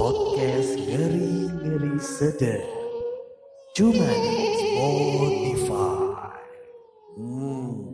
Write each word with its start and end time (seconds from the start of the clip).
Podcast 0.00 0.80
ngeri-ngeri 0.80 2.00
sedap. 2.00 2.64
Cuma 3.76 4.08
di 4.08 4.32
Spotify. 4.56 6.40
Hmm. 7.20 7.92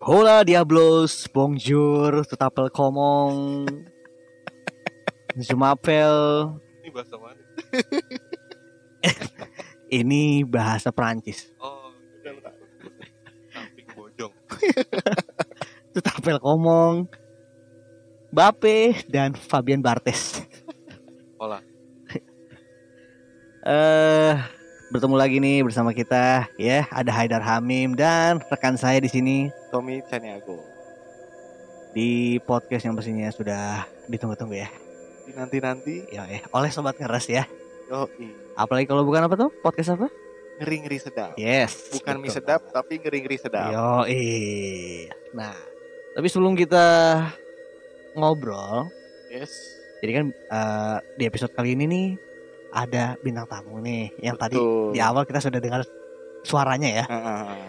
Hola 0.00 0.40
Diablos, 0.40 1.28
bonjour, 1.28 2.24
tutapel 2.24 2.72
komong, 2.72 3.68
Zumapel, 5.44 6.16
Ini 6.80 6.88
bahasa 6.96 7.20
mana? 7.20 7.44
ini 10.00 10.48
bahasa 10.48 10.88
Perancis. 10.88 11.52
Oh, 11.60 11.92
udah. 12.24 12.56
Samping 13.52 13.84
bojong. 13.92 14.32
Tutapel 15.90 16.38
komong, 16.38 17.10
Bape 18.30 18.94
dan 19.10 19.34
Fabian 19.34 19.82
Bartes. 19.82 20.42
Hola. 21.36 21.58
Eh, 23.60 24.34
bertemu 24.88 25.20
lagi 25.20 25.36
nih 25.36 25.60
bersama 25.60 25.92
kita 25.92 26.48
ya, 26.56 26.88
ada 26.88 27.12
Haidar 27.12 27.44
Hamim 27.44 27.92
dan 27.92 28.40
rekan 28.48 28.72
saya 28.72 28.96
di 28.96 29.10
sini 29.12 29.52
Tommy 29.68 30.00
Caniago. 30.00 30.56
di 31.92 32.40
podcast 32.40 32.88
yang 32.88 32.96
pastinya 32.96 33.28
sudah 33.28 33.84
ditunggu-tunggu 34.08 34.56
ya. 34.56 34.72
Nanti-nanti, 35.36 36.08
Ya, 36.08 36.24
eh, 36.24 36.40
oleh 36.56 36.72
sobat 36.72 36.96
ngeres 36.96 37.28
ya. 37.28 37.44
yo 37.92 38.08
Apalagi 38.56 38.88
kalau 38.88 39.04
bukan 39.04 39.28
apa 39.28 39.36
tuh? 39.36 39.52
Podcast 39.60 39.92
apa? 39.92 40.08
ngeri-ngeri 40.56 40.96
sedap. 40.96 41.36
Yes. 41.36 41.92
Bukan 41.92 42.16
mie 42.16 42.28
betul. 42.28 42.36
sedap, 42.40 42.60
tapi 42.72 42.96
ngeri-ngeri 42.96 43.36
sedap. 43.36 43.76
Yo, 43.76 44.08
Nah, 45.36 45.52
tapi 46.10 46.26
sebelum 46.26 46.54
kita 46.54 46.84
ngobrol, 48.12 48.90
Yes. 49.30 49.78
jadi 50.02 50.12
kan 50.12 50.26
eh, 50.30 50.96
di 51.14 51.24
episode 51.24 51.52
kali 51.52 51.72
ini 51.72 51.84
nih 51.86 52.06
ada 52.70 53.14
bintang 53.18 53.46
tamu 53.46 53.78
nih 53.78 54.10
yang 54.18 54.34
tadi 54.34 54.54
Betul. 54.54 54.90
di 54.90 54.98
awal 54.98 55.22
kita 55.22 55.38
sudah 55.38 55.58
dengar 55.58 55.82
suaranya 56.42 57.02
ya. 57.02 57.04
Ah, 57.06 57.14
ah, 57.14 57.40
ah. 57.46 57.68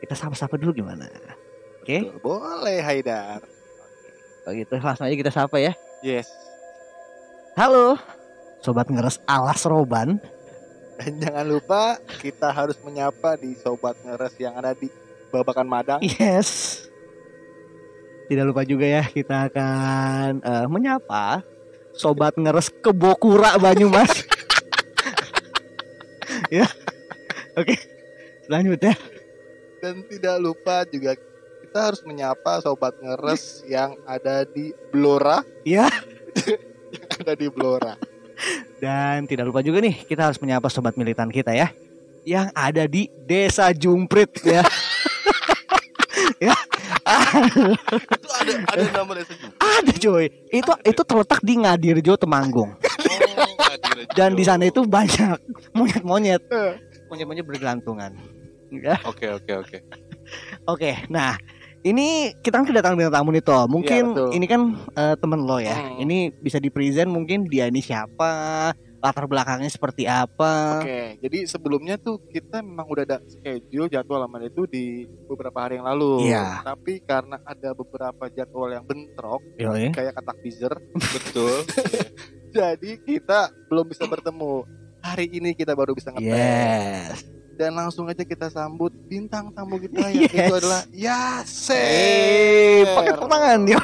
Kita 0.00 0.16
sapa-sapa 0.16 0.56
dulu 0.56 0.72
gimana? 0.72 1.06
Oke, 1.78 2.08
Betul. 2.08 2.18
Boleh 2.20 2.80
Haidar. 2.80 3.42
kalau 4.40 4.56
gitu 4.56 4.72
langsung 4.80 5.04
aja 5.04 5.14
kita 5.14 5.30
sapa 5.30 5.60
ya. 5.60 5.72
Yes. 6.00 6.26
Halo, 7.54 8.00
sobat 8.58 8.88
ngeres 8.88 9.20
alas 9.24 9.62
roban. 9.62 10.16
Dan 10.96 11.16
jangan 11.16 11.46
lupa 11.46 11.82
kita 12.18 12.50
harus 12.50 12.76
menyapa 12.80 13.36
di 13.36 13.52
sobat 13.54 13.94
ngeres 14.00 14.32
yang 14.36 14.56
ada 14.56 14.72
di 14.72 14.88
Babakan 15.28 15.68
Madang. 15.68 16.00
Yes. 16.02 16.82
Tidak 18.30 18.44
lupa 18.46 18.62
juga 18.62 18.86
ya 18.86 19.02
kita 19.02 19.50
akan 19.50 20.38
eh, 20.38 20.66
menyapa 20.70 21.42
sobat 21.90 22.38
ngeres 22.38 22.70
kebokura 22.78 23.58
Banyumas. 23.58 24.22
ya. 26.54 26.70
Oke. 27.58 27.74
Selanjutnya. 28.46 28.94
Dan 29.82 30.06
tidak 30.06 30.36
lupa 30.38 30.86
juga 30.86 31.18
kita 31.66 31.78
harus 31.90 32.02
menyapa 32.06 32.62
sobat 32.62 32.94
ngeres 33.02 33.66
yang 33.66 33.98
ada 34.06 34.46
di 34.46 34.70
Blora. 34.94 35.42
Ya. 35.66 35.90
yang 36.94 37.10
ada 37.26 37.34
di 37.34 37.50
Blora. 37.50 37.98
Dan 38.78 39.26
tidak 39.26 39.50
lupa 39.50 39.58
juga 39.58 39.82
nih 39.82 40.06
kita 40.06 40.30
harus 40.30 40.38
menyapa 40.38 40.70
sobat 40.70 40.94
militan 40.94 41.34
kita 41.34 41.50
ya 41.50 41.74
yang 42.24 42.52
ada 42.52 42.86
di 42.86 43.08
Desa 43.26 43.74
Jumprit 43.74 44.30
ya. 44.44 44.62
ya. 44.62 44.64
Itu 48.16 48.28
ada 48.30 48.52
ada 48.68 48.82
nama 48.92 49.12
desa 49.14 49.32
juga. 49.34 49.54
ada 49.58 49.92
coy. 49.92 50.24
Itu 50.48 50.72
itu 50.80 51.02
terletak 51.02 51.40
di 51.40 51.54
Ngadirjo 51.56 52.14
Temanggung. 52.16 52.70
Oh, 52.74 53.74
Dan 54.12 54.34
di 54.34 54.42
sana 54.42 54.64
itu 54.64 54.82
banyak 54.82 55.38
monyet-monyet. 55.72 56.42
Monyet-monyet 57.06 57.44
bergelantungan. 57.44 58.14
Ya. 58.70 58.98
Oke 59.02 59.26
oke 59.28 59.52
oke. 59.56 59.78
Oke, 60.64 60.90
nah 61.08 61.34
ini 61.80 62.30
kita 62.38 62.60
kan 62.60 62.66
kedatangan 62.68 62.94
bintang 62.94 63.16
tamu 63.18 63.30
nih 63.32 63.42
toh. 63.42 63.64
Mungkin 63.66 64.02
Iya, 64.04 64.12
betul. 64.14 64.28
ini 64.36 64.46
kan 64.46 64.60
eh, 64.94 65.14
temen 65.18 65.40
lo 65.42 65.58
ya. 65.58 65.74
Hmm. 65.74 66.02
Ini 66.02 66.18
bisa 66.36 66.58
di 66.58 66.70
present 66.70 67.10
mungkin 67.10 67.46
dia 67.46 67.66
ini 67.66 67.82
siapa, 67.82 68.70
latar 69.00 69.24
belakangnya 69.24 69.72
seperti 69.72 70.04
apa. 70.04 70.84
Oke, 70.84 71.16
jadi 71.24 71.38
sebelumnya 71.48 71.96
tuh 71.96 72.20
kita 72.28 72.60
memang 72.60 72.84
udah 72.84 73.04
ada 73.08 73.18
schedule 73.24 73.88
jadwal 73.88 74.20
lama 74.20 74.38
itu 74.44 74.68
di 74.68 75.08
beberapa 75.24 75.64
hari 75.64 75.80
yang 75.80 75.88
lalu. 75.88 76.28
Iya. 76.28 76.60
Tapi 76.60 77.00
karena 77.02 77.40
ada 77.42 77.72
beberapa 77.72 78.28
jadwal 78.28 78.70
yang 78.76 78.84
bentrok, 78.84 79.40
Yoi. 79.56 79.88
kayak 79.90 80.20
katak 80.20 80.36
teaser, 80.44 80.74
betul. 80.92 81.54
jadi 82.56 82.90
kita 83.00 83.48
belum 83.72 83.88
bisa 83.88 84.04
bertemu. 84.04 84.68
Hari 85.00 85.26
ini 85.32 85.56
kita 85.56 85.72
baru 85.72 85.96
bisa 85.96 86.12
ngetek. 86.12 86.28
Yes. 86.28 87.39
Dan 87.60 87.76
langsung 87.76 88.08
aja 88.08 88.24
kita 88.24 88.48
sambut 88.48 88.88
bintang 89.04 89.52
tamu 89.52 89.76
kita 89.76 90.00
yang 90.08 90.24
Yes. 90.24 90.32
itu 90.32 90.54
adalah 90.56 90.82
Yaser. 90.96 92.88
Pakai 92.88 93.12
tepuk 93.12 93.28
tangan 93.28 93.60
yo. 93.68 93.76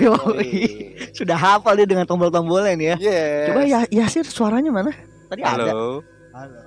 Sudah 1.20 1.36
hafal 1.36 1.76
dia 1.76 1.84
dengan 1.84 2.08
tombol-tombolnya 2.08 2.72
nih 2.72 2.86
ya. 2.88 2.96
Yes. 2.96 3.44
Coba 3.52 3.60
ya 3.68 3.80
Yasir 3.92 4.24
suaranya 4.24 4.72
mana? 4.72 4.96
Tadi 5.28 5.44
ada. 5.44 5.60
Halo. 5.68 6.00
Halo. 6.32 6.60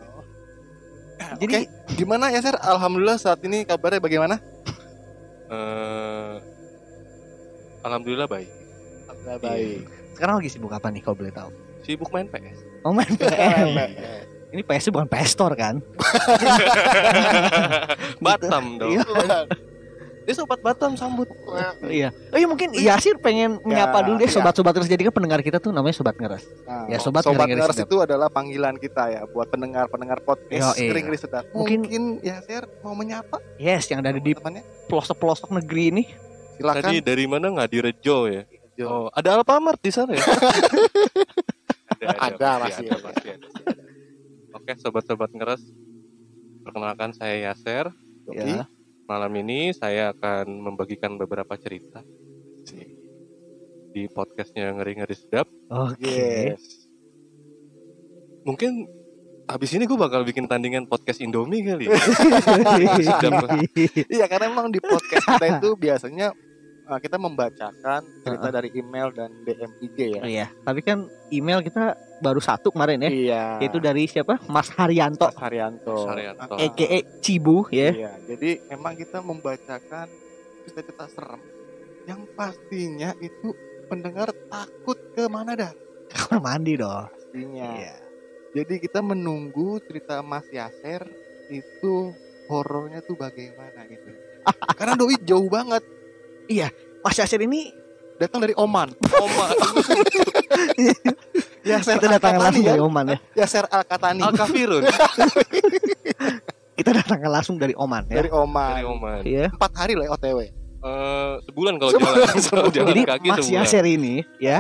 Jadi 1.41 1.65
Jadi 1.65 1.97
gimana 1.97 2.29
Yaser? 2.29 2.53
Alhamdulillah 2.61 3.17
saat 3.17 3.41
ini 3.41 3.65
kabarnya 3.65 3.97
bagaimana? 3.97 4.37
Eh, 5.49 6.33
alhamdulillah 7.81 8.29
baik. 8.29 8.49
Alhamdulillah 9.09 9.41
baik. 9.41 9.81
sekarang 10.13 10.35
lagi 10.37 10.49
sibuk 10.53 10.69
apa 10.69 10.93
nih 10.93 11.01
kalau 11.01 11.17
boleh 11.17 11.33
tahu? 11.33 11.49
Sibuk 11.81 12.13
main 12.13 12.29
PS. 12.29 12.59
Oh 12.85 12.93
main 12.93 13.09
PS. 13.17 14.29
Ini 14.49 14.65
PS 14.65 14.89
bukan 14.89 15.05
PS 15.05 15.37
Store 15.37 15.53
kan? 15.53 15.77
Batam 18.25 18.81
dong. 18.81 18.97
Iya. 18.97 19.05
Dia 20.29 20.37
sobat 20.37 20.61
Batam 20.61 20.93
sambut. 20.93 21.25
Iya. 21.89 22.13
Oh 22.29 22.37
iya 22.37 22.45
mungkin 22.45 22.69
Yasir 22.77 23.17
pengen 23.17 23.57
menyapa 23.65 24.05
dulu 24.05 24.21
deh 24.21 24.29
iya. 24.29 24.35
sobat-sobat 24.37 24.77
ngeres. 24.77 24.85
Jadi 24.85 25.09
kan 25.09 25.13
pendengar 25.17 25.41
kita 25.41 25.57
tuh 25.57 25.73
namanya 25.73 25.97
sobat 25.97 26.13
ngeres. 26.21 26.45
Nah, 26.69 26.85
Ya, 26.85 27.01
sobat 27.01 27.25
sobat 27.25 27.49
ngeres 27.49 27.81
itu 27.81 27.97
adalah 27.97 28.29
panggilan 28.29 28.77
kita 28.77 29.09
ya 29.09 29.25
buat 29.25 29.49
pendengar-pendengar 29.49 30.21
podcast 30.21 30.77
Yo, 30.77 30.85
iya. 30.85 30.93
ngeri-ngeri 30.93 31.17
sedap. 31.17 31.49
Mungkin- 31.49 31.81
Mungkin, 31.81 32.03
ya 32.21 32.45
Ser 32.45 32.69
mau 32.85 32.93
menyapa 32.93 33.41
Yes, 33.57 33.89
yang 33.89 34.05
ada 34.05 34.13
di 34.13 34.37
pelosok-pelosok 34.85 35.49
negeri 35.65 35.97
ini. 35.97 36.03
Silakan. 36.61 36.93
Tadi 36.93 37.01
dari 37.01 37.25
mana 37.25 37.49
nggak 37.49 37.69
di 37.73 37.79
Rejo 37.81 38.29
ya? 38.29 38.45
Jo. 38.77 38.85
Oh, 38.85 39.07
ada 39.09 39.33
Alfamart 39.33 39.81
di 39.81 39.89
sana 39.89 40.13
ya? 40.13 40.21
Ada, 41.99 42.63
pasti 42.63 42.87
ada. 42.87 42.97
pasti 43.01 43.27
ada. 43.27 43.47
Oke, 44.59 44.75
sobat-sobat 44.75 45.31
ngeres. 45.31 45.63
Perkenalkan 46.67 47.15
saya 47.15 47.49
Yaser. 47.49 47.95
Ya. 48.27 48.67
Malam 49.07 49.31
ini 49.39 49.71
saya 49.71 50.11
akan 50.11 50.51
membagikan 50.51 51.15
beberapa 51.15 51.55
cerita 51.55 52.03
di 53.89 54.05
podcastnya 54.11 54.75
ngeri-ngeri 54.75 55.15
sedap. 55.15 55.47
Oke. 55.71 56.05
Yes. 56.05 56.91
Mungkin 58.45 58.85
habis 59.49 59.71
ini 59.73 59.89
gue 59.89 59.97
bakal 59.97 60.21
bikin 60.27 60.45
tandingan 60.45 60.85
podcast 60.85 61.23
Indomie 61.23 61.65
kali. 61.65 61.89
ya. 61.89 61.97
Iya 64.19 64.25
karena 64.29 64.53
memang 64.53 64.69
di 64.69 64.77
podcast 64.83 65.25
kita 65.25 65.45
itu 65.57 65.69
biasanya 65.73 66.35
uh, 66.89 66.99
kita 66.99 67.21
membacakan 67.21 68.01
cerita 68.25 68.47
dari 68.49 68.73
email 68.73 69.13
dan 69.13 69.29
DM 69.45 69.71
IG 69.77 69.97
ya. 70.17 70.21
Iya, 70.25 70.47
tapi 70.65 70.81
kan 70.81 71.05
email 71.29 71.61
kita 71.61 71.93
baru 72.19 72.41
satu 72.41 72.73
kemarin 72.73 73.05
ya. 73.05 73.09
Iya. 73.13 73.43
Itu 73.69 73.77
dari 73.77 74.09
siapa? 74.09 74.41
Mas 74.49 74.73
Haryanto, 74.73 75.29
Mas 75.29 75.37
Haryanto. 75.37 75.93
Mas 75.93 76.09
Haryanto. 76.09 76.55
EKE 76.57 76.99
Cibu 77.21 77.69
ya. 77.69 77.93
Iya, 77.93 78.11
jadi 78.25 78.49
memang 78.73 78.97
kita 78.97 79.21
membacakan 79.21 80.09
cerita-cerita 80.65 81.05
serem 81.13 81.41
yang 82.09 82.25
pastinya 82.33 83.13
itu 83.21 83.53
pendengar 83.85 84.33
takut 84.49 84.97
ke 85.13 85.29
mana 85.29 85.53
dah 85.53 85.73
Kamar 86.09 86.41
mandi 86.41 86.73
dong. 86.73 87.05
pastinya. 87.05 87.69
Iya. 87.77 87.95
Jadi 88.49 88.81
kita 88.81 89.05
menunggu 89.05 89.77
cerita 89.85 90.25
Mas 90.25 90.49
Yaser 90.49 91.05
itu 91.53 92.13
horornya 92.49 93.05
tuh 93.05 93.13
bagaimana 93.13 93.85
gitu. 93.85 94.09
Karena 94.77 94.97
doi 94.97 95.21
jauh 95.21 95.45
banget 95.45 95.85
Mas 96.99 97.15
Yasir 97.15 97.39
ini 97.39 97.69
datang 98.19 98.41
dari 98.43 98.51
Oman. 98.57 98.91
Oma 99.15 99.45
Yaser 101.69 101.99
kita 101.99 102.17
datangkan 102.17 102.41
langsung 102.49 102.65
ya. 102.65 102.71
dari 102.75 102.81
Oman 102.81 103.05
ya. 103.05 103.17
Yaser 103.37 103.65
Al 103.69 103.83
Katani 103.85 104.21
Al 104.23 104.33
Kafirun 104.33 104.83
Kita 106.79 106.89
datangkan 106.95 107.29
langsung 107.29 107.55
dari 107.59 107.75
Oman 107.75 108.07
ya. 108.07 108.23
dari 108.23 108.31
Oman. 108.31 108.71
dari 108.73 108.85
Oman. 108.87 109.19
Iya. 109.27 109.45
Empat 109.51 109.71
hari 109.75 109.93
lah 109.99 110.15
OTW. 110.15 110.39
Eh, 110.79 111.33
sebulan 111.43 111.73
kalau 111.75 111.91
Sebulan, 111.91 112.15
jalan. 112.15 112.39
Sebulan. 112.47 112.71
jalan 112.71 112.87
Jadi 112.87 113.01
kaki 113.03 113.27
Mas 113.27 113.37
sebulan. 113.43 113.59
Yasir 113.67 113.83
ini 113.83 114.15
ya, 114.39 114.59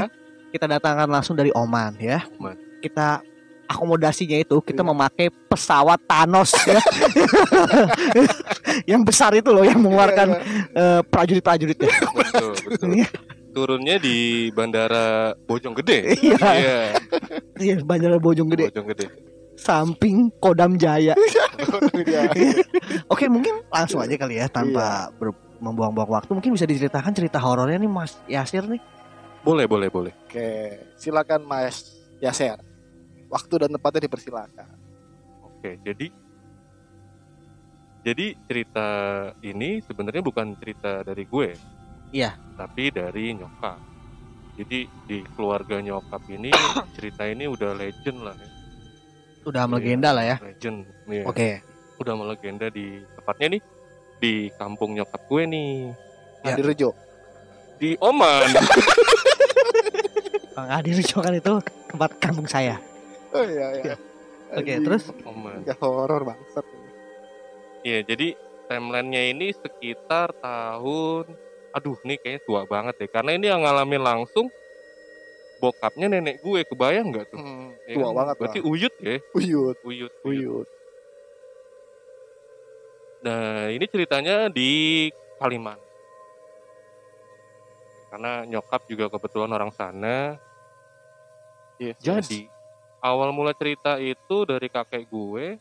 kita 0.51 0.67
datangkan 0.67 1.07
langsung 1.07 1.39
dari 1.39 1.47
Oman 1.55 1.95
ya. 1.95 2.27
Oman. 2.35 2.59
Kita 2.83 3.23
akomodasinya 3.69 4.33
itu 4.35 4.57
kita 4.59 4.81
Iya. 4.81 4.89
memakai 4.89 5.27
pesawat 5.45 6.01
Thanos 6.03 6.49
ya. 6.65 6.81
yang 8.89 9.05
besar 9.05 9.31
itu 9.31 9.49
loh 9.49 9.61
yang 9.61 9.77
mengeluarkan 9.77 10.27
Iya, 10.33 10.41
eh, 10.73 11.01
prajurit-prajuritnya. 11.05 11.89
betul 12.17 12.51
betul 12.65 12.89
Iya. 12.97 13.09
turunnya 13.49 13.95
di 13.97 14.17
bandara 14.49 15.33
Bojonggede 15.39 16.17
Iya. 16.17 16.37
iya 16.55 16.77
Iya, 17.55 17.75
Bandara 17.83 18.17
Bojonggede 18.17 18.69
Bojonggede 18.69 19.05
samping 19.53 20.31
Kodam 20.39 20.73
Jaya. 20.73 21.13
iya. 21.13 21.45
Oke, 23.11 23.27
mungkin 23.27 23.59
langsung 23.67 23.99
aja 23.99 24.15
kali 24.15 24.39
ya 24.39 24.47
tanpa 24.47 25.11
ber- 25.13 25.35
membuang-buang 25.59 26.07
waktu. 26.09 26.31
Mungkin 26.31 26.55
bisa 26.55 26.63
diceritakan 26.63 27.11
cerita 27.11 27.35
horornya 27.35 27.75
nih 27.75 27.91
Mas 27.91 28.15
Yasir 28.25 28.63
nih. 28.63 28.79
boleh 29.39 29.67
boleh 29.67 29.87
boleh 29.87 30.11
Oke, 30.23 30.47
silakan 30.95 31.43
Mas 31.43 31.95
Yaser. 32.19 32.55
Waktu 33.29 33.53
dan 33.61 33.69
tempatnya 33.69 34.09
dipersilakan. 34.09 34.69
Oke, 35.45 35.77
jadi 35.85 36.07
jadi 37.99 38.25
cerita 38.47 38.87
ini 39.43 39.83
sebenarnya 39.85 40.23
bukan 40.23 40.57
cerita 40.57 41.05
dari 41.05 41.23
gue. 41.29 41.49
Iya. 42.09 42.33
Tapi 42.57 42.89
dari 42.89 43.37
nyokap. 43.37 43.77
Jadi 44.57 44.79
di 45.07 45.17
keluarga 45.37 45.77
nyokap 45.79 46.25
ini 46.31 46.49
cerita 46.97 47.27
ini 47.29 47.45
udah 47.45 47.77
legend 47.77 48.19
lah 48.25 48.33
ya. 48.33 48.49
Udah 49.45 49.63
Iya. 49.63 49.71
melegenda 49.71 50.09
lah 50.15 50.25
ya. 50.25 50.37
Legend. 50.41 50.77
Iya. 51.05 51.23
Oke. 51.29 51.49
Udah 51.99 52.13
melegenda 52.15 52.67
di 52.71 53.03
tepatnya 53.19 53.59
nih 53.59 53.61
di 54.19 54.33
kampung 54.57 54.95
nyokap 54.97 55.21
gue 55.27 55.43
nih. 55.45 55.71
Ya. 56.47 56.55
Adi 56.55 56.61
Rejo. 56.65 56.89
Di 57.77 57.99
Oman. 57.99 58.47
Bang 60.55 60.69
Adi 60.71 60.91
kan 61.03 61.35
itu 61.35 61.53
tempat 61.87 62.09
kampung 62.19 62.47
saya. 62.47 62.79
Oh 63.29 63.43
iya 63.43 63.67
iya. 63.77 63.95
Oke, 64.49 64.65
Anjing, 64.65 64.81
terus 64.81 65.03
Oman. 65.23 65.61
Gak 65.61 65.77
horor 65.77 66.25
bangsat. 66.25 66.65
Iya, 67.79 68.01
jadi 68.01 68.33
timelinenya 68.65 69.21
ini 69.29 69.47
sekitar 69.51 70.33
tahun 70.37 71.25
aduh 71.69 71.97
nih 72.01 72.17
kayaknya 72.17 72.41
tua 72.43 72.61
banget 72.65 72.97
deh 72.97 73.05
karena 73.07 73.31
ini 73.31 73.45
yang 73.45 73.61
ngalamin 73.61 74.01
langsung 74.01 74.49
bokapnya 75.57 76.09
nenek 76.09 76.41
gue 76.41 76.65
kebayang 76.65 77.13
nggak 77.13 77.29
tuh 77.29 77.37
Hmm, 77.37 77.77
Ya 77.85 77.93
tua 77.93 78.09
kan? 78.09 78.15
banget 78.17 78.35
berarti 78.37 78.59
lah. 78.59 78.65
uyut 78.65 78.93
ya 78.97 79.15
Uyut, 79.37 79.77
uyut, 79.77 79.77
uyut 79.85 80.13
uyut. 80.25 80.67
nah 83.21 83.69
ini 83.69 83.85
ceritanya 83.85 84.49
di 84.49 84.71
Kalimantan 85.37 85.85
karena 88.09 88.31
nyokap 88.45 88.81
juga 88.85 89.05
kebetulan 89.07 89.51
orang 89.51 89.69
sana 89.69 90.41
Yes, 91.77 91.95
yes. 92.01 92.27
Awal 92.99 93.31
mula 93.31 93.51
cerita 93.51 93.95
itu 93.97 94.43
dari 94.43 94.67
kakek 94.67 95.05
gue 95.05 95.55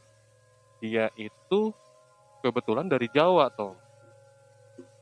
dia 0.78 1.10
itu 1.14 1.70
kebetulan 2.40 2.86
dari 2.86 3.06
Jawa 3.08 3.50
toh 3.50 3.74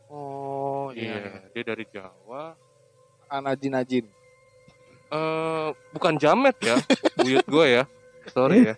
Oh 0.06 0.94
iya. 0.94 1.19
iya 1.19 1.50
dia 1.50 1.65
dari 1.67 1.85
Jawa 1.88 2.55
Anajin-ajin. 3.27 4.06
eh 5.06 5.69
bukan 5.91 6.15
jamet 6.15 6.55
ya, 6.62 6.79
buyut 7.17 7.43
gue 7.43 7.67
ya. 7.67 7.85
Sorry 8.31 8.71
ya. 8.71 8.75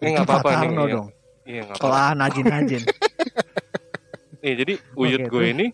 Ini 0.00 0.08
nggak 0.14 0.28
apa-apa 0.28 0.50
nih. 0.60 0.68
Iya, 0.68 0.84
dong. 0.92 1.08
iya 1.44 1.60
nggak 1.64 1.78
Kalau 1.80 1.96
apa-apa. 1.96 2.12
ah, 2.12 2.20
najin-najin. 2.20 2.82
Nih, 4.40 4.54
jadi 4.60 4.74
buyut 4.92 5.20
Oke, 5.24 5.30
gue 5.32 5.44
ini 5.48 5.66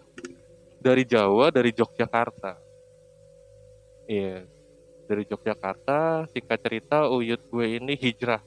dari 0.79 1.03
Jawa, 1.03 1.50
dari 1.50 1.75
Yogyakarta. 1.75 2.62
Iya, 4.06 4.46
dari 5.10 5.26
Yogyakarta. 5.26 6.30
Singkat 6.30 6.58
cerita, 6.62 7.10
uyut 7.10 7.42
gue 7.42 7.66
ini 7.66 7.98
hijrah. 7.98 8.38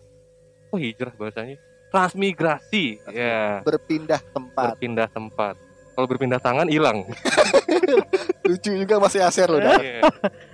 Oh 0.72 0.80
hijrah 0.80 1.12
bahasanya? 1.14 1.60
Transmigrasi. 1.92 3.04
Ya, 3.12 3.60
Berpindah 3.62 4.24
tempat. 4.32 4.74
berpindah 4.74 5.12
tempat. 5.12 5.56
Kalau 5.94 6.08
berpindah 6.10 6.42
tangan 6.42 6.66
hilang. 6.66 7.06
Lucu 8.50 8.72
juga 8.74 8.98
masih 8.98 9.22
Yaser 9.22 9.46
loh. 9.46 9.62
dah. 9.62 9.78
Iya. 9.78 10.02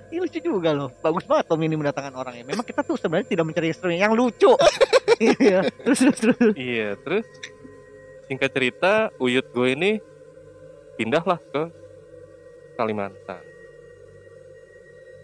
Ini 0.09 0.19
lucu 0.19 0.39
juga 0.41 0.73
loh. 0.73 0.89
Bagus 0.99 1.23
banget 1.23 1.45
Tom 1.47 1.61
ini 1.63 1.77
mendatangkan 1.77 2.11
orang 2.17 2.33
ya. 2.35 2.43
Memang 2.43 2.65
kita 2.65 2.81
tuh 2.83 2.97
sebenarnya 2.97 3.29
tidak 3.29 3.45
mencari 3.45 3.67
istri 3.69 3.95
yang 3.95 4.17
lucu. 4.17 4.51
Iya. 5.19 5.67
terus 5.83 5.99
terus 5.99 6.17
terus. 6.23 6.53
Iya, 6.55 6.95
terus 7.03 7.27
singkat 8.31 8.55
cerita, 8.55 9.11
Uyut 9.19 9.43
gue 9.51 9.67
ini 9.75 9.91
pindahlah 10.95 11.35
ke 11.43 11.67
Kalimantan. 12.79 13.43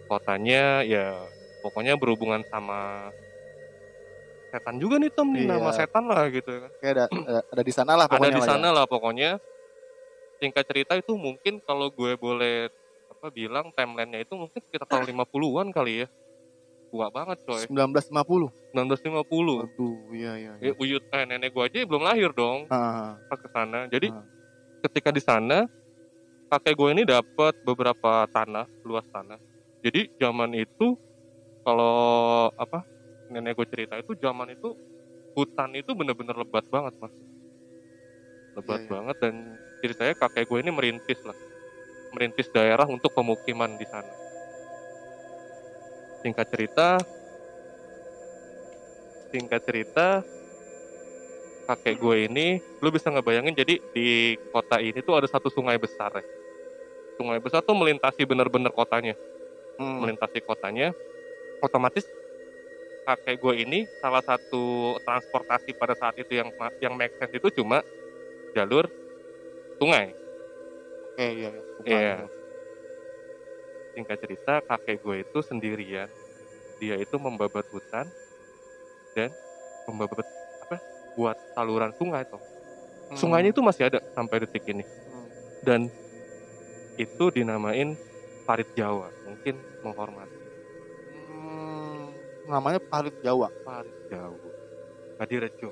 Kotanya 0.06 0.80
ya 0.82 1.26
pokoknya 1.60 1.98
berhubungan 1.98 2.46
sama 2.46 3.10
setan 4.46 4.78
juga 4.78 4.96
nih 4.96 5.10
Tom, 5.10 5.34
nih 5.34 5.44
Iya. 5.44 5.50
nama 5.52 5.70
setan 5.70 6.04
lah 6.06 6.22
gitu 6.30 6.48
kan. 6.48 6.70
Kayak 6.78 6.92
ada, 6.94 7.04
ada, 7.10 7.10
ada 7.52 7.62
di 7.62 7.72
sana 7.74 7.92
lah 7.92 8.06
Ada 8.06 8.12
pokoknya. 8.14 8.30
di 8.30 8.38
lah 8.38 8.46
ya. 8.46 8.52
sana 8.52 8.68
lah 8.70 8.84
pokoknya. 8.86 9.30
Singkat 10.36 10.64
cerita 10.64 10.92
itu 10.94 11.12
mungkin 11.12 11.58
kalau 11.60 11.90
gue 11.90 12.12
boleh 12.14 12.70
apa 13.08 13.26
bilang 13.30 13.72
timelinenya 13.72 14.22
itu 14.22 14.34
mungkin 14.34 14.60
sekitar 14.62 14.86
tahun 14.86 15.08
50-an 15.08 15.72
kali 15.72 16.04
ya. 16.04 16.08
Tua 16.86 17.10
banget 17.10 17.42
coy, 17.42 17.66
1950. 17.66 18.52
1950. 18.70 19.58
Waduh, 19.58 19.98
iya 20.14 20.32
iya. 20.38 20.52
Eh, 20.62 20.70
iya. 20.70 20.72
Uyut 20.78 21.02
eh, 21.04 21.24
nenek 21.26 21.50
gue 21.50 21.64
aja 21.66 21.82
belum 21.82 22.06
lahir 22.06 22.30
dong. 22.30 22.70
Ah, 22.70 23.18
pas 23.26 23.36
ke 23.36 23.48
sana. 23.50 23.90
Jadi 23.90 24.08
Ah. 24.08 24.22
ketika 24.80 25.10
di 25.10 25.18
sana 25.18 25.66
kakek 26.46 26.78
gue 26.78 26.88
ini 26.92 27.02
dapat 27.02 27.58
beberapa 27.60 28.30
tanah, 28.30 28.70
luas 28.80 29.04
tanah. 29.10 29.36
Jadi 29.86 30.00
zaman 30.18 30.50
itu 30.58 30.86
kalau 31.66 31.94
apa 32.58 32.78
nenek 33.32 33.54
gue 33.58 33.66
cerita 33.72 33.94
itu 34.02 34.12
zaman 34.18 34.48
itu 34.56 34.68
hutan 35.36 35.70
itu 35.80 35.90
bener-bener 35.98 36.36
lebat 36.42 36.64
banget 36.74 36.94
mas, 37.02 37.14
lebat 38.56 38.80
Iya, 38.80 38.86
iya. 38.86 38.92
banget 38.92 39.16
dan 39.22 39.34
ceritanya 39.82 40.14
kakek 40.20 40.44
gue 40.50 40.58
ini 40.64 40.70
merintis 40.74 41.20
lah, 41.28 41.36
merintis 42.14 42.48
daerah 42.54 42.86
untuk 42.88 43.10
pemukiman 43.16 43.70
di 43.80 43.86
sana. 43.88 44.12
Singkat 46.24 46.46
cerita, 46.52 46.88
singkat 49.30 49.62
cerita 49.66 50.06
kakek 51.66 51.96
gue 51.98 52.16
ini 52.30 52.46
lu 52.82 52.88
bisa 52.94 53.10
ngebayangin 53.10 53.54
jadi 53.54 53.74
di 53.94 54.38
kota 54.54 54.78
ini 54.78 54.98
tuh 55.02 55.18
ada 55.18 55.28
satu 55.30 55.50
sungai 55.50 55.76
besar 55.78 56.10
ya. 56.22 56.24
Sungai 57.18 57.40
besar 57.40 57.60
tuh 57.64 57.76
melintasi 57.76 58.22
bener-bener 58.28 58.72
kotanya 58.72 59.16
hmm. 59.78 59.98
melintasi 60.02 60.40
kotanya 60.42 60.92
otomatis 61.60 62.04
kakek 63.06 63.38
gue 63.38 63.54
ini 63.62 63.78
salah 64.02 64.20
satu 64.20 64.96
transportasi 65.00 65.72
pada 65.78 65.94
saat 65.94 66.18
itu 66.18 66.34
yang 66.34 66.50
yang 66.82 66.98
make 66.98 67.14
sense 67.16 67.32
itu 67.32 67.48
cuma 67.54 67.80
jalur 68.52 68.90
sungai 69.78 70.10
Oke, 71.16 71.26
iya 71.32 71.48
iya. 71.48 71.62
Bukan. 71.80 71.86
Iya. 71.88 72.16
singkat 73.94 74.18
cerita 74.20 74.54
kakek 74.60 75.00
gue 75.00 75.16
itu 75.24 75.38
sendirian 75.40 76.10
dia 76.76 77.00
itu 77.00 77.16
membabat 77.16 77.64
hutan 77.72 78.04
dan 79.16 79.32
membabat 79.88 80.26
apa 80.60 80.76
buat 81.16 81.36
saluran 81.54 81.92
sungai 81.96 82.26
tuh 82.28 82.42
Hmm. 83.06 83.14
sungainya 83.14 83.54
itu 83.54 83.62
masih 83.62 83.86
ada 83.86 84.02
sampai 84.18 84.42
detik 84.42 84.66
ini 84.66 84.82
Hmm. 84.82 85.28
dan 85.62 85.80
itu 86.98 87.30
dinamain 87.30 87.94
parit 88.42 88.66
Jawa 88.74 89.14
mungkin 89.22 89.54
menghormati 89.86 90.34
Hmm, 91.26 92.10
namanya 92.46 92.82
Parit 92.82 93.14
Jawa. 93.22 93.50
parit 93.62 93.94
Jawa 94.10 94.50
Kadirejo 95.18 95.70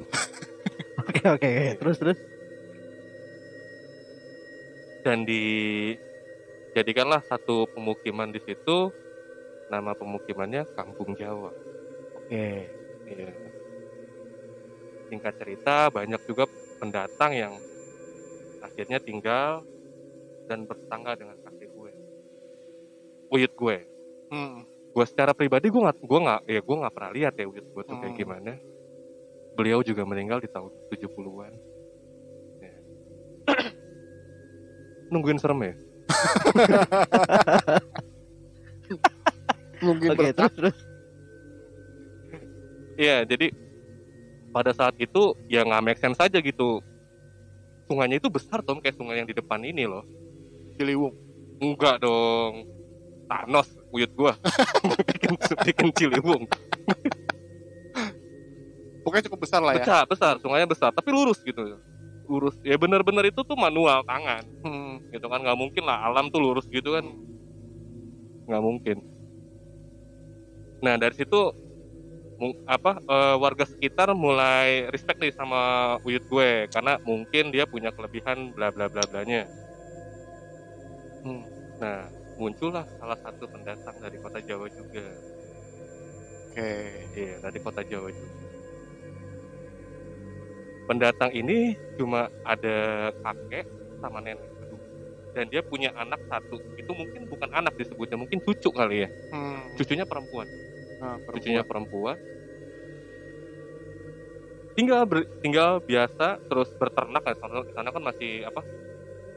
Oke 1.00 1.22
oke. 1.28 1.50
Terus 1.78 1.96
terus. 1.98 2.18
dan 5.00 5.22
dijadikanlah 5.24 7.22
satu 7.24 7.70
pemukiman 7.70 8.28
di 8.28 8.42
situ 8.42 8.90
nama 9.70 9.94
pemukimannya 9.94 10.66
Kampung 10.74 11.14
Jawa 11.14 11.54
Oke. 12.18 12.74
Iya. 13.06 13.30
singkat 15.06 15.38
cerita 15.38 15.88
banyak 15.88 16.18
juga 16.26 16.50
pendatang 16.76 17.32
yang 17.32 17.54
akhirnya 18.60 18.98
tinggal 18.98 19.62
dan 20.50 20.66
bertetangga 20.66 21.14
dengan 21.14 21.38
uyut 23.28 23.52
gue 23.52 23.76
Hmm. 24.26 24.66
gue 24.90 25.04
secara 25.04 25.30
pribadi 25.30 25.68
gue 25.68 25.78
nggak 25.78 25.98
gue 26.00 26.18
nggak 26.20 26.40
ya 26.46 26.60
gue 26.60 26.76
nggak 26.76 26.92
pernah 26.92 27.10
lihat 27.10 27.34
ya 27.34 27.46
uyut 27.46 27.62
gue 27.64 27.82
tuh 27.82 27.96
kayak 27.96 28.10
Hmm. 28.10 28.20
gimana 28.20 28.52
beliau 29.54 29.80
juga 29.80 30.02
meninggal 30.02 30.38
di 30.38 30.48
tahun 30.48 30.68
70-an 30.88 31.52
Ya. 32.58 32.74
nungguin 35.12 35.38
serem 35.38 35.60
ya 35.62 35.74
Mungkin 39.76 40.08
berkat. 40.10 40.34
terus 40.34 40.52
terus. 40.54 40.76
Iya 42.96 43.22
jadi 43.22 43.52
pada 44.50 44.72
saat 44.72 44.96
itu 44.96 45.22
ya 45.46 45.60
nggak 45.62 45.84
make 45.84 46.00
sense 46.00 46.16
saja 46.16 46.40
gitu 46.40 46.80
sungainya 47.84 48.16
itu 48.16 48.26
besar 48.26 48.64
tom 48.64 48.80
kayak 48.80 48.96
sungai 48.96 49.20
yang 49.20 49.28
di 49.28 49.36
depan 49.36 49.60
ini 49.60 49.84
loh 49.84 50.00
Ciliwung. 50.74 51.12
enggak 51.58 52.00
dong 52.00 52.64
Thanos 53.26 53.68
uyut 53.90 54.10
gua. 54.14 54.32
Bikin 55.10 55.34
bikin 55.66 55.88
Ciliwung. 55.94 56.46
Pokoknya 59.02 59.24
cukup 59.30 59.46
besar 59.46 59.62
lah 59.62 59.78
ya. 59.78 59.82
besar 59.82 60.02
besar. 60.10 60.34
Sungainya 60.42 60.66
besar. 60.66 60.90
Tapi 60.90 61.08
lurus 61.14 61.38
gitu. 61.42 61.78
Lurus. 62.26 62.58
Ya 62.66 62.74
benar-benar 62.74 63.22
itu 63.26 63.38
tuh 63.46 63.54
manual 63.54 64.02
tangan. 64.02 64.42
Hmm. 64.66 64.98
gitu 65.14 65.26
kan. 65.30 65.42
Nggak 65.42 65.58
mungkin 65.58 65.82
lah. 65.86 66.02
Alam 66.10 66.26
tuh 66.30 66.42
lurus 66.42 66.66
gitu 66.66 66.98
kan. 66.98 67.06
Nggak 68.50 68.62
mungkin. 68.62 68.96
Nah 70.82 70.98
dari 70.98 71.14
situ 71.14 71.54
apa 72.68 73.00
eh, 73.00 73.36
warga 73.40 73.64
sekitar 73.64 74.12
mulai 74.12 74.90
respect 74.90 75.22
nih 75.22 75.30
sama 75.34 75.94
Uyut 76.02 76.26
gue. 76.26 76.66
Karena 76.74 76.98
mungkin 77.06 77.54
dia 77.54 77.62
punya 77.66 77.94
kelebihan 77.94 78.50
bla 78.54 78.74
bla 78.74 78.90
bla 78.90 79.06
blanya 79.06 79.46
Hmm. 81.26 81.42
nah 81.82 82.06
muncullah 82.36 82.84
salah 83.00 83.18
satu 83.20 83.48
pendatang 83.48 83.96
dari 84.00 84.16
kota 84.20 84.38
Jawa 84.44 84.66
juga. 84.70 85.04
Oke. 86.52 86.70
iya 87.16 87.34
dari 87.40 87.58
kota 87.60 87.80
Jawa 87.84 88.08
juga. 88.12 88.36
Pendatang 90.86 91.30
ini 91.34 91.74
cuma 91.98 92.30
ada 92.46 93.10
kakek 93.24 93.66
sama 93.98 94.22
nenek 94.22 94.56
dan 95.36 95.44
dia 95.52 95.60
punya 95.60 95.92
anak 95.92 96.16
satu. 96.32 96.56
Itu 96.80 96.96
mungkin 96.96 97.28
bukan 97.28 97.52
anak 97.52 97.76
disebutnya 97.76 98.16
mungkin 98.16 98.40
cucu 98.40 98.72
kali 98.72 99.04
ya. 99.04 99.08
Hmm. 99.28 99.68
cucunya 99.76 100.08
perempuan. 100.08 100.48
Nah, 100.96 101.20
cucunya 101.28 101.60
perempuan. 101.60 102.16
Tinggal 104.72 105.04
ber- 105.04 105.28
tinggal 105.44 105.84
biasa 105.84 106.40
terus 106.48 106.72
berternak. 106.80 107.20
Kan 107.20 107.36
sana, 107.36 107.60
sana 107.76 107.88
kan 107.92 108.00
masih 108.00 108.48
apa 108.48 108.64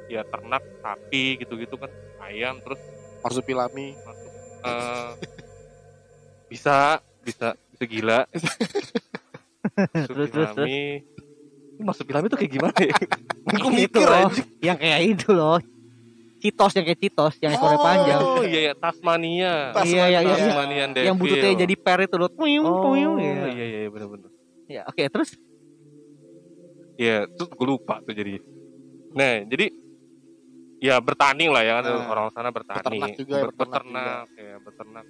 ya 0.08 0.24
ternak 0.24 0.64
sapi 0.80 1.44
gitu-gitu 1.44 1.76
kan 1.76 1.92
ayam 2.22 2.60
terus 2.60 2.80
marsupilami. 3.20 3.96
masuk 3.98 4.32
eh, 4.62 5.10
bisa 6.48 6.78
bisa 7.22 7.48
bisa 7.70 7.84
gila 7.86 8.20
Terus, 10.10 10.28
terus, 10.28 10.50
pilami 10.56 11.04
Ini 11.76 11.84
masuk 11.84 12.04
pilami 12.04 12.26
tuh 12.28 12.36
kayak 12.36 12.52
gimana 12.52 12.76
ya 12.76 12.92
itu 13.56 13.68
mikir 13.72 14.04
loh, 14.04 14.28
aja. 14.28 14.44
yang 14.60 14.78
kayak 14.78 15.00
itu 15.06 15.30
loh. 15.30 15.58
Citos 16.40 16.72
yang 16.72 16.86
kayak 16.86 17.00
Citos 17.00 17.34
yang 17.40 17.52
ekornya 17.52 17.80
panjang. 17.80 18.20
oh 18.20 18.40
iya 18.42 18.60
ya 18.62 18.74
Tasmania 18.74 19.54
Tas- 19.72 19.84
Iya, 19.86 20.06
yang, 20.08 20.24
yang, 20.24 20.24
Tasmania. 20.26 20.48
Tasmanian 20.48 20.90
yang 20.90 21.16
Devil. 21.16 21.20
bututnya 21.20 21.52
jadi 21.58 21.76
per 21.76 22.00
itu 22.02 22.16
loh. 22.16 22.30
Tuyung, 22.30 22.66
oh 22.66 22.80
tuyung. 22.86 23.16
iya 23.18 23.32
ya. 23.32 23.48
iya 23.50 23.66
iya 23.78 23.90
benar-benar 23.90 24.30
Ya, 24.66 24.82
oke, 24.86 25.02
terus 25.04 25.30
Iya, 26.96 27.26
terus 27.28 27.48
gue 27.50 27.68
lupa 27.70 28.00
tuh 28.00 28.12
jadi. 28.12 28.44
Nah, 29.10 29.42
jadi 29.46 29.72
ya 30.80 30.96
bertani 31.00 31.46
lah 31.48 31.62
ya 31.62 31.74
kan 31.80 31.84
Nah, 31.86 32.08
orang 32.08 32.28
sana 32.32 32.50
bertani, 32.50 32.80
beternak 32.80 33.10
juga 33.16 33.34
ya, 33.36 33.44
Ber- 33.44 33.54
beternak 33.54 34.26
beternak, 34.26 34.26
ya 34.36 34.56
beternak. 34.60 35.06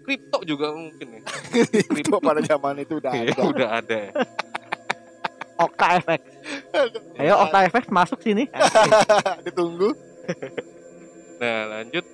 Kripto 0.00 0.38
juga 0.42 0.66
mungkin 0.72 1.06
ya. 1.12 1.20
Itu 2.00 2.16
pada 2.18 2.40
zaman 2.40 2.74
itu 2.80 2.96
udah 2.96 3.12
Iya, 3.12 3.36
ada. 3.36 3.42
udah 3.44 3.68
ada. 3.68 3.96
ya. 4.00 4.10
Okta 5.68 5.86
FX. 6.00 6.22
Ayo 7.20 7.34
Okta 7.36 7.58
FX 7.68 7.84
masuk 7.92 8.18
sini. 8.24 8.48
Ditunggu. 9.46 9.92
Nah, 11.36 11.58
lanjut. 11.68 12.04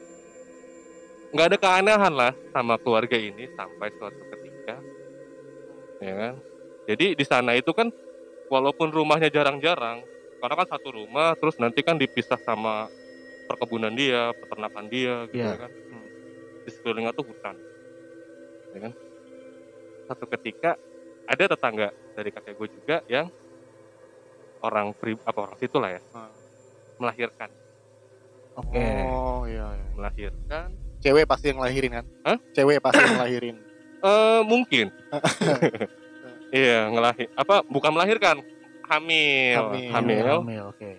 Nggak 1.31 1.47
ada 1.47 1.57
keanehan 1.57 2.11
lah 2.11 2.33
sama 2.51 2.75
keluarga 2.75 3.15
ini 3.15 3.47
sampai 3.55 3.93
suatu 3.95 4.19
ketika, 4.35 4.75
ya 6.01 6.15
kan. 6.17 6.35
Jadi 6.87 7.15
di 7.15 7.25
sana 7.27 7.55
itu 7.55 7.71
kan 7.71 7.87
walaupun 8.49 8.91
rumahnya 8.91 9.31
jarang-jarang, 9.31 10.03
karena 10.37 10.55
kan 10.57 10.69
satu 10.69 10.89
rumah, 10.93 11.35
terus 11.37 11.57
nanti 11.57 11.81
kan 11.81 11.97
dipisah 11.97 12.39
sama 12.41 12.89
perkebunan 13.47 13.93
dia, 13.93 14.35
peternakan 14.37 14.87
dia, 14.87 15.25
gitu 15.31 15.39
Iya. 15.41 15.55
ya 15.55 15.59
kan. 15.67 15.73
Hmm. 15.73 16.07
Di 16.67 16.71
sekelilingnya 16.71 17.13
tuh 17.13 17.25
hutan, 17.27 17.57
ya 18.75 18.79
kan. 18.89 18.93
Satu 20.07 20.25
ketika 20.31 20.75
ada 21.27 21.45
tetangga 21.47 21.89
dari 22.15 22.31
kakek 22.31 22.55
gue 22.55 22.69
juga 22.71 22.97
yang 23.07 23.27
orang 24.61 24.91
pri, 24.97 25.15
apa 25.23 25.39
orang 25.43 25.59
situ 25.59 25.77
lah 25.79 25.95
ya, 25.95 26.01
Hmm. 26.11 26.33
melahirkan, 26.99 27.51
Oke. 28.57 28.81
Oh 29.13 29.45
iya, 29.45 29.69
iya. 29.69 29.87
melahirkan 29.93 30.69
Cewek 30.97 31.29
pasti 31.29 31.53
yang 31.53 31.61
lahirin 31.61 31.93
kan? 31.93 32.05
Hah? 32.25 32.39
Cewek 32.57 32.81
pasti 32.81 33.05
yang 33.05 33.21
lahirin. 33.21 33.57
Eh 34.01 34.41
mungkin. 34.49 34.89
iya, 36.57 36.89
ngelahir 36.89 37.29
apa 37.37 37.61
bukan 37.69 37.93
melahirkan, 37.93 38.41
hamil. 38.87 39.55
Hamil. 39.57 39.91
Hamil. 39.91 40.25
Hamil, 40.25 40.63
oke. 40.69 40.91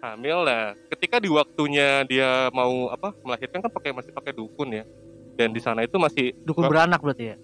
Hamil 0.00 0.38
lah. 0.42 0.64
Ketika 0.88 1.16
di 1.16 1.28
waktunya 1.28 2.02
dia 2.04 2.48
mau 2.50 2.88
apa 2.88 3.12
melahirkan 3.20 3.60
kan 3.60 3.70
pakai 3.70 3.90
masih 3.90 4.10
pakai 4.10 4.32
dukun 4.32 4.72
ya. 4.72 4.84
Dan 5.32 5.50
di 5.50 5.60
sana 5.60 5.80
itu 5.80 5.96
masih 5.96 6.36
Dukun 6.42 6.64
Bap- 6.64 6.72
beranak 6.72 7.00
berarti 7.00 7.26
ya? 7.26 7.36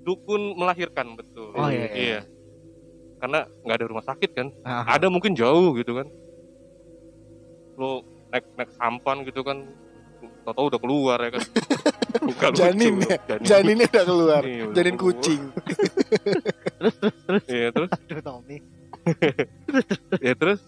dukun 0.00 0.52
melahirkan 0.54 1.16
betul. 1.16 1.52
Oh, 1.52 1.66
iya, 1.66 1.88
iya. 1.90 2.20
Karena 3.16 3.48
nggak 3.58 3.72
ada 3.74 3.86
rumah 3.86 4.04
sakit 4.04 4.30
kan. 4.30 4.52
Ah, 4.60 4.84
Ada 4.90 5.08
mungkin 5.08 5.32
jauh 5.32 5.72
gitu 5.72 5.96
kan. 5.96 6.04
Lo 7.74 8.04
naik 8.28 8.44
naik 8.54 8.70
sampan 8.70 9.24
gitu 9.24 9.40
kan. 9.40 9.64
Tahu 10.44 10.68
udah 10.68 10.76
keluar 10.76 11.16
ya 11.18 11.30
kan. 11.32 11.44
Bukan 12.28 12.50
lucu, 12.52 12.60
Janin 12.60 12.94
ya? 13.00 13.16
janin. 13.26 13.44
Janinnya 13.44 13.86
udah 13.88 14.04
keluar. 14.04 14.42
Iya, 14.44 14.62
udah 14.62 14.74
Janin 14.74 14.94
keluar. 14.94 15.14
kucing. 15.16 15.40
Iya, 17.46 17.68
terus 17.70 17.90
Aduh, 17.90 18.20
Tommy. 18.20 18.56
ya 20.24 20.32
terus 20.34 20.60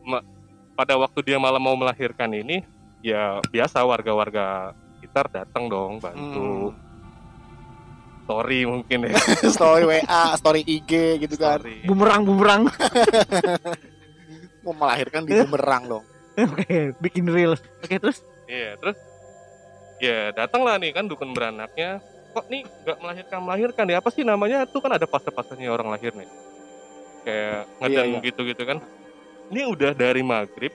ma- 0.00 0.24
pada 0.72 0.94
waktu 0.94 1.20
dia 1.24 1.36
malam 1.36 1.58
mau 1.58 1.74
melahirkan 1.74 2.30
ini 2.30 2.62
ya 3.00 3.40
biasa 3.44 3.80
warga-warga 3.80 4.70
sekitar 4.94 5.26
datang 5.28 5.66
dong 5.66 5.98
bantu 5.98 6.70
Hmm. 6.70 6.86
story 8.24 8.60
mungkin 8.62 8.98
ya 9.04 9.16
story 9.56 9.82
WA, 9.84 10.22
story 10.34 10.60
IG 10.62 10.92
gitu 11.18 11.34
kan. 11.34 11.58
story 11.58 11.80
Bumerang, 11.82 12.22
bumerang. 12.22 12.62
Mau 14.60 14.74
melahirkan 14.74 15.24
di 15.24 15.32
bumerang 15.38 15.88
dong. 15.88 16.04
Oke, 16.36 16.92
bikin 16.98 17.24
reels. 17.26 17.62
Oke, 17.80 17.96
terus 17.96 18.20
iya 18.44 18.76
terus 18.76 19.00
ya 19.98 20.28
datanglah 20.30 20.76
nih 20.76 20.92
kan 20.92 21.04
dukun 21.04 21.32
beranaknya 21.32 21.98
kok 22.30 22.46
nih 22.46 22.62
nggak 22.62 22.98
melahirkan 22.98 23.40
melahirkan 23.40 23.86
ya 23.86 23.98
apa 23.98 24.08
sih 24.08 24.22
namanya 24.22 24.62
tuh 24.62 24.78
kan 24.78 24.92
ada 24.92 25.04
fase-fasenya 25.04 25.68
orang 25.68 25.88
lahir 25.88 26.12
nih 26.12 26.28
kayak 27.28 27.68
ngedang 27.84 28.08
iya. 28.16 28.24
gitu 28.24 28.40
gitu 28.48 28.62
kan. 28.64 28.78
Ini 29.52 29.68
udah 29.68 29.92
dari 29.92 30.24
maghrib 30.24 30.72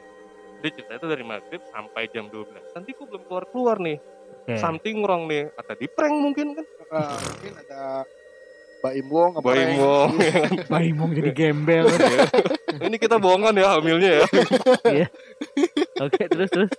dia 0.64 0.72
cerita 0.72 0.96
itu 0.96 1.08
dari 1.12 1.26
maghrib 1.28 1.60
sampai 1.76 2.08
jam 2.08 2.32
12 2.32 2.72
nanti 2.72 2.96
kok 2.96 3.06
belum 3.10 3.24
keluar 3.28 3.46
keluar 3.50 3.78
nih. 3.82 3.98
Oke. 4.44 4.60
something 4.60 5.00
wrong 5.02 5.26
nih. 5.32 5.48
Atau 5.56 5.74
di 5.80 5.88
prank 5.88 6.16
mungkin 6.20 6.60
kan? 6.60 6.66
Ah, 6.92 7.16
mungkin 7.16 7.54
ada 7.64 8.04
Mbak 8.84 8.94
Imbong, 9.00 9.32
apa 9.40 9.48
Mbak 9.48 9.58
Imong 9.64 10.12
Baimong 10.72 11.12
jadi 11.16 11.32
gembel. 11.32 11.88
ini 12.84 13.00
kita 13.00 13.16
bohongan 13.16 13.56
ya 13.56 13.80
hamilnya 13.80 14.12
ya. 14.20 14.26
Oke, 16.04 16.28
terus 16.28 16.52
terus. 16.52 16.72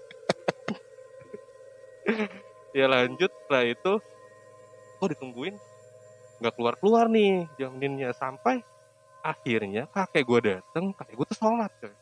ya 2.76 2.85
lanjut. 2.93 3.33
Setelah 3.33 3.64
itu 3.64 3.93
kok 5.00 5.09
ditungguin? 5.16 5.57
Nggak 6.45 6.54
keluar 6.61 6.75
keluar 6.76 7.04
nih 7.09 7.49
jaminnya 7.57 8.12
sampai 8.12 8.61
akhirnya 9.25 9.88
kakek 9.88 10.21
gue 10.21 10.40
dateng 10.52 10.93
kakek 10.93 11.16
gue 11.16 11.26
tuh 11.33 11.38
sholat 11.40 11.73
coy. 11.81 11.95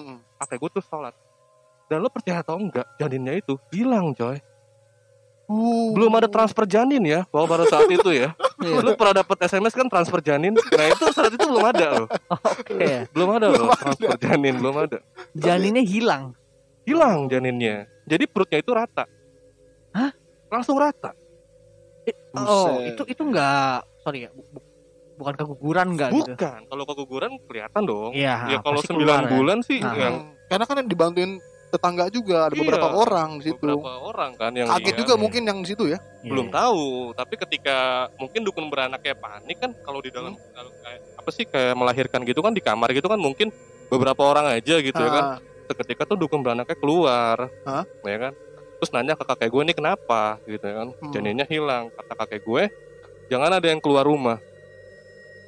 Mm-mm. 0.00 0.18
kakek 0.40 0.56
gue 0.56 0.70
tuh 0.80 0.84
sholat. 0.84 1.12
Dan 1.84 2.00
lo 2.00 2.08
percaya 2.08 2.40
atau 2.40 2.56
enggak 2.56 2.88
janinnya 2.96 3.36
itu 3.36 3.60
hilang 3.68 4.16
coy. 4.16 4.40
Uh, 5.50 5.90
belum 5.98 6.14
ada 6.14 6.30
transfer 6.30 6.62
janin 6.62 7.02
ya 7.02 7.26
bahwa 7.28 7.58
pada 7.58 7.66
saat 7.66 7.90
itu 7.90 8.10
ya. 8.14 8.32
Lu 8.86 8.94
pernah 8.94 9.20
dapat 9.20 9.50
SMS 9.50 9.74
kan 9.74 9.90
transfer 9.90 10.22
janin? 10.22 10.54
Nah 10.54 10.86
itu 10.86 11.04
saat 11.10 11.34
itu 11.34 11.42
belum 11.42 11.64
ada 11.66 11.86
loh 11.98 12.08
Oke. 12.30 13.10
belum 13.10 13.28
ada 13.34 13.46
loh 13.50 13.66
transfer 13.74 14.14
janin 14.16 14.54
belum 14.62 14.76
ada. 14.78 14.98
Janinnya 15.34 15.82
hilang. 15.82 16.32
hilang 16.86 17.26
janinnya. 17.26 17.90
Jadi 18.06 18.24
perutnya 18.30 18.62
itu 18.62 18.70
rata. 18.70 19.04
Hah? 19.90 20.14
langsung 20.50 20.78
rata. 20.78 21.14
Oh, 22.30 22.78
Buset. 22.78 22.94
itu 22.94 23.02
itu 23.10 23.22
enggak 23.26 23.82
sorry 24.06 24.26
ya. 24.26 24.30
bu- 24.30 24.46
bu- 24.54 24.69
bukan 25.20 25.34
keguguran 25.36 25.86
enggak 25.90 26.10
gitu. 26.10 26.32
bukan 26.32 26.60
kalau 26.64 26.84
keguguran 26.86 27.32
kelihatan 27.44 27.82
dong 27.84 28.10
Iya, 28.12 28.34
ya 28.48 28.58
kalau 28.58 28.80
pasti 28.80 28.88
9 28.88 28.96
keluar 28.96 29.20
ya. 29.20 29.30
bulan 29.30 29.58
sih 29.60 29.78
Ah. 29.78 29.92
yang. 29.94 30.14
Karena 30.46 30.64
kan 30.64 30.76
yang 30.76 30.88
dibantuin 30.88 31.32
tetangga 31.70 32.10
juga 32.10 32.36
ada 32.42 32.52
Iya, 32.52 32.60
beberapa 32.60 32.88
orang 32.90 33.30
di 33.38 33.44
situ. 33.46 33.62
beberapa 33.62 33.94
orang 34.02 34.30
kan 34.34 34.50
yang 34.50 34.66
Kaget 34.66 34.82
lihat. 34.86 34.98
juga 34.98 35.14
mungkin 35.14 35.42
yang 35.44 35.58
di 35.60 35.68
situ 35.68 35.84
ya. 35.86 35.98
Iya. 36.18 36.26
belum 36.26 36.46
tahu 36.50 36.84
tapi 37.14 37.34
ketika 37.38 37.76
mungkin 38.16 38.40
dukun 38.42 38.66
beranak 38.66 39.00
kayak 39.00 39.16
panik 39.16 39.56
kan 39.56 39.70
kalau 39.78 40.00
di 40.00 40.08
dalam 40.08 40.32
Hmm. 40.32 40.50
kalau 40.50 40.72
kayak 40.76 41.00
apa 41.14 41.30
sih 41.30 41.44
kayak 41.44 41.74
melahirkan 41.74 42.20
gitu 42.22 42.40
kan 42.40 42.50
di 42.50 42.60
kamar 42.60 42.90
gitu 42.90 43.06
kan 43.06 43.16
mungkin 43.16 43.48
beberapa 43.86 44.22
orang 44.22 44.50
aja 44.50 44.76
gitu 44.78 44.96
ya 44.96 45.10
kan 45.10 45.24
Ah, 45.24 45.38
seketika 45.66 46.02
tuh 46.04 46.18
dukun 46.18 46.40
beranaknya 46.40 46.74
keluar 46.74 47.46
Hah? 47.62 47.84
ya 48.02 48.18
kan 48.20 48.32
terus 48.74 48.90
nanya 48.90 49.12
ke 49.12 49.24
kakek 49.24 49.48
gue 49.48 49.62
ini 49.62 49.72
kenapa 49.72 50.20
gitu 50.44 50.60
ya 50.62 50.74
kan 50.76 50.88
Hmm. 50.92 51.10
janinnya 51.10 51.44
hilang 51.44 51.88
kata 51.90 52.12
kakek 52.16 52.42
gue 52.42 52.62
jangan 53.28 53.50
ada 53.52 53.66
yang 53.66 53.78
keluar 53.78 54.02
rumah 54.02 54.42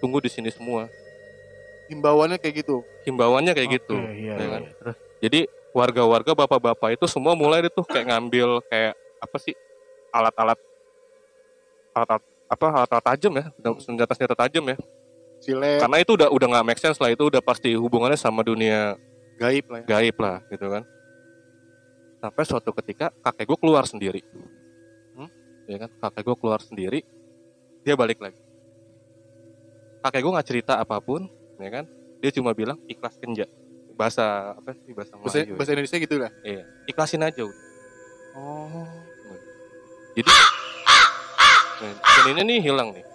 tunggu 0.03 0.19
di 0.19 0.27
sini 0.27 0.51
semua 0.51 0.91
himbauannya 1.87 2.37
kayak 2.37 2.67
gitu. 2.67 2.83
himbauannya 3.05 3.53
kayak 3.55 3.69
Oke, 3.69 3.77
gitu 3.79 3.97
Iya, 3.97 4.11
ya 4.11 4.35
iya. 4.35 4.47
kan? 4.51 4.63
Terus 4.83 4.97
jadi 5.23 5.41
warga-warga 5.71 6.33
bapak-bapak 6.35 6.99
itu 6.99 7.07
semua 7.07 7.33
mulai 7.33 7.63
tuh 7.71 7.87
kayak 7.87 8.11
ngambil 8.11 8.61
kayak 8.67 8.93
apa 9.23 9.37
sih 9.39 9.55
alat-alat 10.11 10.59
alat-alat 11.95 12.23
apa 12.49 12.67
alat 12.69 12.91
tajam 13.01 13.33
ya 13.33 13.45
senjata 13.81 14.13
senjata 14.13 14.37
tajam 14.37 14.65
ya 14.67 14.77
Silet 15.41 15.81
karena 15.81 15.97
itu 15.99 16.13
udah 16.15 16.29
udah 16.29 16.47
nggak 16.53 16.67
make 16.67 16.81
sense 16.81 17.01
lah 17.01 17.09
itu 17.09 17.25
udah 17.27 17.41
pasti 17.41 17.73
hubungannya 17.73 18.19
sama 18.19 18.45
dunia 18.45 18.95
gaib 19.41 19.65
lah 19.73 19.81
ya. 19.83 19.87
gaib 19.89 20.17
lah 20.21 20.37
gitu 20.53 20.67
kan 20.69 20.85
sampai 22.21 22.45
suatu 22.45 22.71
ketika 22.77 23.11
kakek 23.25 23.47
gue 23.49 23.59
keluar 23.59 23.85
sendiri 23.89 24.21
Hmm? 25.13 25.29
ya 25.67 25.77
kan 25.81 25.91
kakek 25.99 26.23
gue 26.25 26.37
keluar 26.37 26.61
sendiri 26.61 27.01
dia 27.83 27.95
balik 27.97 28.21
lagi 28.21 28.37
kakek 30.03 30.21
gue 30.21 30.33
nggak 30.35 30.49
cerita 30.49 30.73
apa 30.77 30.99
pun 30.99 31.31
ya 31.57 31.71
kan 31.71 31.85
dia 32.19 32.31
cuma 32.31 32.51
bilang 32.53 32.79
ikhlas 32.85 33.15
kenja 33.17 33.47
bahasa 33.95 34.57
apa 34.57 34.75
sih 34.75 34.93
bahasa 34.93 35.15
Bahasa, 35.15 35.39
Melayu 35.39 35.53
ya? 35.53 35.57
bahasa 35.57 35.71
Indonesia 35.73 35.99
gitu 35.99 36.15
lah. 36.19 36.31
iya 36.43 36.63
ikhlasin 36.87 37.23
aja 37.23 37.43
udah 37.45 37.61
Oh. 38.33 38.89
jadi 40.17 40.33
nah, 41.85 41.93
janinnya 42.17 42.45
nih 42.49 42.61
hilang 42.65 42.89
nih 42.97 43.05
ya. 43.05 43.09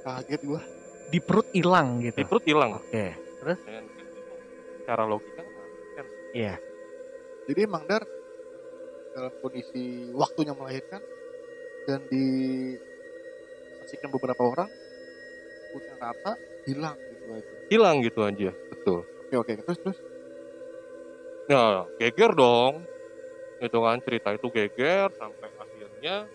Kaget 0.00 0.40
gua. 0.46 0.62
Di 1.10 1.18
perut 1.20 1.48
hilang 1.52 2.00
gitu. 2.00 2.16
di 2.16 2.24
perut 2.24 2.44
hilang 2.46 2.78
Oke. 2.78 3.12
Terus? 3.42 3.58
Ya 3.66 3.72
kan? 3.76 3.84
cara 4.86 5.02
logika 5.04 5.42
kan 5.42 6.06
Iya. 6.32 6.54
Jadi 7.46 7.60
emang 7.62 7.84
Dar 7.84 8.02
dalam 9.12 9.32
kondisi 9.40 10.08
waktunya 10.14 10.54
melahirkan 10.54 11.02
dan 11.84 12.00
disaksikan 13.86 14.10
beberapa 14.10 14.42
orang 14.42 14.66
punya 15.70 15.94
rata 15.94 16.34
hilang 16.66 16.98
gitu 17.06 17.26
aja. 17.30 17.54
hilang 17.70 17.96
gitu 18.02 18.20
aja 18.26 18.50
betul 18.74 19.06
Oke 19.22 19.34
oke 19.38 19.52
terus 19.62 19.78
terus 19.78 19.98
Ya, 21.46 21.86
geger 22.02 22.34
dong. 22.34 22.82
Itu 23.62 23.78
kan 23.78 24.02
cerita 24.02 24.34
itu 24.34 24.50
geger 24.50 25.14
sampai 25.14 25.46
akhirnya 25.46 26.26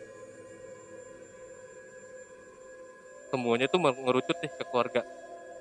semuanya 3.28 3.68
tuh 3.68 3.84
mengerucut 3.84 4.40
nih 4.40 4.48
ke 4.56 4.64
keluarga 4.72 5.04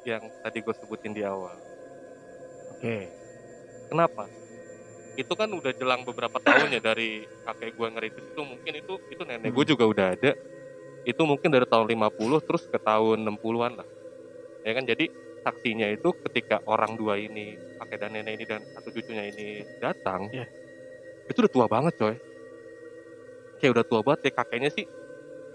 yang 0.06 0.22
tadi 0.46 0.62
gue 0.62 0.74
sebutin 0.78 1.10
di 1.10 1.26
awal. 1.26 1.58
Oke. 2.78 3.10
Kenapa? 3.90 4.30
Itu 5.18 5.34
kan 5.34 5.50
udah 5.50 5.74
jelang 5.74 6.06
beberapa 6.06 6.38
tahun 6.38 6.78
ya 6.78 6.80
dari 6.86 7.26
kakek 7.42 7.74
gue 7.74 7.88
ngeritis 7.90 8.22
itu 8.30 8.42
mungkin 8.46 8.72
itu 8.78 8.94
itu 9.10 9.22
nenek 9.26 9.50
gue 9.50 9.66
juga 9.66 9.82
udah 9.90 10.06
ada. 10.14 10.30
Itu 11.02 11.22
mungkin 11.24 11.48
dari 11.48 11.64
tahun 11.64 11.88
50 11.88 12.46
terus 12.46 12.64
ke 12.66 12.76
tahun 12.76 13.24
60-an 13.24 13.72
lah. 13.80 13.88
Ya 14.60 14.72
kan 14.76 14.84
jadi 14.84 15.08
saksinya 15.40 15.88
itu 15.88 16.12
ketika 16.28 16.60
orang 16.68 17.00
dua 17.00 17.16
ini 17.16 17.56
kakek 17.80 17.96
dan 17.96 18.12
nenek 18.12 18.36
ini 18.36 18.44
dan 18.44 18.60
satu 18.76 18.92
cucunya 18.92 19.24
ini 19.24 19.64
datang 19.80 20.28
Iya. 20.28 20.44
itu 21.32 21.40
udah 21.40 21.48
tua 21.48 21.64
banget 21.64 21.96
coy 21.96 22.12
kayak 23.56 23.72
udah 23.72 23.84
tua 23.88 24.00
banget 24.04 24.28
ya 24.28 24.32
kakeknya 24.36 24.68
sih 24.68 24.84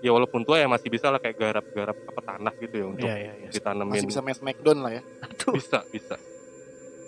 ya 0.01 0.09
walaupun 0.09 0.41
tua 0.41 0.57
ya 0.57 0.65
masih 0.65 0.89
bisa 0.89 1.13
lah 1.13 1.21
kayak 1.21 1.37
garap-garap 1.37 1.93
apa 2.01 2.17
tanah 2.17 2.53
gitu 2.57 2.75
ya 2.81 2.85
untuk 2.89 3.05
Iya, 3.05 3.13
iya, 3.13 3.33
iya. 3.45 3.49
ditanemin 3.53 3.93
masih 3.93 4.09
bisa 4.09 4.21
main 4.25 4.33
smackdown 4.33 4.77
lah 4.81 4.91
ya. 4.97 5.01
Aduh, 5.21 5.53
bisa 5.53 5.79
bisa 5.93 6.15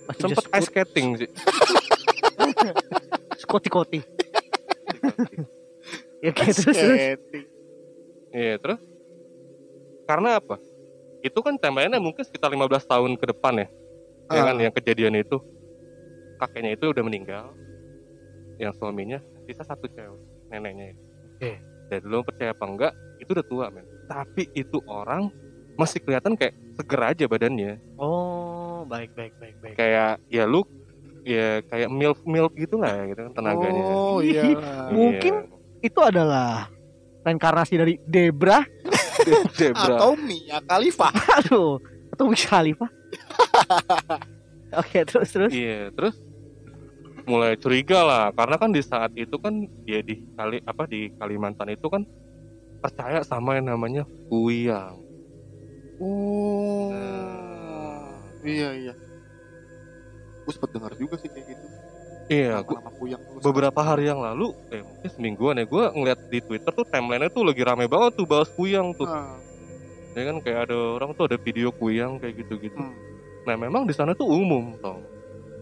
masih 0.06 0.22
sempet 0.22 0.46
ice 0.54 0.70
skating 0.70 1.08
sih 1.18 1.30
skoti-koti. 3.42 4.06
Ya 6.22 6.30
kayak 6.30 6.54
terus 6.54 6.78
terus. 6.78 7.02
Iya 8.30 8.58
terus? 8.58 8.82
Karena 10.04 10.40
apa? 10.40 10.60
Itu 11.20 11.40
kan 11.42 11.58
timelinenya 11.58 12.00
mungkin 12.00 12.22
sekitar 12.22 12.48
15 12.48 12.84
tahun 12.84 13.12
ke 13.16 13.26
depan 13.28 13.54
ya. 13.58 13.68
Ya 14.28 14.42
kan 14.44 14.56
Ah. 14.56 14.64
yang 14.64 14.74
kejadian 14.74 15.16
itu. 15.16 15.40
Kakeknya 16.38 16.76
itu 16.76 16.86
udah 16.88 17.04
meninggal. 17.04 17.46
Yang 18.58 18.74
suaminya 18.78 19.20
sisa 19.44 19.64
satu 19.64 19.88
cewek 19.88 20.20
neneknya 20.48 20.94
itu. 20.94 21.04
Oke. 21.38 21.54
dan 21.88 22.04
lu 22.04 22.20
percaya 22.20 22.52
apa 22.52 22.66
enggak 22.68 22.92
itu 23.16 23.32
udah 23.32 23.46
tua 23.48 23.66
men. 23.72 23.88
Tapi 24.06 24.52
itu 24.52 24.84
orang 24.84 25.32
masih 25.76 26.04
kelihatan 26.04 26.36
kayak 26.36 26.52
seger 26.76 27.00
aja 27.00 27.26
badannya. 27.26 27.80
Oh, 27.96 28.84
baik 28.84 29.16
baik 29.16 29.32
baik 29.40 29.56
baik. 29.64 29.76
kayak 29.80 30.20
ya 30.28 30.44
lu 30.44 30.68
ya 31.24 31.64
kayak 31.64 31.88
milk 31.88 32.20
milk 32.28 32.52
gitu 32.60 32.76
lah 32.76 33.08
gitu 33.08 33.24
kan 33.24 33.32
tenaganya. 33.32 33.84
Oh 33.88 34.20
iya. 34.20 34.52
Mungkin 35.00 35.48
itu 35.80 36.00
adalah 36.04 36.68
reinkarnasi 37.28 37.74
dari 37.76 37.94
Debra 38.08 38.64
Zebra. 39.60 40.00
Atau 40.00 40.16
Mia 40.16 40.64
Khalifa. 40.64 41.12
aduh 41.44 41.84
atau 42.16 42.32
Wiz 42.32 42.48
Khalifa 42.48 42.88
oke 44.82 45.00
terus 45.06 45.30
terus 45.30 45.52
Iya, 45.54 45.92
terus 45.92 46.16
mulai 47.28 47.60
curiga 47.60 48.08
lah 48.08 48.26
karena 48.32 48.56
kan 48.56 48.72
di 48.72 48.80
saat 48.80 49.12
itu 49.20 49.36
kan 49.36 49.68
dia 49.84 50.00
di 50.00 50.24
kali 50.34 50.64
apa 50.64 50.88
di 50.88 51.12
Kalimantan 51.20 51.76
itu 51.76 51.92
kan 51.92 52.08
percaya 52.80 53.20
sama 53.26 53.60
yang 53.60 53.68
namanya 53.74 54.08
kuyang. 54.32 54.96
Oh. 56.00 56.94
Nah. 56.94 58.16
Iya 58.46 58.70
iya. 58.80 58.94
Gue 60.46 60.54
sempet 60.56 60.72
dengar 60.78 60.94
juga 60.96 61.20
sih 61.20 61.28
kayak 61.28 61.46
gitu. 61.52 61.66
Iya, 62.28 62.60
beberapa 63.40 63.80
hari 63.80 64.12
yang 64.12 64.20
lalu, 64.20 64.52
eh 64.68 64.84
mungkin 64.84 65.10
semingguan 65.16 65.56
ya, 65.56 65.64
gue 65.64 65.84
ngeliat 65.96 66.20
di 66.28 66.44
Twitter 66.44 66.72
tuh 66.76 66.84
timelinenya 66.84 67.32
tuh 67.32 67.48
lagi 67.48 67.64
rame 67.64 67.88
banget 67.88 68.20
tuh 68.20 68.28
bahas 68.28 68.52
kuyang 68.52 68.92
tuh. 69.00 69.08
Ah, 69.08 69.40
Ya 70.12 70.26
kan 70.34 70.42
kayak 70.42 70.68
ada 70.68 70.76
orang 70.98 71.14
tuh 71.14 71.30
ada 71.30 71.38
video 71.40 71.70
kuyang 71.72 72.18
kayak 72.20 72.42
gitu-gitu. 72.44 72.76
hmm. 72.76 72.96
Nah 73.48 73.56
memang 73.56 73.86
di 73.88 73.94
sana 73.96 74.12
tuh 74.12 74.28
umum 74.28 74.76
Tom, 74.84 75.06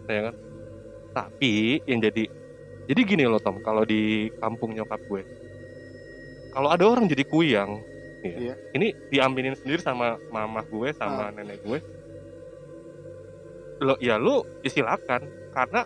ya 0.09 0.31
kan. 0.31 0.35
Tapi 1.13 1.83
yang 1.85 2.01
jadi 2.01 2.23
jadi 2.89 3.01
gini 3.05 3.23
loh 3.29 3.37
Tom, 3.37 3.61
kalau 3.61 3.85
di 3.85 4.33
kampung 4.41 4.73
nyokap 4.73 4.97
gue, 5.05 5.21
kalau 6.49 6.71
ada 6.73 6.81
orang 6.87 7.05
jadi 7.05 7.21
kuyang, 7.29 7.83
ya, 8.25 8.31
Iya. 8.41 8.53
ini 8.73 8.89
diaminin 9.13 9.53
sendiri 9.53 9.85
sama 9.85 10.17
mama 10.33 10.65
gue 10.65 10.89
sama 10.97 11.29
nenek 11.29 11.61
gue. 11.61 11.77
Lo 13.85 13.93
ya 14.01 14.15
lu 14.17 14.41
ya 14.63 14.71
silakan 14.71 15.21
karena 15.51 15.83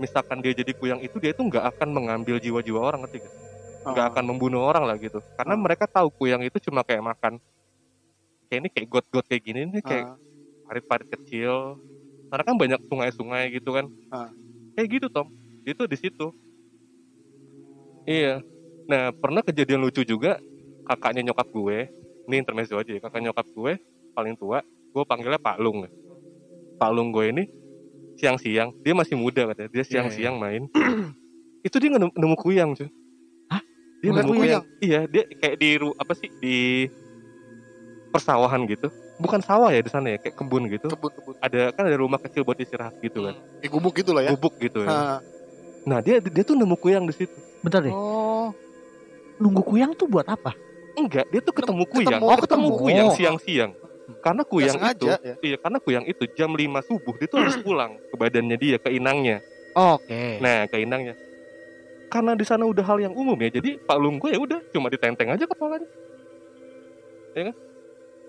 misalkan 0.00 0.40
dia 0.44 0.52
jadi 0.56 0.72
kuyang 0.76 1.00
itu 1.04 1.16
dia 1.22 1.32
tuh 1.36 1.46
nggak 1.48 1.76
akan 1.76 1.88
mengambil 1.92 2.36
jiwa-jiwa 2.40 2.80
orang 2.80 3.04
ngerti 3.06 3.28
gak? 3.28 3.34
nggak 3.82 4.06
Ah. 4.06 4.10
akan 4.14 4.24
membunuh 4.30 4.62
orang 4.62 4.86
lah 4.86 4.94
gitu. 4.96 5.18
Karena 5.34 5.54
Ah. 5.58 5.60
mereka 5.60 5.84
tahu 5.90 6.08
kuyang 6.14 6.42
itu 6.46 6.54
cuma 6.62 6.86
kayak 6.86 7.02
makan. 7.02 7.42
Kayak 8.46 8.58
ini 8.62 8.68
kayak 8.70 8.88
got-got 8.92 9.24
kayak 9.26 9.42
gini 9.42 9.60
nih 9.66 9.82
kayak 9.82 10.06
Ah, 10.06 10.16
parit-parit 10.68 11.08
kecil. 11.18 11.82
Karena 12.30 12.44
kan 12.46 12.56
banyak 12.56 12.80
sungai-sungai 12.86 13.44
gitu 13.52 13.70
kan. 13.74 13.86
Kayak 14.78 14.88
gitu 15.00 15.06
Tom. 15.10 15.28
Itu 15.66 15.84
di 15.90 15.96
situ. 15.98 16.30
Iya. 18.06 18.42
Nah 18.86 19.10
pernah 19.14 19.42
kejadian 19.42 19.82
lucu 19.82 20.02
juga 20.02 20.38
kakaknya 20.86 21.30
nyokap 21.30 21.48
gue. 21.50 21.78
Ini 22.30 22.34
intermezzo 22.38 22.78
aja 22.78 22.90
ya 22.94 23.00
kakak 23.02 23.22
nyokap 23.22 23.46
gue 23.50 23.72
paling 24.14 24.34
tua 24.38 24.62
gue 24.92 25.04
panggilnya 25.08 25.40
Pak 25.42 25.58
Lung. 25.58 25.86
Pak 26.78 26.90
Lung 26.94 27.10
gue 27.10 27.24
ini 27.30 27.42
siang-siang. 28.14 28.70
Dia 28.78 28.92
masih 28.92 29.14
muda 29.14 29.48
katanya. 29.48 29.70
Dia 29.70 29.84
siang-siang 29.84 30.36
main. 30.36 30.66
Itu 31.66 31.76
dia 31.76 31.90
nemu, 31.90 32.10
nemu 32.10 32.36
kuyang 32.36 32.74
cuy. 32.74 32.90
Hah? 33.46 33.62
dia 33.98 34.08
Ngeliat 34.08 34.24
nemu 34.24 34.32
kuyang? 34.32 34.62
kuyang. 34.62 34.64
Iya 34.80 35.00
dia 35.06 35.22
kayak 35.30 35.56
di 35.56 35.70
ru- 35.76 35.94
apa 35.94 36.12
sih 36.12 36.28
di 36.36 36.56
persawahan 38.08 38.66
gitu. 38.66 38.88
Bukan 39.16 39.38
sawah 39.38 39.70
ya 39.70 39.78
di 39.78 39.86
sana 39.86 40.10
ya 40.10 40.18
kayak 40.18 40.34
kebun 40.34 40.66
gitu. 40.68 40.86
Kebun-kebun. 40.88 41.38
ada 41.38 41.70
kan 41.70 41.86
ada 41.86 41.96
rumah 41.96 42.18
kecil 42.18 42.42
buat 42.42 42.58
istirahat 42.58 42.98
gitu 42.98 43.24
kan. 43.24 43.34
Eh, 43.62 43.70
gubuk 43.70 43.94
gitu 43.94 44.10
lah 44.10 44.26
ya. 44.26 44.30
gubuk 44.32 44.58
gitu 44.58 44.82
ya. 44.82 44.90
Ah. 44.90 45.18
nah 45.82 45.98
dia 45.98 46.18
dia 46.18 46.42
tuh 46.42 46.54
nemu 46.54 46.74
kuyang 46.74 47.06
di 47.06 47.14
situ. 47.14 47.34
Bentar 47.58 47.78
deh. 47.80 47.90
Oh, 47.90 48.50
nunggu 49.36 49.62
kuyang 49.62 49.94
tuh 49.94 50.06
buat 50.06 50.26
apa? 50.26 50.54
Enggak 50.92 51.30
dia 51.30 51.38
tuh 51.38 51.54
ketemu 51.54 51.82
Ketemu- 51.82 51.94
kuyang. 51.94 52.20
oh, 52.20 52.36
ketemu 52.36 52.42
ketemu. 52.42 52.68
kuyang 52.76 53.08
Oh. 53.08 53.16
Siang-siang 54.12 54.24
karena 54.24 54.42
kuyang 54.44 54.76
nggak 54.76 54.94
itu 54.96 55.06
ya. 55.08 55.34
iya 55.40 55.56
karena 55.56 55.78
kuyang 55.80 56.04
itu 56.04 56.24
jam 56.36 56.50
5 56.52 56.88
subuh 56.88 57.14
dia 57.16 57.28
tuh 57.30 57.38
harus 57.40 57.56
pulang 57.60 57.96
ke 57.96 58.14
badannya 58.18 58.56
dia 58.58 58.76
ke 58.76 58.88
inangnya. 58.92 59.40
Oke. 59.72 60.38
Nah 60.42 60.68
ke 60.68 60.76
inangnya. 60.82 61.14
Karena 62.12 62.36
di 62.36 62.44
sana 62.44 62.68
udah 62.68 62.84
hal 62.84 62.98
yang 63.00 63.14
umum 63.16 63.38
ya 63.40 63.48
jadi 63.48 63.80
Pak 63.80 63.96
Lung 63.96 64.20
gue 64.20 64.36
ya 64.36 64.38
udah 64.40 64.60
cuma 64.74 64.92
ditenteng 64.92 65.32
aja 65.32 65.44
kepalanya. 65.48 65.88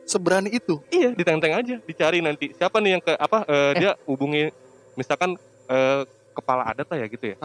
Seberani 0.03 0.51
itu. 0.51 0.79
iya 0.91 1.11
ditenteng 1.11 1.51
aja 1.55 1.75
dicari 1.83 2.19
nanti. 2.23 2.51
Siapa 2.55 2.79
nih 2.79 2.99
yang 2.99 3.03
ke 3.03 3.13
apa 3.15 3.43
eh, 3.47 3.71
dia 3.79 3.91
hubungi 4.07 4.51
misalkan 4.95 5.35
eh, 5.67 6.01
kepala 6.33 6.67
adat 6.67 6.87
lah 6.87 6.97
ya 7.03 7.07
gitu 7.11 7.35
ya. 7.35 7.37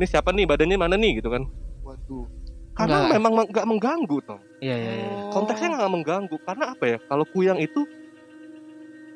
Ini 0.00 0.06
siapa 0.08 0.32
nih 0.32 0.48
badannya 0.48 0.76
mana 0.80 0.96
nih 0.96 1.20
gitu 1.20 1.28
kan. 1.28 1.44
Waduh. 1.84 2.39
Karena 2.80 2.96
Enggak. 2.96 3.12
memang 3.12 3.32
nggak 3.46 3.66
mengganggu 3.68 4.16
Tom. 4.24 4.40
Iya 4.58 4.74
iya 4.74 4.92
iya. 4.96 5.08
Oh, 5.12 5.30
konteksnya 5.30 5.68
nggak 5.76 5.92
mengganggu. 5.92 6.36
Karena 6.40 6.64
apa 6.72 6.84
ya? 6.86 6.98
Kalau 7.04 7.24
kuyang 7.28 7.60
itu 7.60 7.80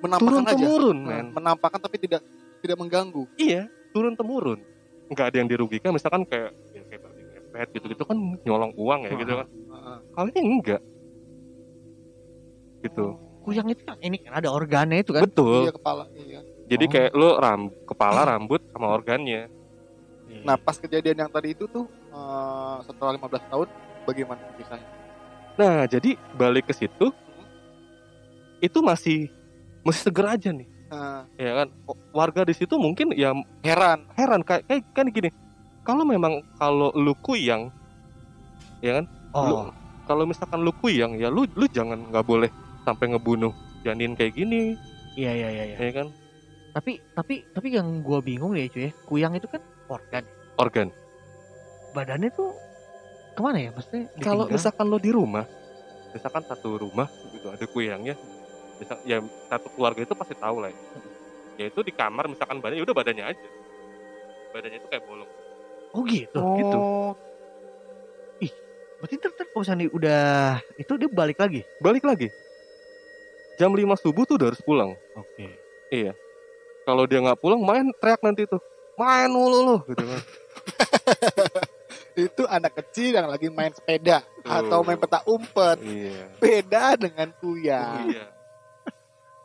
menampakkan 0.00 0.28
turun 0.28 0.44
aja. 0.44 0.52
temurun 0.52 0.98
Ah, 1.00 1.08
men. 1.08 1.26
menampakkan 1.32 1.80
tapi 1.80 1.96
tidak 1.96 2.20
tidak 2.60 2.76
mengganggu. 2.76 3.24
iya 3.36 3.68
turun 3.90 4.12
temurun. 4.12 4.60
Nggak 5.08 5.26
ada 5.32 5.36
yang 5.40 5.48
dirugikan. 5.48 5.90
Misalkan 5.90 6.28
kayak 6.28 6.52
ya 6.70 6.82
kayak 6.84 7.00
babi 7.02 7.20
ngepet 7.24 7.68
gitu 7.72 7.86
gitu 7.88 8.02
kan 8.04 8.16
nyolong 8.42 8.72
uang 8.76 9.00
ya 9.08 9.12
gitu 9.16 9.32
kan. 9.32 9.46
Ah, 9.72 9.98
kalau 10.12 10.28
ini 10.28 10.40
enggak. 10.44 10.82
Gitu. 12.80 13.06
Kuyang 13.44 13.68
itu 13.68 13.82
kan 13.84 13.96
ini 14.00 14.16
kan 14.20 14.40
ada 14.40 14.48
organnya 14.48 15.00
itu 15.00 15.12
kan? 15.12 15.24
Betul. 15.24 15.68
Iya 15.68 15.72
kepala. 15.72 16.04
Iya. 16.12 16.40
jadi 16.64 16.84
Oh. 16.84 16.90
kayak 16.90 17.10
lo 17.12 17.30
ram 17.36 17.60
kepala 17.84 18.20
rambut 18.24 18.60
sama 18.72 18.88
organnya. 18.88 19.52
Nah 20.44 20.56
pas 20.56 20.76
kejadian 20.76 21.24
yang 21.24 21.30
tadi 21.30 21.52
itu 21.52 21.68
tuh 21.68 21.84
eh, 22.14 22.76
setelah 22.86 23.12
15 23.18 23.50
tahun 23.50 23.68
bagaimana 24.04 24.40
kisahnya? 24.54 24.88
Nah, 25.54 25.86
jadi 25.86 26.18
balik 26.34 26.66
ke 26.66 26.74
situ 26.74 27.10
itu 28.58 28.78
masih 28.80 29.28
masih 29.84 30.02
seger 30.08 30.26
aja 30.26 30.50
nih. 30.50 30.68
Nah, 30.88 31.26
Ya 31.36 31.52
kan? 31.62 31.68
Warga 32.14 32.46
di 32.46 32.54
situ 32.54 32.78
mungkin 32.78 33.10
ya 33.12 33.34
heran. 33.62 34.06
heran 34.14 34.40
kayak 34.42 34.64
kayak 34.66 34.82
kan 34.94 35.06
gini. 35.10 35.30
Kalau 35.84 36.06
memang 36.06 36.40
kalau 36.56 36.88
lu 36.96 37.12
kuyang 37.20 37.68
ya 38.80 39.02
kan? 39.02 39.04
Lu, 39.34 39.54
Oh, 39.54 39.68
kalau 40.06 40.24
misalkan 40.24 40.62
lu 40.62 40.70
kuyang 40.78 41.18
ya 41.18 41.28
lu 41.28 41.44
lu 41.58 41.66
jangan 41.66 41.98
nggak 42.08 42.24
boleh 42.24 42.48
sampai 42.86 43.10
ngebunuh 43.10 43.50
janin 43.82 44.14
kayak 44.14 44.32
gini, 44.32 44.78
iya 45.12 45.32
iya 45.34 45.48
iya. 45.50 45.64
iya. 45.72 45.76
ya 45.76 45.92
kan? 45.92 46.06
Tapi 46.72 47.02
tapi 47.12 47.34
tapi 47.52 47.68
yang 47.74 48.00
gua 48.00 48.20
bingung 48.20 48.54
ya 48.56 48.64
cuy, 48.70 48.88
ya, 48.88 48.90
kuyang 49.04 49.32
itu 49.36 49.44
kan 49.50 49.60
organ. 49.90 50.24
Organ. 50.56 50.88
Badannya 51.94 52.30
tuh 52.34 52.50
ke 53.34 53.40
mana 53.40 53.58
ya? 53.62 53.70
Maksudnya 53.70 54.10
Kalau 54.18 54.50
misalkan 54.50 54.86
lo 54.90 54.98
di 54.98 55.10
rumah, 55.14 55.46
misalkan 56.10 56.42
satu 56.42 56.82
rumah 56.82 57.06
gitu 57.30 57.46
ada 57.48 57.64
kuyangnya, 57.70 58.18
misal 58.82 58.98
ya 59.06 59.22
satu 59.48 59.70
keluarga 59.72 60.02
itu 60.02 60.14
pasti 60.18 60.34
tahu 60.34 60.66
lah 60.66 60.70
ya. 60.74 60.80
Ya 61.54 61.64
itu 61.70 61.80
di 61.86 61.94
kamar 61.94 62.26
misalkan 62.26 62.58
badannya 62.58 62.82
ya 62.82 62.86
udah 62.90 62.96
badannya 62.98 63.24
aja. 63.30 63.48
Badannya 64.50 64.78
itu 64.82 64.88
kayak 64.90 65.04
bolong. 65.06 65.30
oh 65.94 66.02
gitu. 66.10 66.38
Oh, 66.42 66.58
gitu. 66.58 66.78
Berarti 69.04 69.20
ntar, 69.20 69.36
ntar 69.36 69.46
kalau 69.52 69.62
misalnya 69.68 69.86
udah 69.92 70.22
itu 70.80 70.92
dia 70.96 71.10
balik 71.12 71.36
lagi. 71.36 71.60
Balik 71.76 72.08
lagi. 72.08 72.32
Jam 73.60 73.76
5 73.76 73.84
subuh 74.00 74.24
tuh 74.24 74.40
udah 74.40 74.48
harus 74.48 74.64
pulang. 74.64 74.96
Oke. 75.12 75.60
Iya. 75.92 76.16
Kalau 76.88 77.04
dia 77.04 77.20
nggak 77.20 77.36
pulang 77.36 77.60
main 77.60 77.92
teriak 78.00 78.24
nanti 78.24 78.48
tuh. 78.48 78.64
Main 78.96 79.28
mulu 79.28 79.60
lu 79.60 79.76
gitu 79.92 80.08
kan. 80.08 80.20
itu 82.14 82.42
anak 82.46 82.78
kecil 82.78 83.18
yang 83.18 83.26
lagi 83.26 83.50
main 83.50 83.74
sepeda 83.74 84.22
atau 84.46 84.86
main 84.86 84.98
peta 84.98 85.20
umpet. 85.26 85.78
iya. 85.82 86.30
Beda 86.38 86.94
dengan 86.94 87.28
kuya. 87.42 87.82
Iya. 88.06 88.26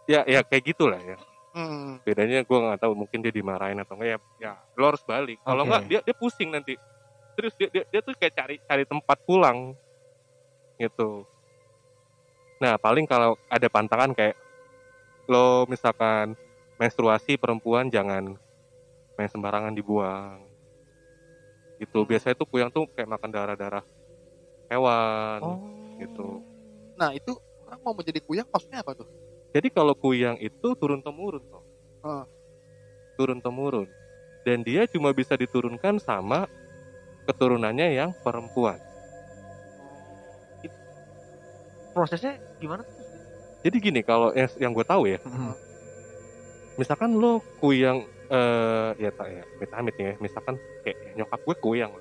Ya 0.09 0.21
ya 0.25 0.39
kayak 0.45 0.63
gitulah 0.73 1.01
ya. 1.01 1.17
Hmm. 1.49 1.97
bedanya 2.05 2.45
gue 2.45 2.57
nggak 2.61 2.77
tahu 2.77 2.93
mungkin 2.93 3.25
dia 3.25 3.33
dimarahin 3.33 3.81
atau 3.81 3.97
enggak 3.97 4.09
ya, 4.13 4.17
ya 4.37 4.53
lo 4.77 4.93
harus 4.93 5.01
balik 5.01 5.41
kalau 5.41 5.65
Oke. 5.65 5.67
enggak 5.67 5.83
dia 5.89 5.99
dia 6.05 6.15
pusing 6.15 6.53
nanti 6.53 6.77
terus 7.33 7.57
dia, 7.57 7.73
dia 7.73 7.83
dia 7.89 8.01
tuh 8.05 8.13
kayak 8.13 8.33
cari 8.37 8.55
cari 8.61 8.85
tempat 8.85 9.17
pulang 9.25 9.73
gitu 10.77 11.25
nah 12.61 12.77
paling 12.77 13.09
kalau 13.09 13.33
ada 13.49 13.65
pantangan 13.65 14.13
kayak 14.13 14.37
lo 15.25 15.65
misalkan 15.65 16.37
menstruasi 16.77 17.41
perempuan 17.41 17.89
jangan 17.89 18.37
main 19.17 19.29
sembarangan 19.33 19.73
dibuang 19.73 20.48
gitu 21.79 22.03
biasanya 22.03 22.35
tuh 22.35 22.45
kuyang 22.45 22.69
tuh 22.69 22.85
kayak 22.91 23.07
makan 23.09 23.29
darah 23.31 23.55
darah 23.55 23.83
hewan 24.67 25.39
Oh. 25.41 25.57
gitu 25.97 26.43
Nah 26.93 27.15
itu 27.15 27.31
orang 27.63 27.79
mau 27.79 27.95
menjadi 27.95 28.19
kuyang 28.19 28.43
maksudnya 28.51 28.83
apa 28.83 28.91
tuh? 28.91 29.07
Jadi 29.55 29.71
kalau 29.71 29.95
kuyang 29.95 30.35
itu 30.37 30.67
turun 30.75 30.99
temurun 30.99 31.39
toh. 31.47 31.63
Ah. 32.03 32.27
Turun 33.15 33.39
temurun. 33.39 33.87
Dan 34.43 34.67
dia 34.67 34.83
cuma 34.83 35.15
bisa 35.15 35.33
diturunkan 35.33 35.95
sama 35.97 36.51
keturunannya 37.23 37.95
yang 37.95 38.11
perempuan. 38.19 38.83
Prosesnya 41.95 42.35
gimana? 42.59 42.83
Jadi 43.59 43.77
gini 43.79 44.01
kalau 44.03 44.31
yang, 44.31 44.51
yang 44.59 44.71
gue 44.71 44.83
tahu 44.83 45.03
ya, 45.07 45.19
Hmm. 45.23 45.55
misalkan 46.75 47.15
lo 47.15 47.39
kuyang 47.59 48.03
eh 48.29 48.89
ya 49.01 49.09
tak 49.13 49.27
ya, 49.33 49.43
amit 49.73 49.95
ya, 49.97 50.13
misalkan 50.21 50.55
kayak 50.85 50.97
nyokap 51.17 51.39
gue 51.41 51.55
kuyang, 51.57 51.91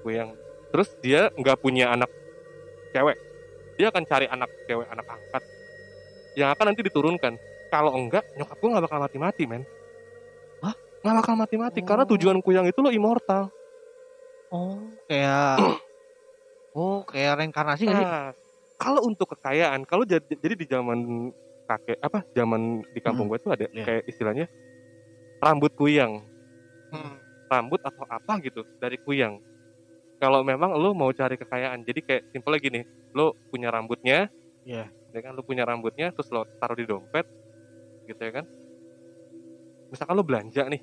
kuyang. 0.00 0.30
Terus 0.72 0.88
dia 1.04 1.28
nggak 1.36 1.60
punya 1.60 1.92
anak 1.92 2.08
cewek, 2.94 3.16
dia 3.76 3.86
akan 3.92 4.04
cari 4.08 4.26
anak 4.30 4.50
cewek, 4.64 4.88
anak 4.88 5.06
angkat, 5.06 5.42
yang 6.38 6.48
akan 6.56 6.64
nanti 6.72 6.82
diturunkan. 6.86 7.34
Kalau 7.70 7.92
enggak, 7.94 8.24
nyokap 8.34 8.56
gue 8.58 8.68
nggak 8.72 8.84
bakal 8.88 8.98
mati-mati, 9.04 9.42
men. 9.46 9.62
Hah? 10.64 10.74
Nggak 11.04 11.14
bakal 11.22 11.34
mati-mati, 11.38 11.80
karena 11.84 12.04
Oh. 12.04 12.10
tujuan 12.16 12.38
kuyang 12.42 12.66
itu 12.66 12.78
lo 12.82 12.90
immortal. 12.90 13.52
Oh, 14.50 14.90
kayak 15.06 15.58
Oh, 16.74 17.02
kayak 17.02 17.42
reinkarnasi? 17.42 17.82
Nah, 17.90 18.30
kalau 18.78 19.02
untuk 19.02 19.34
kekayaan, 19.34 19.82
kalau 19.90 20.06
jadi, 20.06 20.22
jadi 20.38 20.54
di 20.54 20.66
zaman 20.70 20.98
kakek 21.66 21.98
apa, 21.98 22.22
zaman 22.34 22.82
di 22.94 23.00
kampung 23.02 23.26
gue 23.26 23.38
tuh 23.42 23.50
ada 23.54 23.66
Iya. 23.70 23.84
kayak 23.86 24.02
istilahnya 24.06 24.46
rambut 25.40 25.72
kuyang, 25.74 26.22
Hmm. 26.92 27.16
rambut 27.48 27.80
atau 27.82 28.04
apa 28.06 28.38
gitu 28.44 28.62
dari 28.78 29.00
kuyang. 29.00 29.40
Kalau 30.20 30.44
memang 30.44 30.76
lo 30.76 30.92
mau 30.92 31.08
cari 31.16 31.40
kekayaan, 31.40 31.80
jadi 31.82 32.00
kayak 32.04 32.22
simpelnya 32.30 32.60
gini, 32.60 32.80
lo 33.16 33.32
punya 33.48 33.72
rambutnya, 33.72 34.28
Iya. 34.68 34.92
ya 34.92 35.20
kan, 35.24 35.32
lo 35.32 35.40
punya 35.40 35.64
rambutnya, 35.64 36.12
terus 36.12 36.28
lo 36.28 36.44
taruh 36.60 36.76
di 36.76 36.84
dompet, 36.84 37.24
gitu 38.04 38.20
ya 38.20 38.42
kan. 38.42 38.44
Misalkan 39.88 40.14
lo 40.14 40.22
belanja 40.22 40.68
nih, 40.68 40.82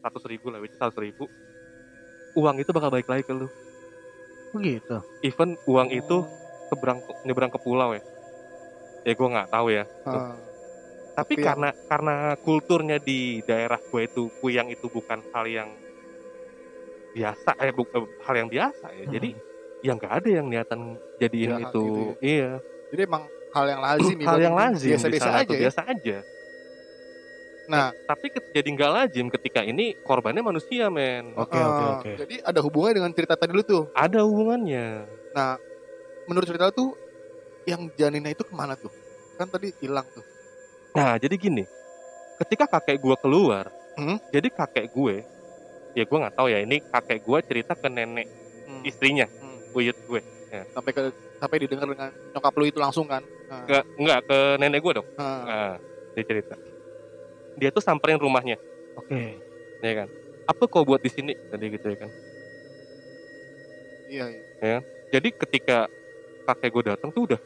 seratus 0.00 0.24
ribu 0.30 0.54
lah, 0.54 0.62
seratus 0.62 0.98
ribu, 1.02 1.26
uang 2.38 2.56
itu 2.62 2.70
bakal 2.70 2.94
balik 2.94 3.10
lagi 3.10 3.26
ke 3.26 3.34
lo. 3.34 3.50
Begitu. 4.54 5.02
Even 5.26 5.58
uang 5.66 5.90
itu 5.90 6.22
seberang 6.70 7.02
nyebrang 7.26 7.50
ke 7.50 7.58
pulau 7.58 7.98
ya 7.98 8.02
ya 9.02 9.12
gue 9.16 9.28
nggak 9.28 9.50
tahu 9.50 9.66
ya 9.74 9.84
Ah. 10.06 10.38
Tapi 11.20 11.34
Tapi 11.36 11.44
karena 11.44 11.68
karena 11.86 12.14
kulturnya 12.40 12.96
di 12.96 13.44
daerah 13.44 13.76
gue 13.78 14.02
itu 14.08 14.32
kuyang 14.40 14.68
itu 14.72 14.86
bukan 14.88 15.20
hal 15.32 15.44
yang 15.46 15.68
biasa 17.10 17.50
eh 17.58 17.72
bu- 17.74 17.90
eh, 17.90 18.06
hal 18.22 18.34
yang 18.38 18.48
biasa 18.48 18.86
ya. 18.94 19.04
Jadi 19.10 19.28
ya 19.80 19.92
nggak 19.96 20.12
ada 20.22 20.28
yang 20.30 20.46
niatan 20.48 20.80
jadiin 21.18 21.50
Ya, 21.50 21.56
itu. 21.68 21.82
gitu 21.84 22.02
iya. 22.22 22.50
Jadi 22.90 23.00
emang 23.06 23.24
hal 23.50 23.66
yang 23.66 23.80
lazim 23.82 24.16
hal 24.22 24.38
yang 24.38 24.54
lazim 24.56 24.88
di 24.88 24.94
Biasa-biasa 24.94 25.26
sana 25.26 25.38
aja 25.42 25.52
ya. 25.54 25.60
biasa 25.66 25.80
aja. 25.86 26.18
Nah, 27.70 27.94
tapi 28.02 28.34
ket- 28.34 28.50
jadi 28.50 28.66
nggak 28.66 28.90
lazim 28.90 29.26
ketika 29.30 29.62
ini 29.62 29.94
korbannya 30.02 30.42
manusia 30.42 30.90
men. 30.90 31.38
Oke, 31.38 31.54
ah, 31.54 31.70
oke, 31.70 31.84
oke. 32.02 32.12
Jadi 32.26 32.34
ada 32.42 32.58
hubungannya 32.66 32.96
dengan 32.98 33.12
cerita 33.14 33.34
tadi 33.38 33.54
lu 33.54 33.62
tuh. 33.62 33.86
ada 33.94 34.26
hubungannya. 34.26 35.06
Nah, 35.30 35.54
menurut 36.26 36.50
cerita 36.50 36.66
lu 36.66 36.74
tuh 36.74 36.90
yang 37.70 37.86
janinnya 37.94 38.34
itu 38.34 38.42
ke 38.42 38.50
mana 38.50 38.74
tuh? 38.74 38.90
Kan 39.38 39.46
tadi 39.46 39.70
hilang 39.78 40.06
tuh. 40.10 40.26
Nah, 40.94 41.14
jadi 41.22 41.34
gini, 41.38 41.64
ketika 42.40 42.66
kakek 42.66 42.98
gua 43.00 43.16
keluar, 43.20 43.70
Hmm? 43.98 44.18
jadi 44.32 44.48
kakek 44.50 44.88
gue, 44.90 45.26
ya 45.94 46.04
gua 46.06 46.18
nggak 46.28 46.36
tahu 46.38 46.48
ya 46.50 46.58
ini 46.62 46.82
kakek 46.90 47.20
gua 47.22 47.38
cerita 47.44 47.74
ke 47.78 47.88
nenek 47.90 48.28
Hmm. 48.66 48.82
istrinya, 48.86 49.26
Hmm. 49.40 49.58
buyut 49.74 49.96
gue, 50.06 50.22
Sampai 50.74 50.92
ke 50.92 51.02
sampai 51.40 51.58
didengar 51.62 51.88
dengan 51.88 52.10
nyokap 52.34 52.54
lu 52.58 52.64
itu 52.68 52.78
langsung 52.82 53.06
kan. 53.08 53.22
Nah, 53.48 53.64
ke 53.68 53.78
nggak 53.98 54.20
ke 54.28 54.38
nenek 54.60 54.80
gue 54.82 54.92
dong, 55.02 55.08
nah, 55.18 55.44
nah, 55.46 55.74
dia 56.16 56.24
cerita, 56.26 56.54
dia 57.58 57.70
tuh 57.74 57.82
samperin 57.82 58.18
rumahnya, 58.18 58.56
Oke. 58.98 59.42
ya 59.82 59.92
kan, 60.04 60.08
apa 60.48 60.62
kau 60.70 60.84
buat 60.86 61.00
di 61.02 61.10
sini, 61.12 61.32
tadi 61.50 61.66
gitu 61.74 61.86
ya 61.92 61.96
kan, 62.06 62.10
iya, 64.08 64.24
iya. 64.32 64.78
jadi 65.12 65.28
ketika 65.34 65.88
kakek 66.48 66.70
gue 66.74 66.84
datang 66.94 67.10
tuh 67.14 67.22
udah 67.34 67.40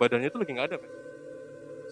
badannya 0.00 0.30
tuh 0.32 0.40
lagi 0.42 0.52
nggak 0.56 0.68
ada, 0.72 0.78
men. 0.82 0.92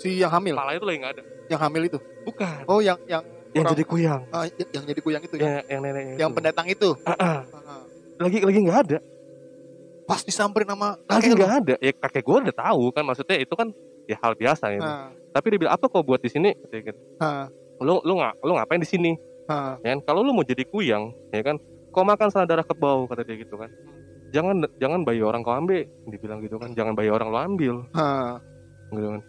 Si 0.01 0.17
yang 0.17 0.33
hamil, 0.33 0.57
kepalanya 0.57 0.79
tuh 0.81 0.89
lagi 0.89 0.99
nggak 1.05 1.13
ada, 1.13 1.23
yang 1.53 1.61
hamil 1.61 1.83
itu. 1.85 1.99
bukan, 2.25 2.61
Oh, 2.65 2.81
yang 2.81 2.97
yang 3.05 3.21
yang 3.53 3.69
orang- 3.69 3.73
jadi 3.77 3.85
kuyang, 3.85 4.21
ah, 4.33 4.45
yang, 4.49 4.69
yang 4.73 4.85
jadi 4.89 5.01
kuyang 5.05 5.23
itu 5.29 5.35
ya. 5.37 5.43
yang 5.45 5.55
yang 5.69 5.81
nenek 5.85 6.05
Yang 6.17 6.31
pendatang 6.33 6.67
itu. 6.73 6.89
Ah. 7.05 7.15
Ah, 7.21 7.41
lagi 8.17 8.39
lagi 8.41 8.59
nggak 8.65 8.79
ada, 8.89 8.99
Pas 10.09 10.25
disamperin 10.25 10.67
sama 10.67 10.99
lagi 11.07 11.31
nggak 11.31 11.53
ada, 11.63 11.75
ya 11.79 11.93
kakek 11.95 12.25
gue 12.27 12.37
udah 12.49 12.57
tahu 12.57 12.91
kan, 12.91 13.05
maksudnya 13.07 13.37
itu 13.39 13.55
kan 13.55 13.69
ya 14.11 14.17
hal 14.19 14.35
biasa 14.35 14.65
ya. 14.75 14.81
Nah, 14.83 15.07
tapi 15.31 15.55
dia 15.55 15.59
bilang 15.63 15.75
apa 15.79 15.87
kau 15.87 16.03
buat 16.03 16.19
di 16.19 16.27
sini? 16.27 16.51
Gitu. 16.67 16.99
nah, 17.21 17.47
lu 17.79 18.03
lu 18.03 18.19
nggak 18.19 18.43
lu 18.43 18.53
ngapain 18.59 18.83
di 18.83 18.89
sini? 18.89 19.13
Nah. 19.47 19.79
ya 19.83 19.95
kan 19.95 20.01
kalau 20.07 20.23
lu 20.23 20.31
mau 20.31 20.43
jadi 20.43 20.63
kuyang 20.63 21.11
ya 21.31 21.43
kan 21.43 21.59
kau 21.91 22.07
makan 22.07 22.31
sana 22.31 22.47
darah 22.47 22.63
kebau 22.63 23.07
kata 23.07 23.23
dia 23.23 23.39
gitu 23.39 23.55
kan. 23.55 23.71
Jangan 24.31 24.63
jangan 24.79 25.03
bayi 25.03 25.23
orang 25.23 25.43
kau 25.43 25.51
ambil 25.51 25.87
dibilang 26.07 26.39
gitu 26.39 26.55
kan. 26.59 26.71
Jangan 26.71 26.95
bayi 26.95 27.11
orang 27.11 27.29
lo 27.31 27.39
ambil. 27.39 27.75
Nah. 27.91 28.39
gitu 28.91 29.07
kan 29.07 29.23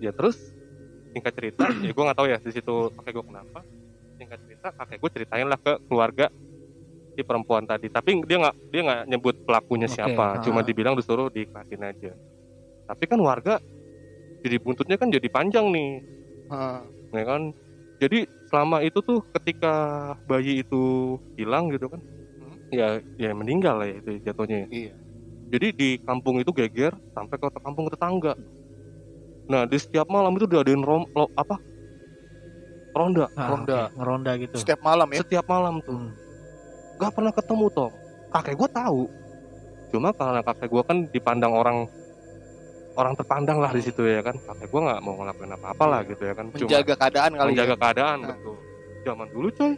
ya 0.00 0.10
terus 0.16 0.36
singkat 1.12 1.32
cerita 1.36 1.64
ya 1.86 1.92
gue 1.92 2.04
nggak 2.04 2.18
tahu 2.18 2.28
ya 2.30 2.38
di 2.40 2.52
situ 2.52 2.74
kakek 2.96 3.12
gue 3.20 3.24
kenapa 3.28 3.58
singkat 4.16 4.38
cerita 4.48 4.68
kakek 4.74 4.98
gue 4.98 5.10
ceritain 5.12 5.46
lah 5.46 5.60
ke 5.60 5.72
keluarga 5.86 6.26
si 7.14 7.20
perempuan 7.26 7.68
tadi 7.68 7.92
tapi 7.92 8.22
dia 8.24 8.38
nggak 8.40 8.56
dia 8.72 8.80
nggak 8.86 9.00
nyebut 9.10 9.34
pelakunya 9.44 9.86
Oke, 9.90 9.94
siapa 9.98 10.40
cuma 10.40 10.60
ah. 10.62 10.66
dibilang 10.66 10.94
disuruh 10.96 11.28
diikhlasin 11.28 11.82
aja 11.84 12.12
tapi 12.88 13.04
kan 13.06 13.20
warga 13.20 13.60
jadi 14.40 14.56
buntutnya 14.56 14.96
kan 14.96 15.12
jadi 15.12 15.28
panjang 15.28 15.68
nih 15.68 15.90
nah. 16.48 16.80
ya 17.12 17.24
kan 17.26 17.42
jadi 18.00 18.24
selama 18.48 18.80
itu 18.80 18.98
tuh 19.04 19.20
ketika 19.36 19.74
bayi 20.24 20.64
itu 20.64 21.16
hilang 21.36 21.68
gitu 21.70 21.92
kan 21.92 22.00
Hmm. 22.40 22.56
ya 22.72 22.88
ya 23.20 23.36
meninggal 23.36 23.84
lah 23.84 23.86
ya 23.90 24.00
itu 24.00 24.16
jatuhnya 24.24 24.64
ya. 24.64 24.68
Iya. 24.72 24.94
jadi 25.52 25.66
di 25.76 25.88
kampung 26.00 26.40
itu 26.40 26.56
geger 26.56 26.96
sampai 27.12 27.36
ke 27.36 27.48
kampung 27.60 27.92
tetangga 27.92 28.32
nah 29.50 29.66
di 29.66 29.76
setiap 29.76 30.06
malam 30.06 30.30
itu 30.32 30.46
diadain 30.46 30.78
rom 30.78 31.10
lo- 31.10 31.34
apa 31.34 31.58
ronda 32.90 33.26
Ah, 33.32 33.48
Ronda. 33.48 33.80
oke, 33.84 33.94
ngeronda 33.96 34.32
gitu. 34.36 34.54
Setiap 34.56 34.80
malam 34.80 35.06
ya. 35.08 35.20
setiap 35.20 35.46
malam 35.46 35.78
tuh 35.80 35.94
Hmm. 35.96 36.10
nggak 36.96 37.12
pernah 37.12 37.32
ketemu 37.32 37.66
Tom 37.70 37.92
kakek 38.28 38.54
gue 38.54 38.68
tahu 38.68 39.02
cuma 39.90 40.08
karena 40.12 40.40
kakek 40.40 40.68
gue 40.68 40.82
kan 40.84 40.98
dipandang 41.08 41.50
orang 41.50 41.76
orang 42.92 43.14
terpandang 43.14 43.58
lah 43.58 43.70
di 43.70 43.80
situ 43.80 44.02
ya 44.04 44.20
kan 44.20 44.36
kakek 44.36 44.68
gue 44.68 44.80
nggak 44.80 45.00
mau 45.00 45.14
ngelakuin 45.16 45.50
apa-apa 45.52 45.84
lah 45.84 46.00
gitu 46.04 46.22
ya 46.22 46.32
kan 46.32 46.46
cuma 46.48 46.62
Menjaga 46.62 46.94
keadaan 46.96 47.30
kali 47.32 47.48
menjaga 47.48 47.68
ya. 47.68 47.78
keadaan 47.78 48.18
Nah. 48.20 48.28
betul 48.32 48.56
zaman 49.00 49.26
dulu 49.28 49.48
coy 49.50 49.72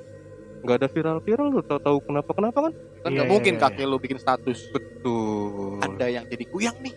nggak 0.62 0.76
ada 0.76 0.88
viral-viral 0.88 1.48
lu 1.48 1.62
tahu 1.62 1.80
tahu 1.80 1.96
kenapa 2.02 2.30
kenapa 2.32 2.58
kan 2.60 2.72
Kan 2.72 3.08
Iya, 3.08 3.14
nggak 3.14 3.26
iya, 3.26 3.32
mungkin 3.34 3.52
iya, 3.52 3.60
kakek 3.60 3.84
lu 3.84 3.96
bikin 3.98 4.14
status. 4.16 4.58
betul 4.70 5.74
Ada 5.80 6.06
yang 6.08 6.24
jadi 6.24 6.44
kuyang 6.46 6.78
nih. 6.78 6.94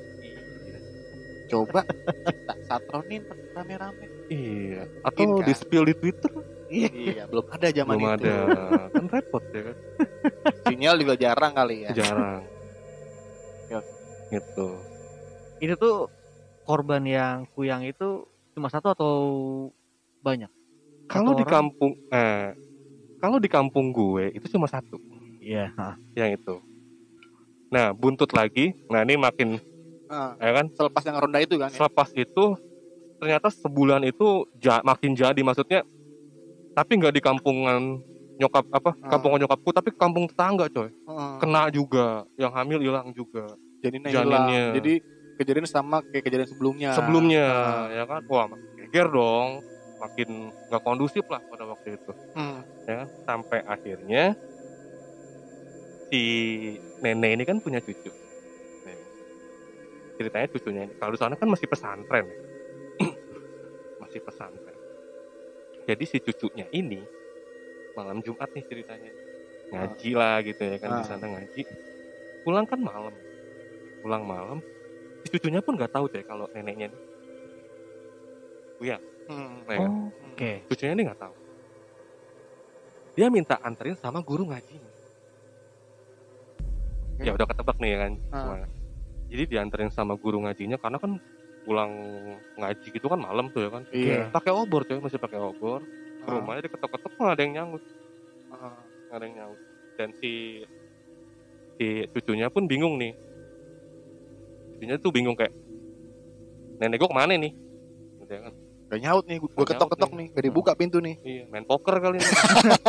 Coba 1.45 1.85
kita 1.85 2.53
satronin 2.65 3.21
rame-rame. 3.51 4.05
iya 4.25 4.89
atau 5.01 5.37
kan. 5.37 5.45
di 5.45 5.53
spill 5.53 5.85
di 5.85 5.93
twitter 5.93 6.31
Iya, 6.65 7.29
belum 7.29 7.45
ada 7.47 7.69
zaman 7.69 7.93
belum 7.93 8.09
itu. 8.09 8.25
ada 8.25 8.35
kan 8.89 9.05
repot 9.07 9.43
ya 9.47 9.61
kan 9.63 9.77
Sinyal 10.65 10.95
juga 10.97 11.13
jarang 11.15 11.53
kali 11.53 11.85
ya. 11.85 11.89
jarang 11.93 12.41
Ya. 13.65 13.79
gitu 14.29 14.81
Itu 15.59 15.73
tuh 15.75 15.95
korban 16.61 17.01
yang 17.01 17.45
kuyang 17.51 17.81
itu 17.81 18.25
cuma 18.51 18.67
satu 18.67 18.89
atau 18.89 19.13
banyak? 20.19 20.49
kalau 21.05 21.33
di 21.33 21.45
kampung 21.45 21.93
eh 22.09 22.57
kalau 23.15 23.37
di 23.37 23.45
kampung 23.45 23.89
gue 23.89 24.33
itu 24.33 24.49
cuma 24.49 24.65
satu 24.65 24.97
Iya. 25.37 25.69
ah. 25.75 25.93
yang 26.15 26.33
itu. 26.33 26.57
Nah, 27.67 27.91
buntut 27.91 28.29
lagi. 28.31 28.73
Nah, 28.87 29.01
ini 29.01 29.13
makin 29.15 29.61
Ah, 30.07 30.37
ya 30.37 30.51
kan 30.53 30.65
selepas 30.71 31.01
yang 31.03 31.17
ronda 31.17 31.39
itu 31.39 31.55
kan. 31.55 31.67
ya? 31.67 31.75
selepas 31.75 32.09
itu 32.11 32.43
ternyata 33.15 33.47
sebulan 33.49 34.01
itu 34.03 34.27
ja- 34.55 34.81
makin 34.81 35.13
jadi 35.13 35.39
maksudnya 35.39 35.81
tapi 36.71 36.91
nggak 36.93 37.11
di 37.11 37.21
kampungan 37.21 38.03
nyokap 38.35 38.67
apa 38.69 38.91
Ah. 38.95 39.09
kampungan 39.09 39.39
nyokapku 39.39 39.69
tapi 39.71 39.89
kampung 39.91 40.27
tetangga 40.27 40.67
coy 40.67 40.91
Heeh. 40.91 41.33
kena 41.39 41.69
juga 41.69 42.27
yang 42.35 42.51
hamil 42.51 42.79
hilang 42.79 43.09
juga 43.09 43.47
janinnya 43.79 44.11
janinnya. 44.11 44.43
hilang. 44.43 44.75
Jadi 44.75 44.93
kejadian 45.35 45.65
sama 45.65 46.03
kayak 46.03 46.23
kejadian 46.23 46.47
sebelumnya. 46.47 46.89
sebelumnya 46.91 47.45
Ah. 47.47 47.85
ya 47.89 48.03
kan 48.03 48.21
wah 48.25 48.45
geger 48.77 49.07
dong 49.09 49.63
makin 49.95 50.29
nggak 50.67 50.83
kondusif 50.83 51.23
lah 51.25 51.39
pada 51.41 51.63
waktu 51.65 51.95
itu 51.95 52.11
Hmm. 52.35 52.59
ya 52.83 52.93
kan? 52.99 53.07
sampai 53.25 53.59
akhirnya 53.63 54.35
si 56.05 56.21
nenek 56.99 57.31
ini 57.31 57.43
kan 57.43 57.57
punya 57.57 57.79
cucu. 57.79 58.11
Ceritanya 60.15 60.47
cucunya 60.47 60.81
ini 60.83 60.93
kalau 60.95 61.11
di 61.11 61.19
sana 61.19 61.35
kan 61.35 61.47
masih 61.47 61.67
pesantren 61.67 62.25
ya. 62.25 62.37
masih 64.01 64.19
pesantren 64.19 64.77
jadi 65.83 66.03
si 66.03 66.17
cucunya 66.17 66.65
ini 66.71 67.03
malam 67.93 68.19
Jumat 68.19 68.49
nih 68.49 68.65
ceritanya 68.65 69.11
ngaji 69.65 70.09
lah 70.13 70.39
gitu 70.41 70.61
ya 70.61 70.77
kan 70.77 70.89
di 70.91 71.01
Ah. 71.01 71.07
sana 71.07 71.25
ngaji 71.27 71.61
pulang 72.41 72.63
kan 72.63 72.77
malam 72.77 73.13
pulang 73.99 74.23
malam 74.23 74.59
si 75.19 75.27
cucunya 75.29 75.59
pun 75.59 75.73
nggak 75.73 75.89
tahu 75.89 76.05
deh 76.07 76.21
kalau 76.21 76.45
neneknya 76.51 76.89
ini 76.89 76.99
Hmm. 79.25 79.65
ya 79.65 79.79
kan? 79.79 79.89
Oh, 79.89 80.05
oke. 80.29 80.51
cucunya 80.69 80.93
ini 80.93 81.03
nggak 81.03 81.17
tahu 81.17 81.33
dia 83.15 83.27
minta 83.27 83.57
anterin 83.57 83.95
sama 83.95 84.21
guru 84.21 84.45
ngajinya 84.45 84.91
ya 87.17 87.31
udah 87.31 87.47
ketebak 87.47 87.77
nih 87.79 87.89
ya 87.89 87.97
kan 87.97 88.13
Ah. 88.29 88.67
Jadi 89.25 89.43
dianterin 89.47 89.89
sama 89.89 90.15
guru 90.15 90.41
ngajinya 90.41 90.75
karena 90.75 90.97
kan 90.97 91.17
pulang 91.61 91.91
ngaji 92.55 92.87
gitu 92.89 93.05
kan 93.05 93.17
malam 93.17 93.49
tuh 93.49 93.61
ya 93.61 93.69
kan 93.69 93.83
Iya. 93.89 94.29
pakai 94.29 94.51
obor 94.51 94.83
tuh 94.83 94.97
masih 94.97 95.17
pakai 95.17 95.37
obor 95.37 95.81
Ah. 96.21 96.37
rumahnya 96.37 96.65
diketok-ketok 96.65 97.11
nggak 97.11 97.31
ada 97.31 97.41
yang 97.41 97.53
nyaut 97.55 97.83
Ah. 98.49 98.77
nggak 99.07 99.15
ada 99.15 99.25
yang 99.25 99.35
nyaut 99.35 99.59
dan 99.95 100.09
si 100.15 100.61
si 101.75 101.85
cucunya 102.09 102.47
pun 102.47 102.65
bingung 102.65 102.95
nih 102.95 103.13
cucunya 104.69 104.95
tuh 104.97 105.09
bingung 105.09 105.33
kayak 105.33 105.53
nenek 106.75 106.97
gue 106.97 107.07
ke 107.07 107.15
mana 107.15 107.33
nih 107.33 107.53
gitu 108.19 108.31
ya 108.31 108.41
kan 108.43 108.55
Gak 108.85 109.01
nyaut 109.01 109.25
nih, 109.25 109.41
gue 109.41 109.49
ketok-ketok 109.65 109.97
nyaut 110.07 110.13
nih, 110.13 110.27
gak 110.29 110.45
dibuka 110.45 110.71
pintu 110.71 111.01
nih. 111.01 111.17
iya 111.19 111.43
main 111.49 111.65
poker 111.65 111.97
kali 111.97 112.21
ini 112.21 112.27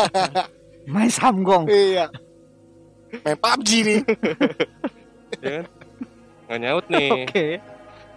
Main 0.92 1.09
samgong. 1.09 1.64
Iya. 1.66 2.12
Main 3.25 3.35
PUBG 3.35 3.68
nih. 3.83 4.01
ya 5.40 5.51
kan 5.57 5.64
nggak 6.46 6.59
nyaut 6.59 6.87
nih 6.87 7.09
Oke. 7.26 7.46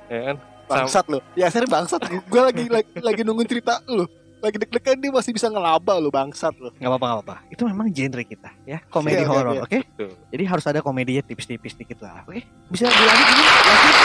ya 0.07 0.21
kan 0.23 0.37
Bangsat 0.69 1.05
lo. 1.09 1.17
Ya 1.33 1.49
serius 1.49 1.65
bangsat. 1.65 1.97
Gue 2.29 2.37
lagi, 2.39 2.69
lagi 2.69 2.93
lagi 2.95 3.21
nungguin 3.25 3.49
cerita 3.49 3.81
lo. 3.89 4.05
Lagi 4.37 4.53
deg-degan 4.55 4.95
dia 4.95 5.09
masih 5.09 5.33
bisa 5.33 5.49
ngelaba 5.49 5.97
lo 5.97 6.07
bangsat 6.07 6.53
lo. 6.55 6.69
Nggak 6.71 6.85
apa-apa, 6.87 7.05
nggak 7.05 7.17
apa-apa. 7.19 7.35
Itu 7.49 7.65
memang 7.65 7.89
genre 7.89 8.21
kita, 8.21 8.53
ya. 8.63 8.77
Komedi 8.85 9.17
Iya, 9.17 9.25
iya, 9.25 9.27
horor, 9.27 9.51
iya. 9.51 9.61
oke? 9.65 9.79
Tuh. 9.97 10.13
Jadi 10.29 10.43
harus 10.45 10.61
ada 10.63 10.79
komedinya 10.79 11.19
tipis-tipis 11.19 11.73
dikit 11.73 11.99
lah, 11.99 12.21
oke? 12.21 12.37
Bisa 12.69 12.85
dilanjut 12.85 13.27
ini? 13.27 13.43
Lanjut. 13.49 13.95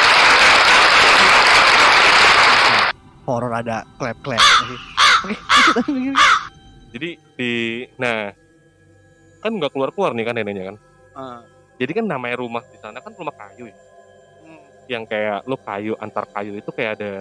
Horor 3.24 3.52
ada 3.54 3.76
clap-clap. 3.94 4.40
Oke, 4.40 4.76
Oke, 5.20 5.36
lanjut, 5.36 5.74
lanjut, 5.74 5.94
lanjut. 5.94 6.16
jadi 6.92 7.08
di 7.34 7.52
nah 7.94 8.32
kan 9.40 9.52
nggak 9.52 9.68
keluar 9.68 9.90
keluar 9.90 10.12
nih 10.12 10.22
kan 10.22 10.32
neneknya 10.32 10.64
kan 10.70 10.76
Ah. 11.12 11.40
jadi 11.76 11.92
kan 11.92 12.04
namanya 12.04 12.36
rumah 12.36 12.62
di 12.64 12.76
sana 12.76 12.98
kan 12.98 13.12
rumah 13.12 13.32
kayu 13.32 13.66
ya. 13.66 13.76
Yang 14.86 15.04
kayak 15.04 15.42
lu 15.44 15.56
kayu 15.56 15.92
antar 15.96 16.24
kayu 16.26 16.54
itu 16.54 16.68
kayak 16.68 16.90
ada 16.94 17.12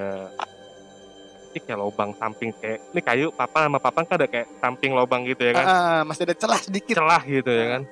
ini 1.50 1.60
kayak 1.60 1.80
lubang 1.80 2.12
samping 2.14 2.50
kayak 2.52 2.82
ini 2.90 3.00
kayu 3.00 3.26
papa 3.30 3.64
sama 3.64 3.78
papa 3.78 4.02
kan 4.02 4.18
ada 4.18 4.26
kayak 4.26 4.48
samping 4.58 4.92
lubang 4.92 5.22
gitu 5.24 5.44
ya 5.44 5.54
kan 5.54 5.66
Ah, 5.66 6.02
masih 6.02 6.26
ada 6.26 6.36
celah 6.36 6.60
sedikit. 6.60 6.98
celah 6.98 7.22
gitu 7.22 7.50
ya 7.50 7.66
kan 7.72 7.84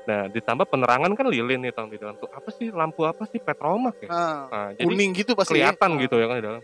nah 0.00 0.26
ditambah 0.26 0.66
penerangan 0.66 1.12
kan 1.12 1.26
lilin 1.28 1.60
nih 1.60 1.70
tahun 1.70 1.88
di 1.88 1.98
dalam 1.98 2.16
tuh 2.16 2.26
apa 2.26 2.48
sih 2.50 2.72
lampu 2.72 3.04
apa 3.04 3.22
sih 3.24 3.38
petromak 3.38 4.00
ya 4.00 4.08
Ah, 4.08 4.48
nah, 4.48 4.68
jadi 4.72 4.82
kuning 4.82 5.10
gitu 5.12 5.32
pasti. 5.34 5.54
kelihatan 5.54 5.90
ya. 5.92 6.00
gitu 6.02 6.16
ya 6.16 6.26
kan 6.26 6.36
di 6.36 6.44
dalam 6.44 6.62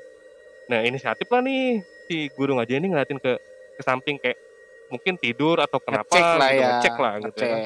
nah 0.66 0.80
inisiatif 0.80 1.26
lah 1.28 1.40
nih 1.40 1.62
si 2.04 2.16
guru 2.32 2.56
ngaji 2.56 2.72
ini 2.74 2.88
ngeliatin 2.88 3.18
ke 3.18 3.32
ke 3.76 3.82
samping 3.82 4.16
kayak 4.16 4.34
mungkin 4.88 5.14
tidur 5.14 5.60
atau 5.60 5.78
kenapa 5.78 6.08
Ngecek 6.08 6.24
lah 6.32 6.48
gitu, 6.48 6.56
ya. 6.56 6.68
ngecek 6.72 6.94
lah 6.96 7.12
gitu 7.20 7.38
ya 7.38 7.48
kan. 7.52 7.60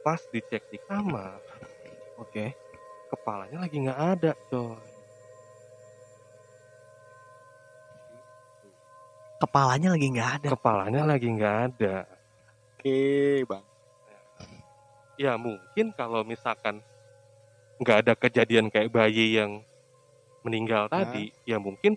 Pas 0.00 0.20
dicek 0.26 0.62
di 0.68 0.78
kamar 0.78 1.40
Oke. 2.16 2.54
Kepalanya 3.08 3.58
lagi 3.64 3.76
nggak 3.84 4.00
ada 4.16 4.32
coy 4.48 4.76
Kepalanya 9.34 9.92
lagi 9.92 10.06
nggak 10.08 10.30
ada. 10.40 10.48
kepalanya 10.56 11.02
lagi 11.04 11.28
nggak 11.28 11.56
ada 11.68 11.96
Oke, 12.74 13.44
Bang. 13.44 13.64
ya 15.16 15.36
mungkin 15.36 15.92
kalau 15.92 16.20
misalkan 16.24 16.80
nggak 17.78 17.96
ada 18.04 18.12
kejadian 18.16 18.66
kayak 18.68 18.88
bayi 18.88 19.36
yang 19.36 19.60
meninggal 20.42 20.88
tadi 20.88 21.32
ya 21.44 21.56
mungkin 21.56 21.96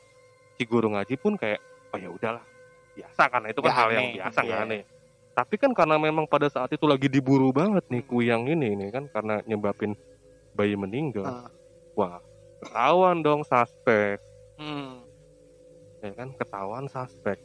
si 0.56 0.64
guru 0.64 0.92
ngaji 0.96 1.16
pun 1.20 1.36
kayak 1.36 1.60
oh 1.92 2.00
ya 2.00 2.10
udahlah 2.14 2.44
biasa 2.96 3.22
karena 3.30 3.48
itu 3.52 3.60
kan 3.60 3.68
Nggak 3.70 3.78
hal 3.78 3.90
yang 3.92 4.06
aneh, 4.06 4.16
biasa 4.18 4.40
nggak 4.42 4.60
iya. 4.60 4.68
aneh 4.70 4.82
tapi 5.38 5.56
kan 5.62 5.72
karena 5.76 5.96
memang 6.02 6.26
pada 6.26 6.48
saat 6.50 6.70
itu 6.74 6.86
lagi 6.90 7.06
diburu 7.10 7.54
banget 7.54 7.86
nih 7.92 8.04
kuyang 8.06 8.48
ini 8.50 8.74
nih 8.74 8.90
kan 8.90 9.04
karena 9.12 9.42
nyebabin 9.46 9.94
bayi 10.58 10.74
meninggal. 10.74 11.30
Ah. 11.30 11.50
wah 11.94 12.18
ketahuan 12.58 13.22
dong 13.22 13.46
suspek. 13.46 14.18
Hmm. 14.58 15.06
ya 16.02 16.10
kan 16.18 16.34
ketahuan 16.34 16.86
suspek. 16.90 17.38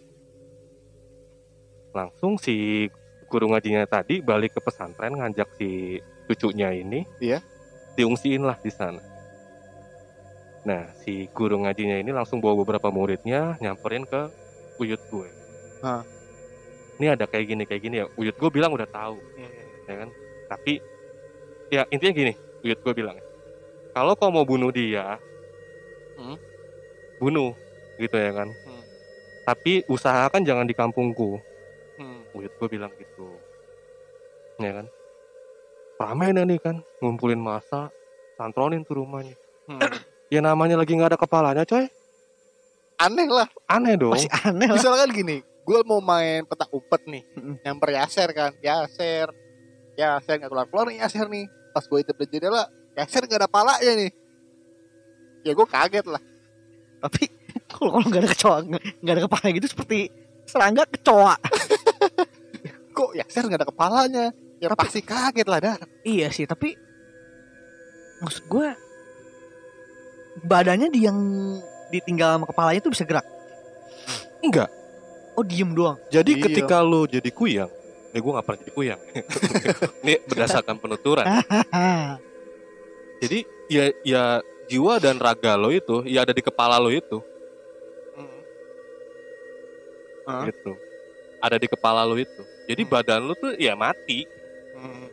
Langsung 1.92 2.40
si 2.40 2.88
guru 3.28 3.52
ngajinya 3.52 3.84
tadi 3.84 4.24
balik 4.24 4.56
ke 4.56 4.60
pesantren 4.64 5.16
ngajak 5.16 5.48
si 5.60 6.00
cucunya 6.28 6.72
ini 6.72 7.04
Iya. 7.20 7.44
diungsiin 7.96 8.40
lah 8.40 8.56
di 8.56 8.72
sana. 8.72 9.00
Nah 10.64 10.88
si 11.04 11.28
guru 11.32 11.60
ngajinya 11.64 12.00
ini 12.00 12.12
langsung 12.12 12.40
bawa 12.40 12.60
beberapa 12.64 12.88
muridnya 12.88 13.60
nyamperin 13.60 14.08
ke 14.08 14.32
uyut 14.80 15.00
gue. 15.12 15.28
Ah. 15.84 16.00
ini 17.00 17.10
ada 17.10 17.26
kayak 17.26 17.44
gini 17.50 17.64
kayak 17.66 17.82
gini 17.82 17.96
ya. 18.00 18.06
Uyut 18.16 18.36
gue 18.36 18.50
bilang 18.52 18.72
udah 18.72 18.86
tahu. 18.88 19.18
Ya 19.88 19.94
kan? 20.06 20.08
Tapi 20.48 20.78
ya 21.72 21.82
intinya 21.88 22.12
gini 22.12 22.32
uyut 22.62 22.78
gue 22.78 22.94
bilang 22.94 23.18
kalau 23.92 24.14
kau 24.14 24.30
mau 24.30 24.46
bunuh 24.46 24.70
dia 24.70 25.18
Hmm. 26.12 26.36
bunuh 27.16 27.56
gitu 27.96 28.14
ya 28.14 28.30
kan 28.32 28.48
Hmm. 28.64 28.82
tapi 29.44 29.82
usahakan 29.86 30.44
jangan 30.44 30.66
di 30.66 30.74
kampungku 30.74 31.40
Hmm. 31.98 32.24
uyut 32.32 32.52
gue 32.52 32.68
bilang 32.70 32.92
gitu 32.96 33.36
ya 34.58 34.82
kan 34.82 34.86
ramai 35.98 36.34
nih 36.34 36.58
kan 36.58 36.82
ngumpulin 36.98 37.38
masa 37.38 37.90
santronin 38.34 38.82
tuh 38.82 39.02
rumahnya 39.02 39.34
Hmm. 39.66 39.80
ya 40.28 40.40
namanya 40.40 40.74
lagi 40.74 40.94
nggak 40.94 41.14
ada 41.14 41.20
kepalanya 41.20 41.64
coy 41.64 41.86
Aneh 43.02 43.26
lah. 43.26 43.48
aneh 43.66 43.98
dong 43.98 44.14
Masih 44.14 44.30
aneh 44.46 44.70
lah. 44.70 44.78
Misalkan 44.78 45.10
gini, 45.10 45.42
gue 45.42 45.78
mau 45.82 45.98
main 45.98 46.46
petak 46.46 46.70
umpet 46.70 47.02
nih, 47.10 47.26
Mm-mm. 47.34 47.58
nyamper 47.66 47.98
Yaser 47.98 48.30
kan, 48.30 48.54
Yaser, 48.62 49.26
Yaser 49.98 50.38
nggak 50.38 50.46
keluar 50.46 50.66
keluar 50.70 50.86
nih 50.86 51.02
Yaser 51.02 51.26
nih. 51.26 51.50
Pas 51.72 51.84
gue 51.84 51.98
intip 51.98 52.16
di 52.16 52.26
jendela, 52.28 52.68
Yaser 52.92 53.24
nggak 53.24 53.40
ada 53.40 53.48
palanya 53.48 53.92
nih. 53.96 54.10
Ya 55.42 55.52
gue 55.56 55.66
kaget 55.66 56.06
lah. 56.06 56.22
Tapi 57.02 57.26
kalau 57.72 57.98
kalau 57.98 58.06
nggak 58.06 58.22
ada 58.22 58.30
kecoa 58.30 58.56
nggak 59.02 59.14
ada 59.16 59.22
kepala 59.26 59.46
gitu 59.50 59.66
seperti 59.66 59.98
serangga 60.44 60.84
kecoa. 60.86 61.34
Kok 62.96 63.10
Yaser 63.16 63.48
nggak 63.48 63.60
ada 63.64 63.68
kepalanya? 63.68 64.26
Ya 64.62 64.70
pasti 64.76 65.02
kaget 65.02 65.46
lah 65.48 65.58
dah. 65.58 65.76
iya 66.06 66.30
sih 66.30 66.46
tapi 66.46 66.78
maksud 68.22 68.46
gue 68.46 68.68
badannya 70.46 70.86
di 70.88 71.02
yang 71.02 71.18
ditinggal 71.90 72.38
sama 72.38 72.46
kepalanya 72.46 72.80
tuh 72.80 72.92
bisa 72.94 73.04
gerak. 73.04 73.26
Enggak. 74.40 74.70
Oh 75.34 75.42
diem 75.42 75.72
doang. 75.72 75.96
Jadi 76.12 76.38
Iya. 76.38 76.42
ketika 76.46 76.78
lo 76.84 77.08
jadi 77.08 77.30
kuyang, 77.32 77.72
ya 78.12 78.18
gue 78.20 78.32
gak 78.32 78.44
pernah 78.44 78.60
jadi 78.60 78.72
kuyang. 78.72 79.00
Ini 80.04 80.14
berdasarkan 80.24 80.76
penuturan. 80.76 81.24
Jadi 83.18 83.38
ya 83.66 83.84
ya 84.02 84.24
jiwa 84.66 84.96
dan 84.96 85.16
raga 85.16 85.54
lo 85.54 85.68
itu, 85.68 86.02
ya 86.04 86.22
ada 86.22 86.32
di 86.32 86.40
kepala 86.40 86.76
lo 86.76 86.88
itu, 86.88 87.18
Hah? 90.24 90.46
gitu. 90.46 90.72
Ada 91.38 91.56
di 91.58 91.66
kepala 91.66 92.06
lo 92.06 92.14
itu. 92.14 92.42
Jadi 92.70 92.82
badan 92.82 93.26
lo 93.26 93.34
tuh 93.34 93.54
ya 93.56 93.74
mati, 93.74 94.24
Hmm. 94.72 95.06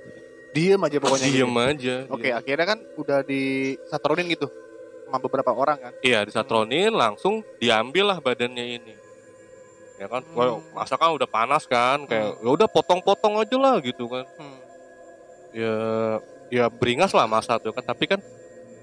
Diem 0.50 0.82
aja 0.82 0.98
pokoknya. 0.98 1.28
diem 1.30 1.46
gitu. 1.46 1.62
aja. 1.62 1.96
Oke, 2.10 2.30
akhirnya 2.34 2.66
kan 2.66 2.80
udah 2.98 3.22
disatronin 3.22 4.34
gitu 4.34 4.50
sama 5.06 5.22
beberapa 5.22 5.52
orang 5.54 5.78
kan. 5.78 5.94
Iya 6.02 6.26
disatronin 6.26 6.90
langsung 6.90 7.46
diambil 7.60 8.10
lah 8.10 8.18
badannya 8.18 8.66
ini. 8.82 8.94
Ya 10.00 10.08
kan, 10.08 10.24
Wah, 10.32 10.64
masa 10.72 10.96
kan 10.96 11.12
udah 11.12 11.28
panas 11.28 11.68
kan, 11.68 12.08
kayak 12.08 12.40
ya 12.40 12.50
udah 12.50 12.66
potong-potong 12.66 13.36
aja 13.38 13.56
lah 13.56 13.76
gitu 13.80 14.08
kan. 14.08 14.24
Hmm. 14.36 14.60
ya 15.50 15.76
ya 16.48 16.66
beringas 16.66 17.10
lah 17.10 17.26
masa 17.26 17.58
tuh 17.58 17.70
kan 17.70 17.82
tapi 17.84 18.06
kan 18.06 18.22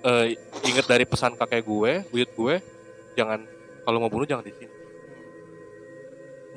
eh, 0.03 0.35
inget 0.63 0.83
dari 0.83 1.03
pesan 1.03 1.35
kakek 1.35 1.63
gue 1.63 2.03
buyut 2.11 2.27
gue 2.29 2.55
jangan 3.15 3.47
kalau 3.81 3.99
mau 3.99 4.11
bunuh 4.11 4.23
jangan 4.23 4.43
di 4.43 4.51
sini 4.53 4.75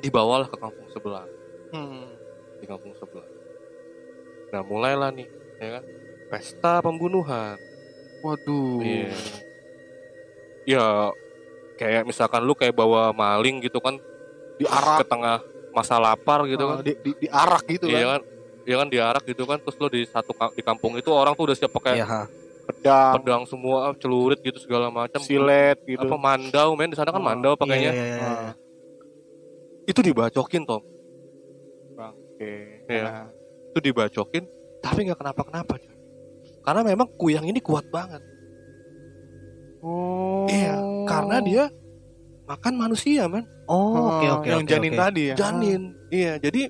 dibawalah 0.00 0.46
ke 0.46 0.56
kampung 0.56 0.86
sebelah 0.88 1.26
Hmm. 1.70 2.10
di 2.58 2.66
kampung 2.66 2.90
sebelah 2.92 3.22
nah 4.50 4.66
mulailah 4.66 5.14
nih 5.14 5.30
ya 5.56 5.78
kan 5.78 5.84
pesta 6.26 6.82
pembunuhan 6.82 7.54
Waduh. 8.20 8.82
Iya. 8.82 9.14
ya 10.66 10.84
kayak 11.76 12.02
misalkan 12.02 12.42
lu 12.42 12.52
kayak 12.52 12.74
bawa 12.74 13.14
maling 13.14 13.62
gitu 13.62 13.78
kan 13.78 13.94
Diarak 14.60 14.98
ke 15.00 15.04
tengah 15.08 15.38
masa 15.70 15.96
lapar 15.96 16.44
gitu 16.44 16.60
kan 16.60 16.76
Ah, 16.78 16.84
di, 16.84 16.92
di, 16.98 17.10
diarak 17.16 17.62
gitu 17.64 17.86
iya 17.86 18.04
kan. 18.04 18.10
kan 18.10 18.20
iya 18.60 18.76
kan 18.76 18.88
diarak 18.88 19.22
gitu 19.24 19.42
kan 19.44 19.58
terus 19.58 19.76
lu 19.78 19.88
di 19.88 20.02
satu 20.04 20.30
di 20.52 20.60
kampung 20.60 20.94
itu 20.94 21.08
orang 21.08 21.32
tuh 21.32 21.48
udah 21.48 21.56
siap 21.56 21.72
pakai 21.72 21.96
Iya. 21.96 22.28
Pedang, 22.60 23.12
pedang 23.18 23.42
semua 23.50 23.90
celurit 23.98 24.38
gitu 24.38 24.60
segala 24.62 24.94
macam 24.94 25.18
silet 25.18 25.74
gitu. 25.82 25.98
apa 25.98 26.14
mandau 26.14 26.78
men 26.78 26.86
di 26.86 26.94
sana 26.94 27.10
kan 27.10 27.18
Oh, 27.18 27.24
mandau 27.24 27.58
pakainya 27.58 27.90
Iya, 27.90 27.98
iya, 27.98 28.04
iya, 28.06 28.16
iya. 28.20 28.30
Ah, 28.46 28.52
itu 29.86 30.00
dibacokin 30.00 30.62
tom 30.62 30.82
Oke. 31.96 32.54
Iya. 32.86 33.02
Nah, 33.04 33.26
itu 33.70 33.78
dibacokin 33.82 34.44
tapi 34.78 34.98
nggak 35.02 35.18
kenapa 35.18 35.42
kenapa 35.42 35.72
karena 36.60 36.80
memang 36.84 37.08
kuyang 37.14 37.44
ini 37.44 37.58
kuat 37.58 37.84
banget 37.86 38.22
Oh. 39.80 40.44
iya 40.44 40.76
karena 41.08 41.40
dia 41.40 41.64
makan 42.50 42.74
manusia 42.76 43.24
men 43.24 43.46
Oh, 43.64 44.18
oke 44.18 44.26
oke 44.36 44.46
yang 44.48 44.60
oke, 44.60 44.68
janin 44.68 44.90
oke. 44.90 44.98
tadi 44.98 45.22
ya. 45.24 45.34
janin 45.36 45.82
iya 46.10 46.32
jadi 46.36 46.62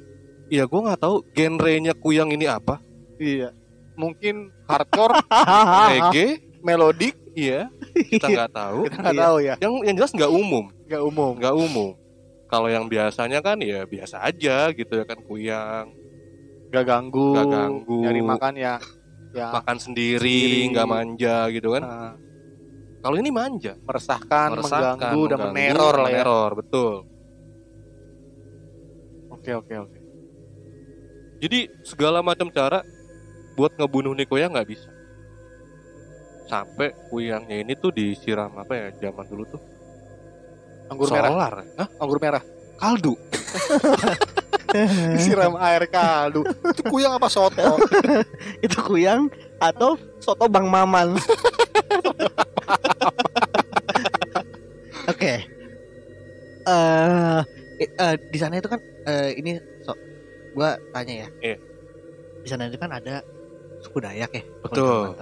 ya 0.47 0.65
gue 0.65 0.81
nggak 0.83 1.01
tahu 1.01 1.17
genrenya 1.31 1.93
kuyang 1.95 2.29
ini 2.29 2.45
apa 2.45 2.77
Iya. 3.17 3.53
Mungkin 3.95 4.49
hardcore, 4.65 5.13
reggae 5.93 6.41
melodik, 6.59 7.13
iya 7.31 7.69
kita 8.03 8.27
nggak 8.27 8.51
tahu 8.51 8.79
kita 8.87 8.97
nggak 8.99 9.13
Iya. 9.13 9.23
tahu 9.23 9.37
ya. 9.39 9.55
yang 9.59 9.73
yang 9.83 9.95
jelas 9.95 10.11
nggak 10.11 10.29
umum 10.31 10.65
Nggak 10.87 11.03
umum. 11.03 11.33
nggak 11.37 11.55
umum 11.55 11.91
kalau 12.47 12.67
yang 12.67 12.85
biasanya 12.85 13.39
kan 13.39 13.57
ya 13.59 13.85
biasa 13.85 14.21
aja 14.21 14.69
gitu 14.71 14.93
ya 14.93 15.05
kan 15.05 15.19
kuyang 15.23 15.87
Nggak 16.69 16.85
ganggu. 16.87 17.29
Nggak 17.33 17.49
ganggu. 17.51 17.99
Nyari 18.01 18.23
makan 18.23 18.55
ya. 18.55 18.75
Ya. 19.31 19.47
makan 19.53 19.77
sendiri 19.77 20.23
Sendiri. 20.23 20.71
nggak 20.71 20.87
manja 20.87 21.37
gitu 21.49 21.69
kan 21.71 21.83
Nah, 21.83 22.13
kalau 23.01 23.17
ini 23.17 23.33
manja 23.33 23.77
meresahkan, 23.81 24.53
meresahkan, 24.55 24.97
mengganggu, 24.97 25.23
dan 25.27 25.39
mengganggu, 25.41 25.57
meneror 25.57 25.95
lah 25.97 26.11
ya. 26.11 26.15
meneror, 26.21 26.51
betul 26.57 26.95
Oke 29.31 29.57
oke 29.57 29.73
oke. 29.73 29.99
jadi 31.41 31.61
segala 31.81 32.21
macam 32.21 32.53
cara 32.53 32.85
buat 33.57 33.73
ngebunuh 33.73 34.13
nih 34.13 34.29
kuyang 34.29 34.53
nggak 34.53 34.69
bisa 34.69 34.93
sampai 36.45 36.93
kuyangnya 37.09 37.65
ini 37.65 37.73
tuh 37.73 37.89
disiram 37.89 38.53
apa 38.59 38.73
ya 38.77 38.87
zaman 39.09 39.25
dulu 39.25 39.45
tuh 39.49 39.63
Anggur 40.91 41.09
merah. 41.09 41.29
solar 41.31 41.55
Hah? 41.79 41.89
Anggur 42.03 42.19
merah. 42.21 42.43
kaldu 42.77 43.15
Siram 45.19 45.59
air 45.59 45.83
kaldu. 45.91 46.47
Itu 46.47 46.87
kuyang 46.87 47.19
apa 47.19 47.27
soto? 47.27 47.75
itu 48.65 48.79
kuyang 48.79 49.27
atau 49.59 49.99
soto 50.23 50.47
Bang 50.47 50.71
Maman. 50.71 51.19
Oke. 55.07 55.33
Eh 56.61 57.41
i- 57.81 57.93
eh, 57.97 58.15
di 58.21 58.39
sana 58.39 58.61
itu 58.61 58.69
kan 58.69 58.81
eh, 59.09 59.33
ini 59.37 59.57
so, 59.81 59.97
gua 60.53 60.77
tanya 60.93 61.27
ya. 61.27 61.29
Iya. 61.41 61.57
Di 62.41 62.49
sana 62.49 62.69
itu 62.69 62.77
kan 62.77 62.93
ada 62.93 63.25
suku 63.81 63.99
Dayak 64.01 64.31
ya. 64.33 64.45
Betul. 64.61 65.17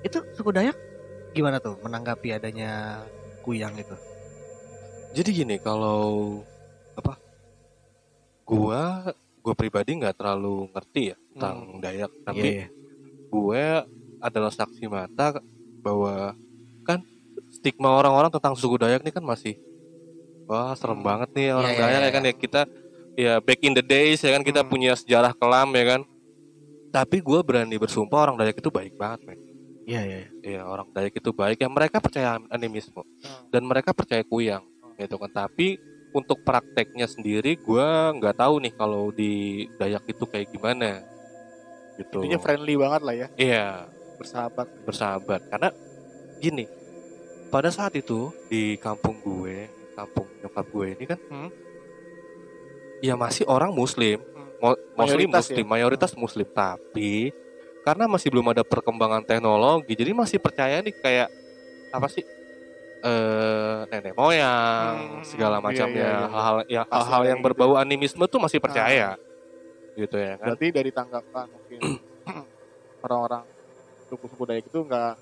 Itu 0.00 0.18
suku 0.34 0.50
Dayak 0.50 0.76
gimana 1.30 1.62
tuh 1.62 1.78
menanggapi 1.78 2.34
adanya 2.34 3.06
kuyang 3.40 3.78
itu? 3.78 3.94
jadi 5.10 5.42
gini 5.42 5.58
kalau 5.58 6.38
apa 6.94 7.18
gua 8.46 9.10
gua 9.42 9.54
pribadi 9.58 9.98
nggak 9.98 10.14
terlalu 10.14 10.70
ngerti 10.70 11.10
ya 11.10 11.16
tentang 11.34 11.82
Dayak 11.82 12.10
tapi 12.22 12.38
Iya, 12.46 12.50
iya. 12.62 12.66
gue 13.26 13.62
adalah 14.22 14.52
saksi 14.54 14.86
mata 14.86 15.42
bahwa 15.82 16.38
kan 16.90 17.00
stigma 17.50 17.90
orang-orang 17.92 18.30
tentang 18.30 18.54
suku 18.54 18.76
Dayak 18.76 19.02
ini 19.02 19.10
kan 19.10 19.22
masih 19.22 19.54
wah 20.44 20.74
serem 20.74 20.98
banget 20.98 21.30
nih 21.32 21.48
orang 21.52 21.70
Iya, 21.70 21.76
iya, 21.76 21.82
Dayak 21.82 21.94
ya 21.94 22.02
iya. 22.02 22.10
kan 22.10 22.22
ya. 22.22 22.34
Kita 22.34 22.60
ya 23.14 23.32
back 23.38 23.60
in 23.62 23.74
the 23.74 23.84
days 23.84 24.18
ya 24.18 24.30
kan 24.32 24.42
kita 24.42 24.62
Hmm. 24.62 24.70
punya 24.70 24.92
sejarah 24.94 25.32
kelam 25.32 25.70
ya 25.72 25.84
kan. 25.86 26.00
Tapi 26.90 27.22
gue 27.22 27.38
berani 27.40 27.76
bersumpah 27.76 28.18
orang 28.26 28.36
Dayak 28.36 28.58
itu 28.58 28.66
baik 28.68 28.98
banget 28.98 29.20
men. 29.24 29.38
Iya, 29.86 30.02
iya. 30.02 30.18
Iya. 30.42 30.60
Orang 30.64 30.90
Dayak 30.90 31.14
itu 31.14 31.30
baik. 31.30 31.58
Ya 31.58 31.68
mereka 31.68 31.98
percaya 31.98 32.38
animisme. 32.48 33.02
Dan 33.48 33.62
mereka 33.64 33.94
percaya 33.94 34.22
kuyang 34.22 34.62
gitu 34.96 35.14
kan. 35.16 35.30
Tapi 35.46 35.78
untuk 36.10 36.42
prakteknya 36.42 37.06
sendiri 37.06 37.54
gue 37.54 37.86
nggak 38.18 38.34
tahu 38.36 38.58
nih 38.58 38.74
kalau 38.74 39.14
di 39.14 39.66
Dayak 39.78 40.02
itu 40.10 40.26
kayak 40.26 40.50
gimana 40.50 40.98
gitu. 41.94 42.22
Intinya 42.22 42.42
friendly 42.42 42.74
banget 42.74 43.00
lah 43.02 43.14
ya. 43.14 43.28
iya. 43.36 43.66
Bersahabat. 44.18 44.66
bersahabat. 44.84 45.40
Karena 45.46 45.70
gini 46.36 46.66
pada 47.50 47.68
saat 47.68 47.92
itu 47.92 48.30
di 48.46 48.78
kampung 48.78 49.18
gue 49.18 49.66
kampung 49.92 50.26
nyokap 50.40 50.66
gue 50.66 50.86
ini 50.94 51.04
kan 51.04 51.18
Hmm. 51.26 51.50
ya 53.00 53.14
masih 53.14 53.44
orang 53.44 53.70
muslim. 53.70 54.22
Mo- 54.60 54.76
mostly 54.92 55.24
Mayoritas 55.24 55.44
muslim 55.48 55.64
ya? 55.64 55.68
mayoritas 55.68 56.12
muslim. 56.14 56.46
Tapi 56.46 57.32
karena 57.80 58.04
masih 58.04 58.28
belum 58.28 58.46
ada 58.48 58.60
perkembangan 58.60 59.24
teknologi 59.24 59.96
jadi 59.96 60.12
masih 60.12 60.36
percaya 60.36 60.78
nih 60.78 60.92
kayak 60.94 61.28
apa 61.90 62.06
sih 62.06 62.22
eh 63.00 63.78
nenek 63.88 64.12
moyang 64.12 65.16
Hmm, 65.16 65.24
segala 65.24 65.56
iya, 65.56 65.64
macamnya 65.64 66.04
iya, 66.04 66.20
iya. 66.20 66.28
hal-hal 66.28 66.56
ya 66.68 66.82
Masih 66.84 66.92
hal-hal 66.92 67.20
ada 67.20 67.28
yang 67.32 67.40
gitu. 67.40 67.46
berbau 67.48 67.72
animisme 67.74 68.24
tuh 68.24 68.36
masih 68.38 68.60
percaya. 68.60 69.16
Gitu 69.96 70.16
ya 70.16 70.36
kan? 70.36 70.52
Berarti 70.52 70.66
dari 70.68 70.90
tanggapan 70.92 71.46
mungkin 71.48 71.80
orang-orang 73.04 73.42
suku-suku 74.06 74.44
Dayak 74.44 74.68
itu 74.68 74.78
nggak 74.78 75.12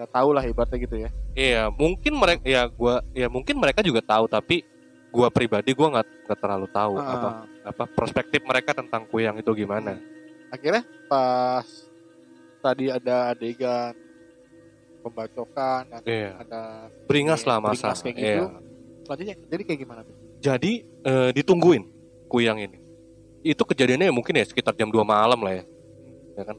nggak 0.00 0.12
tahu 0.16 0.28
lah 0.32 0.48
ibaratnya 0.48 0.78
gitu 0.80 0.96
ya. 0.96 1.10
Iya, 1.36 1.62
mungkin 1.68 2.16
mereka 2.16 2.40
ya 2.40 2.64
gua 2.64 3.04
ya 3.12 3.28
mungkin 3.28 3.60
mereka 3.60 3.84
juga 3.84 4.00
tahu 4.00 4.24
tapi 4.24 4.64
gua 5.12 5.28
pribadi 5.28 5.76
gua 5.76 6.00
nggak 6.00 6.06
nggak 6.24 6.38
terlalu 6.40 6.66
tahu 6.72 6.92
Ah, 6.96 7.04
apa 7.04 7.28
apa 7.68 7.84
perspektif 7.92 8.40
mereka 8.48 8.72
tentang 8.72 9.04
kuyang 9.04 9.36
itu 9.36 9.52
gimana. 9.52 10.00
Akhirnya 10.48 10.88
pas 11.04 11.68
tadi 12.64 12.88
ada 12.88 13.36
adegan 13.36 13.92
pembacokan, 15.00 15.84
ada, 16.00 16.04
Iya. 16.08 16.30
ada 16.40 16.60
Beringas 17.04 17.44
lah 17.44 17.60
masa. 17.60 17.92
beringas 17.92 18.00
kayak 18.00 18.16
gitu. 18.16 18.24
Iya. 18.24 18.48
selanjutnya 19.00 19.36
jadi 19.50 19.62
kayak 19.66 19.80
gimana 19.80 20.00
tuh? 20.06 20.14
Jadi 20.40 20.72
eh, 20.86 21.30
ditungguin 21.34 21.82
kuyang 22.24 22.56
ini. 22.56 22.78
Itu 23.42 23.64
kejadiannya 23.64 24.08
ya 24.08 24.14
mungkin 24.14 24.32
ya 24.32 24.44
sekitar 24.44 24.72
jam 24.76 24.88
2 24.88 25.02
malam 25.02 25.40
lah 25.40 25.60
ya. 25.60 25.64
Ya 26.36 26.44
kan? 26.46 26.56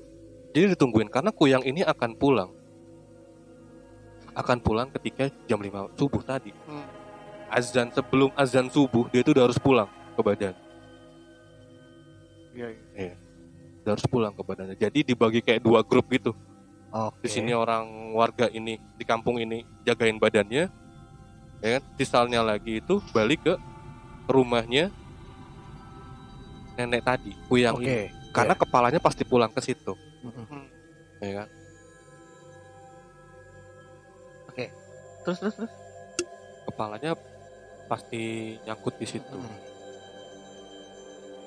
Jadi 0.52 0.76
ditungguin 0.76 1.08
karena 1.08 1.32
kuyang 1.32 1.64
ini 1.64 1.82
akan 1.82 2.14
pulang. 2.14 2.52
Akan 4.32 4.58
pulang 4.64 4.88
ketika 4.96 5.28
jam 5.46 5.60
5 5.60 5.92
subuh 6.00 6.22
tadi. 6.24 6.56
Hmm. 6.66 6.88
Azan 7.52 7.92
sebelum 7.92 8.32
azan 8.40 8.72
subuh 8.72 9.12
dia 9.12 9.20
itu 9.20 9.36
udah 9.36 9.44
harus 9.52 9.60
pulang 9.60 9.92
ke 10.16 10.22
badan. 10.24 10.56
Iya, 12.56 12.68
iya. 12.96 13.16
Udah 13.84 13.92
harus 14.00 14.08
pulang 14.08 14.32
ke 14.32 14.44
badannya. 14.44 14.76
Jadi 14.80 15.00
dibagi 15.04 15.44
kayak 15.44 15.60
dua 15.60 15.84
grup 15.84 16.08
gitu. 16.08 16.32
Oke. 16.92 17.28
Di 17.28 17.30
sini 17.32 17.52
orang 17.52 18.16
warga 18.16 18.48
ini 18.48 18.80
di 18.96 19.04
kampung 19.04 19.40
ini 19.40 19.64
jagain 19.84 20.16
badannya. 20.16 20.68
ya 21.62 21.78
kan 21.78 21.84
sisalnya 21.94 22.42
lagi 22.42 22.82
itu 22.82 22.98
balik 23.14 23.46
ke 23.46 23.54
rumahnya 24.26 24.90
nenek 26.74 27.06
tadi 27.06 27.38
kuyang 27.46 27.78
Oke. 27.78 27.86
ini 27.86 28.10
karena 28.34 28.58
kepalanya 28.58 28.98
pasti 28.98 29.22
pulang 29.22 29.54
ke 29.54 29.62
situ 29.62 29.94
Mm-mm. 30.26 30.66
ya 31.22 31.46
kan 31.46 31.48
Terus 35.32 35.40
terus 35.40 35.56
terus. 35.64 35.74
kepalanya 36.68 37.12
pasti 37.88 38.24
nyangkut 38.68 38.96
di 39.00 39.08
situ 39.08 39.36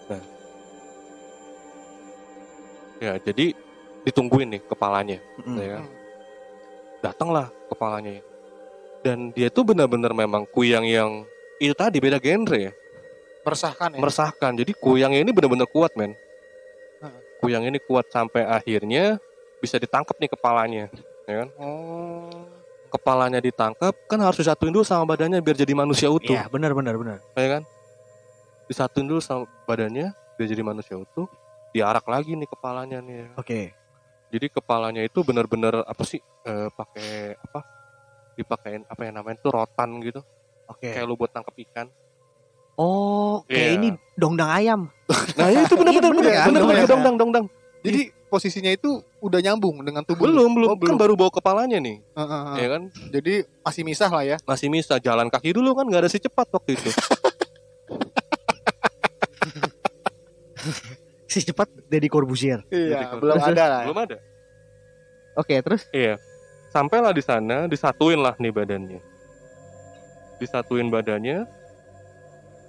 Mm. 0.05 0.20
ya 3.01 3.16
jadi 3.20 3.57
ditungguin 4.05 4.53
nih 4.57 4.62
kepalanya 4.68 5.16
Mm-mm. 5.41 5.57
ya 5.61 5.68
kan 5.76 5.85
datanglah 7.01 7.47
kepalanya 7.68 8.20
dan 9.01 9.32
dia 9.32 9.49
tuh 9.49 9.64
benar-benar 9.64 10.12
memang 10.16 10.45
kuyang 10.49 10.85
yang 10.85 11.24
itu 11.61 11.72
tadi 11.72 12.01
beda 12.01 12.20
genre 12.20 12.57
ya 12.57 12.72
Meresahkan 13.45 13.97
ya. 13.97 14.01
meresahkan 14.01 14.53
jadi 14.57 14.72
kuyangnya 14.76 15.20
ini 15.24 15.32
benar-benar 15.32 15.68
kuat 15.68 15.93
men 15.97 16.16
Heeh. 17.01 17.20
kuyang 17.41 17.64
ini 17.68 17.76
kuat 17.80 18.09
sampai 18.09 18.45
akhirnya 18.45 19.20
bisa 19.61 19.76
ditangkap 19.80 20.16
nih 20.20 20.32
kepalanya 20.32 20.85
ya 21.24 21.45
kan 21.45 21.49
oh. 21.61 22.28
Kepalanya 22.95 23.38
ditangkap 23.38 23.90
kan 24.07 24.18
harus 24.18 24.38
disatuin 24.38 24.70
dulu 24.70 24.82
sama 24.82 25.03
badannya 25.05 25.38
biar 25.38 25.57
jadi 25.57 25.74
manusia 25.74 26.07
utuh 26.09 26.30
Iya, 26.30 26.47
benar 26.47 26.70
benar 26.72 26.95
benar. 26.95 27.18
ya 27.34 27.49
kan 27.51 27.62
disatuin 28.64 29.05
dulu 29.05 29.18
sama 29.18 29.45
badannya 29.64 30.09
biar 30.32 30.47
jadi 30.47 30.62
manusia 30.62 30.95
utuh 30.95 31.26
diarak 31.70 32.07
lagi 32.07 32.32
nih 32.32 32.47
kepalanya 32.47 32.99
nih. 33.01 33.34
Oke. 33.34 33.74
jadi 34.26 34.47
kepalanya 34.49 34.99
itu 35.01 35.20
benar-benar 35.20 35.82
apa 35.82 36.03
sih 36.03 36.18
eh, 36.42 36.68
pakai 36.68 37.34
apa 37.36 37.61
dipakein 38.32 38.82
apa 38.84 39.01
yang 39.01 39.14
namanya 39.16 39.36
itu 39.36 39.49
rotan 39.49 39.90
gitu 40.01 40.22
Oke. 40.64 40.90
kayak 40.90 41.05
lu 41.05 41.14
buat 41.14 41.30
tangkap 41.30 41.55
ikan 41.61 41.86
Oh, 42.74 43.47
kayak 43.47 43.62
Iya. 43.64 43.76
ini 43.76 43.88
dongdang 44.14 44.51
ayam. 44.51 44.80
nah 45.36 45.47
ya 45.47 45.62
itu 45.62 45.74
benar-benar 45.74 46.11
Iya, 46.11 46.18
benar 46.18 46.26
bener 46.26 46.34
kan? 46.34 46.51
benar 46.51 46.66
Dongdang. 46.66 46.88
dongdang 46.88 47.16
dongdang 47.16 47.47
Jadi 47.80 48.01
posisinya 48.26 48.70
itu 48.72 48.90
udah 49.25 49.41
nyambung 49.41 49.81
dengan 49.81 50.05
tubuh. 50.05 50.29
belum 50.29 50.51
belum. 50.53 50.68
Oh, 50.68 50.77
kan 50.77 50.97
baru 51.01 51.16
bawa 51.16 51.33
kepalanya 51.33 51.81
nih. 51.81 52.05
Heeh, 52.12 52.29
heeh. 52.29 52.57
ya 52.61 52.68
kan? 52.68 52.83
Jadi 53.09 53.35
masih 53.64 53.83
misah 53.83 54.11
lah 54.12 54.25
ya. 54.25 54.37
masih 54.45 54.68
bisa 54.68 55.01
jalan 55.01 55.33
kaki 55.33 55.57
dulu 55.57 55.72
kan 55.72 55.89
nggak 55.89 56.05
ada 56.05 56.11
si 56.12 56.20
cepat 56.20 56.45
waktu 56.53 56.77
itu. 56.77 56.91
Si 61.25 61.43
cepat 61.43 61.66
Deddy 61.91 62.07
Corbuzier. 62.07 62.62
Iya, 62.70 62.95
Jadi, 62.95 63.05
belum 63.18 63.37
terus- 63.37 63.51
ada 63.51 63.64
lah. 63.66 63.81
Ya. 63.83 63.87
belum 63.91 64.01
ada. 64.07 64.16
Oke, 65.35 65.55
terus? 65.66 65.83
Iya. 65.91 66.14
Sampailah 66.70 67.11
di 67.11 67.27
sana 67.27 67.66
disatuin 67.66 68.22
lah 68.22 68.39
nih 68.39 68.55
badannya. 68.55 69.03
Disatuin 70.39 70.89
badannya. 70.89 71.43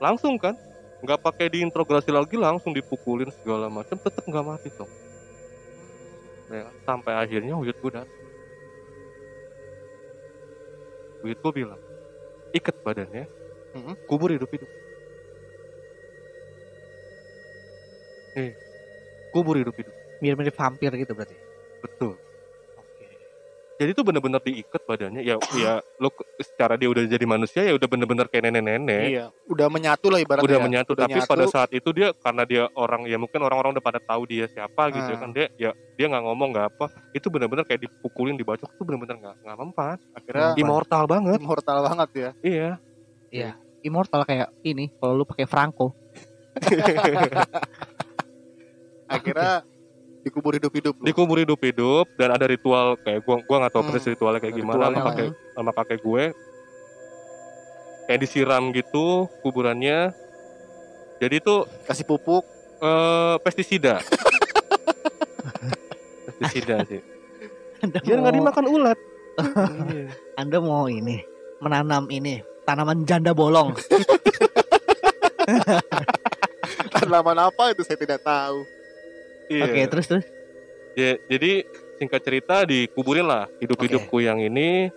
Langsung 0.01 0.41
kan? 0.41 0.58
Nggak 1.06 1.22
pakai 1.22 1.47
diintrogasi 1.53 2.10
lagi 2.10 2.36
langsung 2.36 2.74
dipukulin 2.74 3.30
segala 3.38 3.70
macam 3.70 3.93
tetap 4.01 4.26
nggak 4.26 4.41
mati 4.43 4.74
dong 4.74 4.89
ya, 6.50 6.64
sampai 6.88 7.14
akhirnya 7.24 7.54
Uyut 7.62 7.78
gue 7.84 7.91
datang 7.98 8.26
gue 11.43 11.52
bilang 11.60 11.82
ikat 12.58 12.76
badannya 12.86 13.26
Mhm. 13.78 13.93
kubur 14.10 14.30
hidup 14.36 14.52
hidup 14.56 14.70
nih 18.36 18.52
kubur 19.34 19.56
hidup 19.62 19.76
hidup 19.82 19.96
mirip-mirip 20.24 20.56
vampir 20.62 20.91
gitu 21.02 21.14
berarti. 21.18 21.38
betul. 21.84 22.14
Jadi 23.76 23.91
itu 23.91 24.01
benar-benar 24.01 24.39
diikat 24.39 24.82
badannya 24.82 25.19
ya 25.19 25.36
ya 25.53 25.73
lo 25.97 26.07
secara 26.38 26.76
dia 26.76 26.88
udah 26.88 27.03
jadi 27.03 27.23
manusia 27.23 27.61
ya 27.61 27.73
udah 27.73 27.86
bener-bener 27.86 28.26
kayak 28.26 28.47
nenek-nenek 28.47 29.03
Iya, 29.11 29.26
udah 29.45 29.67
menyatu 29.67 30.07
lah 30.07 30.19
ibaratnya. 30.19 30.47
udah 30.47 30.57
ya. 30.57 30.63
menyatu 30.63 30.91
Udah 30.91 31.03
tapi 31.05 31.19
nyatu. 31.19 31.28
pada 31.28 31.45
saat 31.45 31.69
itu 31.69 31.89
dia 31.91 32.15
karena 32.15 32.43
dia 32.43 32.63
orang 32.73 33.03
ya 33.03 33.15
mungkin 33.15 33.39
orang-orang 33.39 33.76
udah 33.76 33.84
pada 33.84 33.99
tahu 33.99 34.23
dia 34.26 34.47
siapa 34.47 34.89
gitu 34.89 35.07
Ah. 35.07 35.19
kan 35.19 35.30
dia 35.30 35.45
ya 35.55 35.69
dia 35.93 36.05
nggak 36.05 36.23
ngomong 36.23 36.49
nggak 36.51 36.67
apa 36.69 36.86
itu 37.11 37.28
benar-benar 37.28 37.63
kayak 37.63 37.84
dipukulin 37.84 38.34
dibacok 38.34 38.69
itu 38.69 38.82
benar-benar 38.82 39.15
nggak 39.17 39.36
nggak 39.41 39.57
mempan 39.57 39.97
akhirnya 40.13 40.47
immortal 40.55 41.03
banget 41.05 41.38
immortal 41.38 41.78
banget 41.84 42.09
ya. 42.13 42.30
iya 42.41 42.69
Iya. 43.28 43.51
Immortal 43.82 44.23
kayak 44.23 44.49
ini 44.61 44.88
kalau 44.95 45.13
lu 45.13 45.26
pakai 45.26 45.43
Franco. 45.45 45.91
Akhirnya 49.05 49.61
dikubur 50.26 50.57
hidup-hidup. 50.57 50.95
dikubur 50.99 51.38
hidup-hidup 51.38 52.09
dan 52.17 52.34
ada 52.34 52.45
ritual 52.45 52.97
kayak 52.99 53.21
gua 53.21 53.45
gua 53.45 53.55
nggak 53.61 53.71
tahu 53.71 53.84
Hmm. 53.86 53.89
persis 53.93 54.09
ritualnya 54.09 54.41
kayak 54.41 54.55
gimana 54.55 54.89
sama 54.89 54.99
kakek 55.05 55.30
sama 55.53 55.71
kakek 55.71 55.99
gue 56.01 56.23
kayak 58.05 58.19
disiram 58.19 58.63
gitu 58.69 59.05
kuburannya 59.39 60.09
jadi 61.17 61.36
itu 61.38 61.55
Kasih 61.86 62.03
pupuk. 62.03 62.43
eh 62.76 63.36
pestisida 63.39 64.01
pestisida 66.28 66.82
sih 66.89 66.99
Anda 67.80 68.01
biar 68.01 68.17
nggak 68.19 68.34
mau, 68.34 68.39
dimakan 68.41 68.65
ulat 68.67 68.97
Anda 70.41 70.57
mau 70.57 70.86
ini 70.86 71.21
menanam 71.57 72.09
ini 72.09 72.41
tanaman 72.65 73.05
janda 73.05 73.30
bolong. 73.32 73.78
Tanaman 76.91 77.38
apa 77.39 77.69
itu 77.69 77.86
saya 77.86 77.93
tidak 77.95 78.21
tahu. 78.21 78.65
Iya. 79.50 79.64
Oke, 79.70 79.82
terus 79.91 80.06
terus. 80.10 80.26
Ya, 80.96 81.20
jadi 81.28 81.68
singkat 82.00 82.22
cerita 82.24 82.64
dikuburin 82.64 83.28
lah 83.28 83.52
hidup-hidup 83.60 84.08
Oke. 84.08 84.10
kuyang 84.12 84.39
ini. 84.41 84.89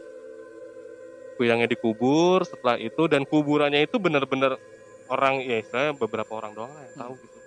Kuyangnya 1.38 1.70
dikubur 1.70 2.42
setelah 2.42 2.74
itu 2.82 3.07
dan 3.07 3.22
kuburannya 3.22 3.86
itu 3.86 3.94
benar-benar 4.03 4.59
orang 5.07 5.38
ya 5.38 5.62
saya 5.70 5.94
beberapa 5.94 6.34
orang 6.34 6.51
doang 6.51 6.74
lah 6.74 6.82
yang 6.82 6.96
tahu 6.99 7.14
gitu. 7.14 7.38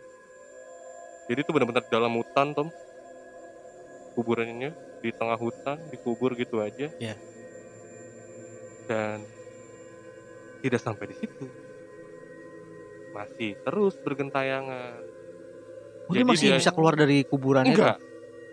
Jadi 1.32 1.40
itu 1.44 1.52
benar-benar 1.52 1.84
dalam 1.92 2.12
hutan 2.16 2.48
tom. 2.56 2.68
Kuburannya 4.16 4.72
di 5.00 5.10
tengah 5.12 5.40
hutan 5.40 5.80
dikubur 5.92 6.36
gitu 6.40 6.64
aja. 6.64 6.88
Iya. 7.00 7.16
Dan 8.88 9.28
tidak 10.64 10.80
sampai 10.84 11.12
di 11.12 11.16
situ. 11.20 11.46
Masih 13.12 13.60
terus 13.64 14.00
bergentayangan. 14.00 15.11
Mungkin 16.12 16.28
Jadi 16.28 16.32
masih 16.36 16.48
dia- 16.52 16.60
bisa 16.60 16.72
keluar 16.72 16.94
dari 16.94 17.24
kuburannya. 17.24 17.72
Enggak. 17.72 17.98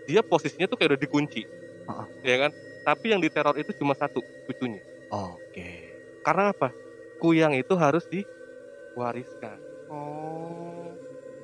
Dia 0.07 0.23
posisinya 0.23 0.65
tuh 0.65 0.79
kayak 0.79 0.95
udah 0.95 1.01
dikunci. 1.01 1.41
Heeh. 1.85 2.05
Ya 2.23 2.35
kan? 2.39 2.51
Tapi 2.81 3.05
yang 3.09 3.19
diteror 3.19 3.53
itu 3.53 3.75
cuma 3.75 3.91
satu, 3.93 4.23
cucunya. 4.47 4.79
Oke. 5.11 5.91
Karena 6.23 6.49
apa? 6.49 6.71
Kuyang 7.19 7.51
itu 7.51 7.75
harus 7.75 8.07
diwariskan. 8.07 9.59
Oh. 9.87 10.87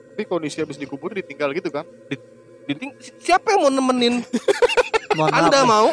Tapi 0.09 0.23
kondisi 0.23 0.63
habis 0.63 0.79
dikubur 0.79 1.11
ditinggal 1.11 1.51
gitu 1.51 1.67
kan? 1.67 1.83
Diting- 2.63 2.95
si- 2.97 3.11
siapa 3.19 3.51
yang 3.51 3.61
mau 3.61 3.73
nemenin? 3.73 4.23
Mohon 5.13 5.29
maaf, 5.29 5.43
Anda 5.43 5.59
mau? 5.63 5.87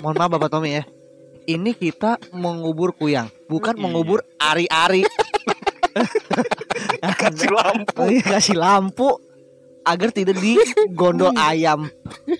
mohon 0.00 0.16
maaf 0.16 0.30
Bapak 0.30 0.48
Tommy 0.48 0.76
ya. 0.76 0.84
Ini 1.42 1.72
kita 1.72 2.20
mengubur 2.30 2.92
kuyang, 2.92 3.28
bukan 3.46 3.72
Iya. 3.72 3.82
mengubur 3.82 4.18
ari-ari. 4.36 5.04
Kasih 7.32 7.50
lampu. 7.52 8.00
Iya, 8.04 8.22
kasih 8.24 8.56
lampu 8.56 9.08
agar 9.82 10.08
tidak 10.10 10.36
digondol 10.36 11.32
ayam. 11.42 11.88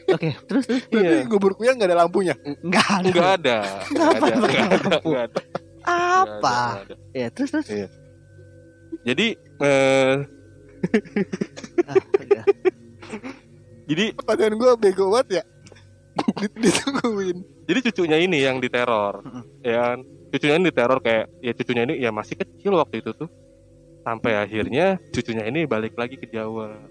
Oke, 0.06 0.36
terus 0.44 0.64
terus 0.64 0.82
Berarti 0.86 1.16
Iya. 1.16 1.26
kubur 1.26 1.52
kuyang 1.54 1.74
nggak 1.74 1.88
ada 1.88 1.98
lampunya. 1.98 2.34
enggak 2.60 2.86
ada. 2.86 3.06
Enggak 3.06 3.28
ada. 3.32 3.56
Enggak 3.88 3.88
Kenapa 3.88 4.26
ada. 4.26 4.36
ada. 4.36 4.88
lampu? 4.90 5.10
Ada. 5.10 5.40
Apa? 5.82 6.58
Nggak 6.60 6.84
ada. 6.84 6.94
Ya, 7.12 7.26
terus 7.28 7.50
terus. 7.50 7.66
Jadi 9.00 9.26
eh 9.58 10.14
Ah, 11.82 11.96
iya. 12.20 12.42
jadi 13.86 14.04
Pertanyaan 14.14 14.54
gue 14.54 14.70
bego 14.78 15.04
banget 15.10 15.28
ya. 15.36 15.44
Dit- 16.36 16.56
Ditungguin. 16.56 17.38
jadi 17.64 17.78
cucunya 17.82 18.18
ini 18.18 18.38
yang 18.40 18.58
diteror. 18.58 19.24
Ya 19.60 19.74
kan? 19.86 19.98
Cucunya 20.28 20.54
ini 20.56 20.66
diteror 20.66 20.98
kayak 20.98 21.26
ya 21.38 21.52
cucunya 21.52 21.82
ini 21.84 21.94
ya 21.98 22.10
masih 22.10 22.34
kecil 22.34 22.74
waktu 22.74 23.00
itu 23.00 23.12
tuh. 23.14 23.28
Sampai 24.10 24.34
akhirnya 24.34 24.98
cucunya 25.14 25.46
ini 25.46 25.70
balik 25.70 25.94
lagi 25.94 26.18
ke 26.18 26.26
Jawa. 26.26 26.82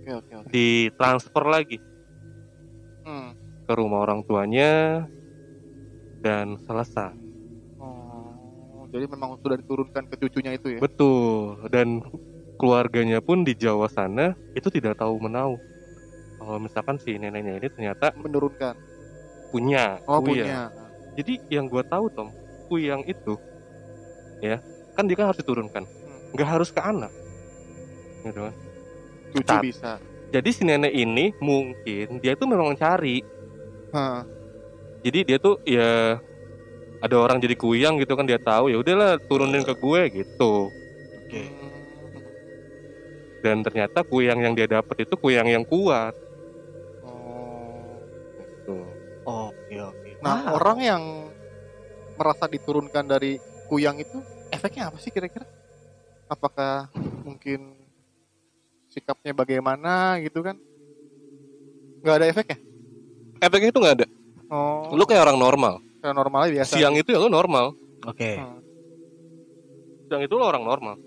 Oke 0.00 0.10
oke 0.16 0.32
oke. 0.32 0.48
Ditransfer 0.48 1.44
lagi 1.44 1.76
Hmm. 3.04 3.36
ke 3.68 3.72
rumah 3.76 4.08
orang 4.08 4.24
tuanya 4.24 5.04
dan 6.24 6.56
selesai. 6.64 7.12
Oh, 7.76 8.88
jadi 8.88 9.04
memang 9.04 9.36
sudah 9.44 9.60
diturunkan 9.60 10.08
ke 10.08 10.16
cucunya 10.16 10.56
itu 10.56 10.72
ya. 10.72 10.80
Betul. 10.80 11.68
Dan 11.68 12.00
keluarganya 12.56 13.20
pun 13.20 13.44
di 13.44 13.52
Jawa 13.52 13.84
sana 13.84 14.32
itu 14.56 14.72
tidak 14.72 14.96
tahu 14.96 15.20
menau. 15.20 15.60
Kalau 16.40 16.56
misalkan 16.56 16.96
si 16.96 17.20
neneknya 17.20 17.60
ini 17.60 17.68
ternyata 17.68 18.16
Menurunkan. 18.16 18.72
punya, 19.52 20.00
Oh 20.08 20.24
kuyang. 20.24 20.48
punya. 20.48 20.60
Jadi 21.12 21.44
yang 21.52 21.68
gue 21.68 21.84
tahu 21.84 22.08
Tom, 22.08 22.32
kuyang 22.72 23.04
itu 23.04 23.36
ya 24.40 24.56
kan 24.94 25.04
dia 25.06 25.16
kan 25.16 25.26
harus 25.30 25.40
diturunkan, 25.40 25.82
Hmm. 25.84 26.34
nggak 26.34 26.48
harus 26.48 26.70
ke 26.70 26.80
anak. 26.80 27.12
Gitu 28.22 28.40
kan. 28.40 28.54
Cucu 29.30 29.54
bisa. 29.62 29.92
Jadi 30.30 30.50
si 30.50 30.62
nenek 30.62 30.94
ini 30.94 31.34
mungkin 31.38 32.22
dia 32.22 32.34
tuh 32.34 32.46
memang 32.46 32.74
mencari. 32.74 33.22
Hah. 33.90 34.22
Jadi 35.02 35.18
dia 35.26 35.38
tuh 35.40 35.58
ya 35.64 36.20
ada 37.00 37.16
orang 37.16 37.40
jadi 37.40 37.56
kuyang 37.56 37.96
gitu 37.96 38.12
kan 38.12 38.28
dia 38.28 38.36
tahu 38.36 38.68
ya 38.68 38.76
udahlah 38.76 39.16
turunin 39.24 39.64
ke 39.64 39.72
gue 39.72 40.00
gitu 40.20 40.68
Oke. 40.68 41.42
dan 43.40 43.64
ternyata 43.64 44.04
kuyang 44.04 44.44
yang 44.44 44.52
dia 44.52 44.68
dapat 44.68 45.08
itu 45.08 45.16
kuyang 45.16 45.48
yang 45.48 45.64
kuat 45.64 46.12
Oh. 47.00 47.96
tuh 48.68 48.84
Oke 49.24 49.76
oke. 49.80 50.10
Nah, 50.20 50.52
orang 50.52 50.78
yang 50.84 51.02
merasa 52.20 52.44
diturunkan 52.44 53.08
dari 53.08 53.40
kuyang 53.64 53.96
itu 53.96 54.20
efeknya 54.50 54.90
apa 54.90 54.98
sih 54.98 55.08
kira-kira? 55.08 55.46
Apakah 56.26 56.86
mungkin 57.22 57.74
sikapnya 58.86 59.30
bagaimana 59.32 60.18
gitu 60.18 60.40
kan? 60.40 60.58
Nggak 62.00 62.16
ada 62.16 62.26
efeknya? 62.26 62.58
efeknya 63.40 63.68
itu 63.68 63.80
nggak 63.80 63.96
ada 63.96 64.06
Oh, 64.50 64.92
lu 64.92 65.04
kayak 65.04 65.24
orang 65.24 65.38
normal 65.38 65.74
kayak 66.00 66.12
normal 66.12 66.44
aja 66.44 66.52
biasa. 66.54 66.72
siang 66.74 66.92
itu 66.92 67.08
ya 67.08 67.16
lu 67.16 67.28
normal 67.28 67.72
Oke. 68.02 68.36
Hmm. 68.36 68.60
siang 70.04 70.20
itu 70.20 70.34
lu 70.34 70.42
orang 70.42 70.60
normal 70.60 71.00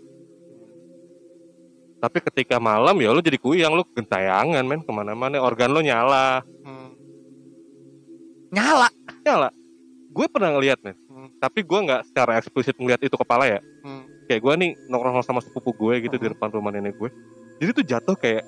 tapi 1.99 2.19
ketika 2.21 2.57
malam 2.57 2.97
ya 2.97 3.09
lu 3.09 3.19
jadi 3.19 3.37
kuyang 3.37 3.73
lu 3.73 3.85
gentayangan 3.87 4.63
men 4.63 4.81
ke 4.81 4.89
mana-mana 4.89 5.37
organ 5.37 5.69
lu 5.69 5.79
nyala 5.79 6.41
Hmm. 6.63 6.89
Nyala. 8.49 8.87
nyala 9.21 9.49
gue 10.13 10.25
pernah 10.29 10.49
ngeliat 10.51 10.79
men 10.79 10.95
Hmm. 11.03 11.29
tapi 11.37 11.61
gue 11.61 11.79
nggak 11.79 12.01
secara 12.05 12.37
eksplisit 12.37 12.75
ngeliat 12.75 13.01
itu 13.01 13.13
kepala 13.13 13.45
ya 13.45 13.59
Hmm. 13.81 14.05
kayak 14.23 14.39
gue 14.39 14.53
nih 14.55 14.71
nongkrong 14.87 15.19
sama 15.19 15.39
sepupu 15.39 15.73
gue 15.73 16.01
gitu 16.01 16.15
di 16.15 16.25
Hmm. 16.25 16.33
depan 16.33 16.49
rumah 16.49 16.69
nenek 16.69 16.93
gue 16.95 17.09
jadi 17.57 17.69
tuh 17.71 17.85
jatuh 17.85 18.15
kayak 18.15 18.43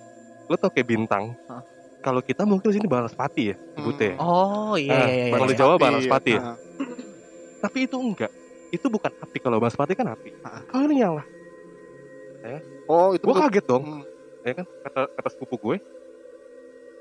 lo 0.46 0.56
tau 0.56 0.70
kayak 0.70 0.88
bintang 0.88 1.34
Hah? 1.46 1.62
kalau 2.00 2.22
kita 2.22 2.46
mungkin 2.46 2.70
di 2.70 2.76
sini 2.76 2.86
banaspati 2.86 3.44
ya 3.50 3.56
sebutnya 3.74 4.14
ya. 4.14 4.18
Oh 4.20 4.78
iya 4.78 4.94
Ah, 4.94 4.98
iya 5.04 5.16
iya. 5.20 5.32
kalau 5.34 5.44
iya. 5.44 5.52
di 5.52 5.56
Jawa 5.56 5.74
banaspati 5.76 6.32
ya. 6.32 6.42
nah, 6.44 6.58
tapi 7.60 7.78
itu 7.84 7.98
enggak 7.98 8.32
itu 8.70 8.86
bukan 8.86 9.12
api 9.18 9.38
kalau 9.40 9.58
banaspati 9.58 9.94
kan 9.94 10.08
api 10.08 10.30
Ah. 10.40 10.62
kalau 10.66 10.86
ini 10.86 11.02
nyala 11.02 11.26
Oh, 12.86 13.18
itu 13.18 13.26
gue 13.26 13.34
kaget 13.36 13.66
dong 13.66 13.84
Hmm. 13.84 14.04
ya 14.46 14.54
kan 14.54 14.66
kata 14.86 15.02
kata 15.12 15.30
sepupu 15.34 15.58
gue 15.60 15.78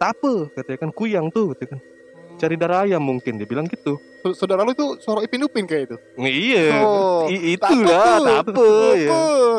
apa 0.01 0.33
katanya 0.53 0.79
kan 0.79 0.91
kuyang 0.91 1.27
tuh 1.29 1.53
katanya 1.53 1.77
kan 1.77 1.81
cari 2.35 2.55
darah 2.55 2.83
ayam 2.83 2.99
mungkin 2.99 3.37
dia 3.37 3.45
bilang 3.45 3.65
gitu 3.65 3.97
Sa- 4.21 4.35
Saudara 4.35 4.63
lu 4.63 4.73
itu 4.73 4.99
suara 4.99 5.21
Ipin 5.21 5.43
Upin 5.43 5.65
kayak 5.65 5.83
itu. 5.87 5.97
iya 6.19 6.81
Oh, 6.81 7.25
I- 7.27 7.55
itu 7.55 7.75
lah 7.81 8.43
tape 8.43 8.57
ya 8.99 9.11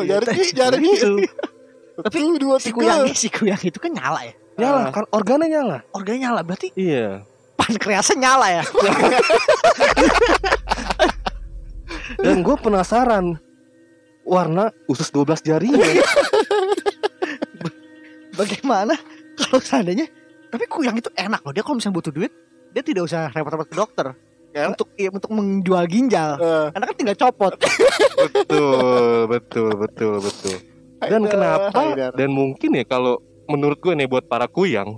Iya, 0.02 0.16
Jargi, 0.52 0.90
itu. 0.92 1.12
Tapi 1.96 2.18
dua, 2.36 2.60
Si 2.60 2.70
kuyang 2.70 3.08
si 3.10 3.28
kuyang 3.28 3.56
itu 3.58 3.78
kan 3.78 3.88
nyala 3.88 4.20
ya. 4.22 4.34
nyala 4.56 4.78
Ah. 4.82 4.92
kan 4.92 5.04
organnya 5.10 5.48
nyala 5.48 5.78
Organnya 5.90 6.20
nyala 6.22 6.40
berarti 6.42 6.72
iya 6.74 7.24
pankreasnya 7.56 8.16
nyala 8.18 8.46
ya. 8.52 8.62
dan 12.18 12.40
gue 12.40 12.56
penasaran 12.56 13.36
warna 14.22 14.68
usus 14.86 15.08
12 15.08 15.40
jarinya 15.42 15.80
Bagaimana 18.36 18.92
kalau 19.34 19.58
seandainya 19.58 20.04
tapi 20.46 20.64
kuyang 20.66 20.94
itu 20.94 21.08
enak 21.12 21.40
loh 21.40 21.52
dia 21.52 21.60
kalau 21.60 21.76
misalnya 21.76 21.96
butuh 21.96 22.12
duit 22.12 22.32
dia 22.76 22.84
tidak 22.84 23.02
usah 23.02 23.32
repot-repot 23.32 23.64
ke 23.64 23.74
dokter 23.74 24.06
Ya. 24.52 24.68
untuk 24.68 24.88
iya, 24.94 25.08
untuk 25.08 25.28
menjual 25.30 25.84
ginjal 25.84 26.36
Eh, 26.36 26.66
karena 26.70 26.84
kan 26.86 26.96
tinggal 26.96 27.16
copot 27.18 27.52
betul 28.18 28.80
betul 29.26 29.70
betul 29.76 30.14
betul 30.18 30.56
dan 30.98 31.20
Haidar, 31.20 31.28
kenapa 31.30 31.68
Haidar. 31.74 32.12
dan 32.14 32.28
mungkin 32.30 32.70
ya 32.72 32.84
kalau 32.84 33.20
menurut 33.46 33.76
gue 33.76 33.92
nih 33.94 34.04
buat 34.06 34.24
para 34.24 34.44
kuyang 34.46 34.96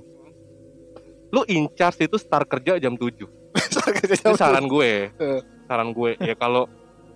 lu 1.29 1.43
in 1.47 1.67
charge 1.73 2.03
itu 2.03 2.17
start 2.17 2.47
kerja 2.47 2.79
jam 2.79 2.95
7 2.95 3.19
itu 4.15 4.31
saran 4.33 4.65
gue 4.65 5.11
Eh. 5.13 5.41
saran 5.67 5.91
gue 5.91 6.15
ya 6.19 6.35
kalau 6.35 6.71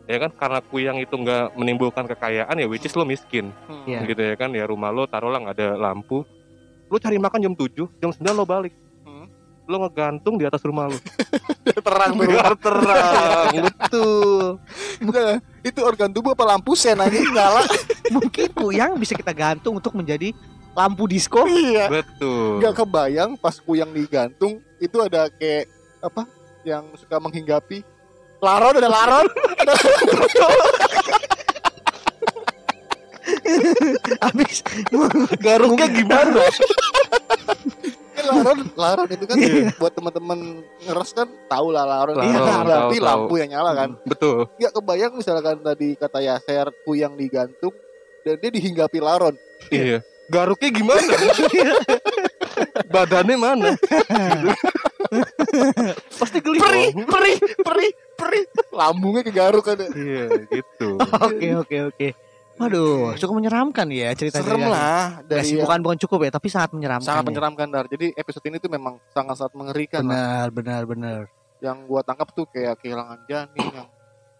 ya 0.04 0.18
kan 0.18 0.30
karena 0.32 0.58
kuyang 0.60 0.98
itu 0.98 1.14
nggak 1.14 1.54
menimbulkan 1.54 2.04
kekayaan 2.06 2.52
ya 2.52 2.66
which 2.66 2.82
is 2.82 2.92
lo 2.92 3.06
miskin 3.06 3.54
Hmm. 3.64 3.86
Iya. 3.86 3.98
gitu 4.04 4.18
ya 4.20 4.34
kan 4.34 4.50
ya 4.50 4.66
rumah 4.66 4.90
lo 4.90 5.06
taruhlah 5.06 5.38
nggak 5.40 5.56
ada 5.56 5.68
lampu 5.76 6.26
lo 6.86 6.96
cari 6.98 7.16
makan 7.16 7.38
jam 7.40 7.54
7 7.54 7.70
jam 7.96 8.10
9 8.10 8.18
lo 8.34 8.42
balik. 8.42 8.74
Lo 9.72 9.88
ngegantung 9.88 10.36
di 10.36 10.44
atas 10.44 10.60
rumah 10.60 10.92
lo. 10.92 10.98
Terang 11.86 12.12
tuh. 12.14 12.28
biar 12.28 12.52
terang 12.60 13.52
betul. 13.64 14.60
Bukan, 15.00 15.40
itu 15.64 15.80
organ 15.80 16.10
tubuh 16.12 16.36
apa 16.36 16.44
lampu 16.44 16.76
sen 16.76 17.00
aja 17.00 17.16
nyala. 17.16 17.64
mungkin 18.14 18.52
kuyang 18.52 18.92
bisa 19.00 19.16
kita 19.16 19.32
gantung 19.32 19.80
untuk 19.80 19.96
menjadi 19.96 20.36
lampu 20.76 21.08
disco. 21.08 21.48
Iya. 21.48 21.88
betul. 21.88 22.60
Gak 22.60 22.84
kebayang 22.84 23.40
pas 23.40 23.56
kuyang 23.56 23.96
digantung 23.96 24.60
itu 24.76 24.96
ada 25.00 25.32
kayak 25.32 25.72
apa 26.04 26.28
yang 26.66 26.84
suka 26.98 27.16
menghinggapi. 27.16 27.80
Laron 28.42 28.74
ada 28.76 28.90
laron. 28.90 29.26
Ada 29.58 29.72
habis. 34.26 34.62
Garuknya 35.38 35.86
gimana 35.88 36.42
laron 38.26 38.58
laron 38.74 39.08
itu 39.10 39.24
kan 39.26 39.36
buat 39.78 39.92
teman-teman 39.92 40.38
ngeres 40.86 41.10
kan 41.14 41.28
tahu 41.48 41.68
lah 41.74 41.84
laron. 41.84 42.16
Iya, 42.20 42.40
berarti 42.62 42.96
tahu. 42.98 43.06
lampu 43.06 43.34
yang 43.38 43.50
nyala 43.52 43.72
kan. 43.74 43.90
Betul. 44.06 44.48
Nggak 44.58 44.72
kebayang 44.78 45.12
misalkan 45.16 45.56
tadi 45.60 45.88
kata 45.98 46.18
Yaser 46.22 46.68
kuyang 46.86 47.14
digantung 47.18 47.74
dan 48.22 48.36
dia 48.38 48.50
dihinggapi 48.50 48.98
laron. 49.02 49.34
Iya. 49.70 50.00
Garuknya 50.30 50.70
gimana? 50.72 51.12
Badannya 52.94 53.36
mana? 53.36 53.70
Pasti 56.16 56.38
geli. 56.40 56.56
Perih 56.62 56.90
perih 57.04 57.36
perih 57.60 57.92
perih. 58.16 58.44
Lambungnya 58.72 59.22
kegaruk 59.26 59.66
kan 59.66 59.76
iya 59.92 60.30
gitu. 60.48 60.96
Oke 61.26 61.48
oke 61.58 61.76
oke 61.92 62.08
waduh 62.62 63.18
cukup 63.18 63.34
menyeramkan 63.42 63.86
ya 63.90 64.14
cerita 64.14 64.38
serem 64.38 64.70
lah 64.70 65.20
dari 65.26 65.42
dari 65.42 65.48
yang 65.58 65.66
bukan 65.66 65.78
bukan 65.82 65.98
cukup 66.06 66.18
ya 66.26 66.30
tapi 66.30 66.48
sangat 66.48 66.70
menyeramkan 66.74 67.08
sangat 67.10 67.24
ya. 67.24 67.28
menyeramkan 67.34 67.66
dar 67.68 67.86
jadi 67.90 68.06
episode 68.14 68.44
ini 68.46 68.56
tuh 68.62 68.70
memang 68.70 69.02
sangat 69.10 69.42
sangat 69.42 69.54
mengerikan 69.58 70.06
lah. 70.06 70.10
benar 70.10 70.46
benar 70.54 70.82
benar 70.86 71.20
yang 71.62 71.86
gua 71.86 72.02
tangkap 72.06 72.30
tuh 72.30 72.46
kayak 72.50 72.78
kehilangan 72.78 73.18
janin 73.26 73.68
yang 73.74 73.88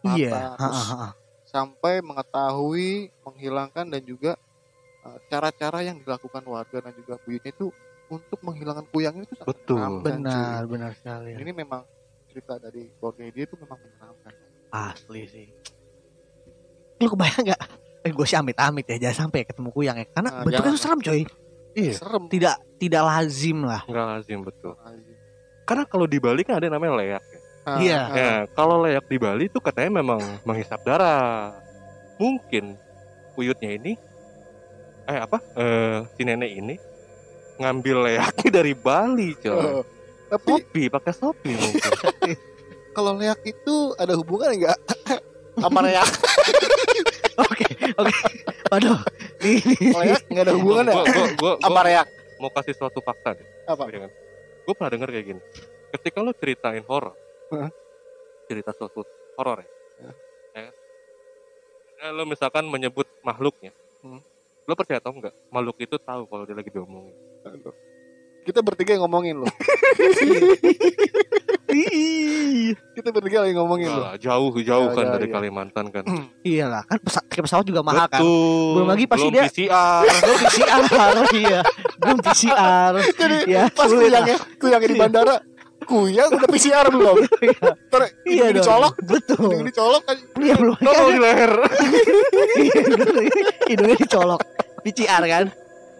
mata 0.02 0.18
iya 0.18 0.34
ha, 0.34 0.56
terus 0.58 0.82
ha, 0.90 0.94
ha. 0.94 1.10
sampai 1.46 2.02
mengetahui 2.02 3.10
menghilangkan 3.22 3.86
dan 3.90 4.02
juga 4.02 4.32
uh, 5.06 5.18
cara-cara 5.30 5.86
yang 5.86 5.98
dilakukan 6.02 6.42
warga 6.46 6.78
dan 6.82 6.92
juga 6.98 7.18
buyutnya 7.22 7.54
itu 7.54 7.70
untuk 8.10 8.38
menghilangkan 8.44 8.86
kuyang 8.92 9.24
itu 9.24 9.32
sangat 9.38 9.56
Betul. 9.56 10.04
benar 10.04 10.66
cuy. 10.66 10.70
benar 10.76 10.90
sekali 10.98 11.30
ini 11.38 11.52
memang 11.54 11.82
cerita 12.28 12.56
dari 12.60 12.88
keluarga 12.96 13.22
dia 13.28 13.44
itu 13.44 13.56
memang 13.56 13.78
menyeramkan 13.78 14.32
asli 14.72 15.22
sih 15.28 15.48
lu 17.02 17.08
kebayang 17.10 17.50
nggak 17.50 17.62
eh 18.02 18.10
gue 18.10 18.26
sih 18.26 18.34
amit-amit 18.34 18.84
ya 18.84 19.08
jangan 19.08 19.26
sampai 19.26 19.46
ketemu 19.46 19.68
kuyang 19.70 19.96
ya 19.96 20.06
karena 20.10 20.30
Nah, 20.30 20.42
bentuknya 20.42 20.70
tuh 20.70 20.80
serem 20.80 21.00
coy 21.00 21.20
iya 21.72 21.92
serem 21.94 22.22
tidak 22.26 22.56
tidak 22.76 23.02
lazim 23.02 23.58
lah 23.62 23.82
nggak 23.86 24.04
lazim 24.10 24.38
betul 24.42 24.74
karena 25.62 25.84
kalau 25.86 26.04
di 26.04 26.18
Bali 26.18 26.42
kan 26.42 26.58
ada 26.58 26.66
yang 26.66 26.74
namanya 26.74 26.92
leak 26.98 27.08
ya. 27.08 27.20
Ah, 27.62 27.78
Iya. 27.78 28.00
ah. 28.02 28.06
Ya, 28.10 28.32
kalau 28.50 28.82
leak 28.82 29.06
di 29.06 29.14
Bali 29.16 29.46
itu 29.46 29.62
katanya 29.62 30.02
memang 30.02 30.18
menghisap 30.42 30.82
darah. 30.82 31.54
Mungkin 32.18 32.74
uyutnya 33.38 33.78
ini 33.78 33.94
eh 35.06 35.18
apa? 35.22 35.38
Eh 35.54 36.02
si 36.12 36.26
nenek 36.26 36.50
ini 36.50 36.74
ngambil 37.62 38.10
leaknya 38.10 38.50
dari 38.50 38.74
Bali, 38.74 39.38
coy. 39.38 39.54
Oh, 39.54 39.86
tapi 40.26 40.50
Sopi, 40.58 40.82
pakai 40.90 41.12
sopi 41.14 41.50
mungkin. 41.54 41.92
kalau 42.98 43.14
leak 43.14 43.38
itu 43.46 43.74
ada 43.94 44.18
hubungan 44.18 44.50
enggak 44.52 44.78
sama 45.62 45.86
leak 45.86 46.02
oke 47.34 47.66
oke 47.96 48.12
waduh 48.68 48.98
leak 49.40 50.22
nggak 50.26 50.44
ada 50.44 50.52
hubungan 50.52 50.84
ya 50.84 50.92
Gua- 50.92 51.04
gua- 51.04 51.32
gua- 51.34 51.58
gua 51.58 51.66
apa 51.66 51.80
leak 51.84 52.08
mau 52.36 52.50
kasih 52.50 52.74
suatu 52.74 52.98
fakta 52.98 53.38
deh. 53.38 53.46
apa 53.64 53.86
Gue 54.62 54.74
pernah 54.74 54.90
denger 54.90 55.10
kayak 55.10 55.26
gini. 55.28 55.42
Ketika 55.90 56.18
lo 56.18 56.30
ceritain 56.32 56.82
horor, 56.82 57.14
cerita 58.44 58.70
suatu 58.70 59.06
horor 59.36 59.58
ya, 59.58 59.70
ya 60.52 60.60
kan? 60.60 60.74
Nah, 61.96 62.10
lo 62.12 62.22
misalkan 62.24 62.62
menyebut 62.64 63.06
makhluknya, 63.20 63.70
Hmm. 64.00 64.18
lo 64.64 64.74
percaya 64.74 64.98
atau 64.98 65.10
enggak? 65.12 65.34
Makhluk 65.50 65.78
itu 65.78 65.94
tahu 65.96 66.26
kalau 66.26 66.42
dia 66.42 66.54
lagi 66.54 66.66
diomongin. 66.68 67.14
kita 68.42 68.58
bertiga 68.58 68.90
yang 68.92 69.02
ngomongin 69.02 69.38
loh 69.38 69.46
Ih, 72.62 72.76
kita 72.94 73.10
bertiga 73.10 73.42
lagi 73.42 73.52
ngomongin 73.52 73.90
loh. 73.90 74.04
Nah, 74.04 74.14
jauh 74.16 74.54
jauh 74.54 74.86
Ya, 74.86 74.94
kan 74.94 75.04
ya, 75.04 75.12
dari 75.12 75.26
ya. 75.26 75.32
Kalimantan 75.34 75.84
kan. 75.88 76.04
iyalah 76.42 76.82
kan 76.84 76.98
pesa 76.98 77.18
tiket 77.24 77.42
pesawat 77.42 77.64
juga 77.64 77.82
mahal 77.82 78.06
kan. 78.06 78.20
Betul. 78.20 78.70
Belum 78.72 78.88
lagi 78.88 79.04
pasti 79.04 79.22
Belum 79.24 79.34
dia- 79.34 79.46
PCR. 79.48 80.02
belum 80.22 80.38
PCR 80.38 80.80
iya. 81.34 81.60
Belum 81.98 82.18
PCR 82.18 82.92
jadi 83.20 83.36
ya 83.46 83.62
pas 83.68 83.88
kuyangnya 83.88 84.36
kuyangnya 84.56 84.88
di 84.88 84.96
bandara 84.96 85.36
kuyang 85.82 86.30
udah 86.30 86.48
PCR 86.48 86.86
belum? 86.88 87.16
Ntar 87.90 88.02
iya 88.30 88.44
hidung 88.46 88.54
dong. 88.54 88.56
dicolok 88.60 88.94
betul. 89.02 89.42
Hidung 89.42 89.66
dicolok 89.66 90.02
kan? 90.04 90.16
Iya 90.38 90.54
belum 90.54 90.76
mau 90.78 91.06
di 91.08 91.18
leher. 91.18 91.52
hidungnya 93.66 93.96
dicolok 93.98 94.40
PCR 94.82 95.22
kan? 95.24 95.46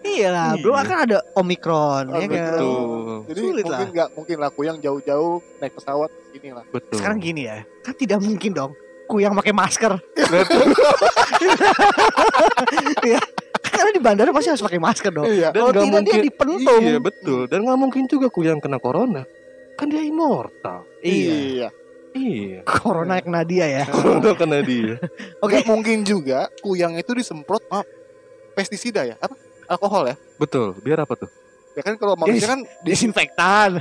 Iya. 0.02 0.28
lah, 0.28 0.58
belum 0.58 0.74
akan 0.76 0.96
ada 1.00 1.18
Omikron 1.32 2.10
Oh, 2.10 2.18
ya 2.18 2.26
kan. 2.26 2.58
Betul. 2.58 3.18
Jadi 3.30 3.38
Sulit 3.40 3.64
mungkin 3.64 3.88
nggak 3.88 4.08
mungkin 4.12 4.36
lah 4.36 4.50
kuyang 4.50 4.78
jauh-jauh 4.78 5.38
naik 5.58 5.72
pesawat 5.72 6.10
ini 6.32 6.48
lah. 6.50 6.64
Betul. 6.68 6.96
Sekarang 6.96 7.18
gini 7.18 7.44
ya, 7.44 7.62
kan 7.80 7.94
tidak 7.94 8.18
mungkin 8.20 8.52
dong 8.52 8.72
kuyang 9.06 9.36
pakai 9.36 9.52
masker. 9.52 9.92
Iya. 13.02 13.20
Karena 13.62 13.90
di 13.94 14.00
bandara 14.02 14.30
pasti 14.34 14.48
harus 14.50 14.62
pakai 14.62 14.80
masker 14.80 15.10
dong. 15.12 15.26
Iya. 15.26 15.50
Dan 15.54 15.60
Kalau 15.62 15.72
tidak 15.72 15.82
dia 15.82 15.92
mungkin- 15.92 16.22
dipentung. 16.24 16.82
Iya 16.82 16.98
betul. 16.98 17.40
Dan 17.46 17.58
nggak 17.66 17.78
mungkin 17.78 18.02
juga 18.06 18.26
kuyang 18.28 18.58
kena 18.58 18.78
corona. 18.78 19.22
Kan 19.74 19.90
dia 19.90 20.02
immortal. 20.02 20.86
Iya. 21.02 21.68
Iya. 22.12 22.60
Corona 22.62 23.18
kena 23.18 23.42
dia 23.42 23.66
ya. 23.66 23.84
Corona 23.94 24.30
kena 24.36 24.58
dia. 24.60 25.00
Oke, 25.44 25.64
mungkin 25.64 26.04
juga 26.04 26.52
kuyang 26.60 26.94
itu 26.94 27.10
disemprot 27.16 27.64
maaf, 27.72 27.88
pestisida 28.52 29.02
ya? 29.02 29.16
Apa? 29.16 29.34
Alkohol 29.66 30.12
ya? 30.12 30.16
Betul. 30.36 30.76
Biar 30.78 31.02
apa 31.02 31.16
tuh? 31.16 31.30
Ya 31.72 31.80
kan 31.80 31.96
kalau 31.96 32.14
manusia 32.20 32.52
kan 32.52 32.60
di 32.84 32.92
Desinfektan. 32.92 33.80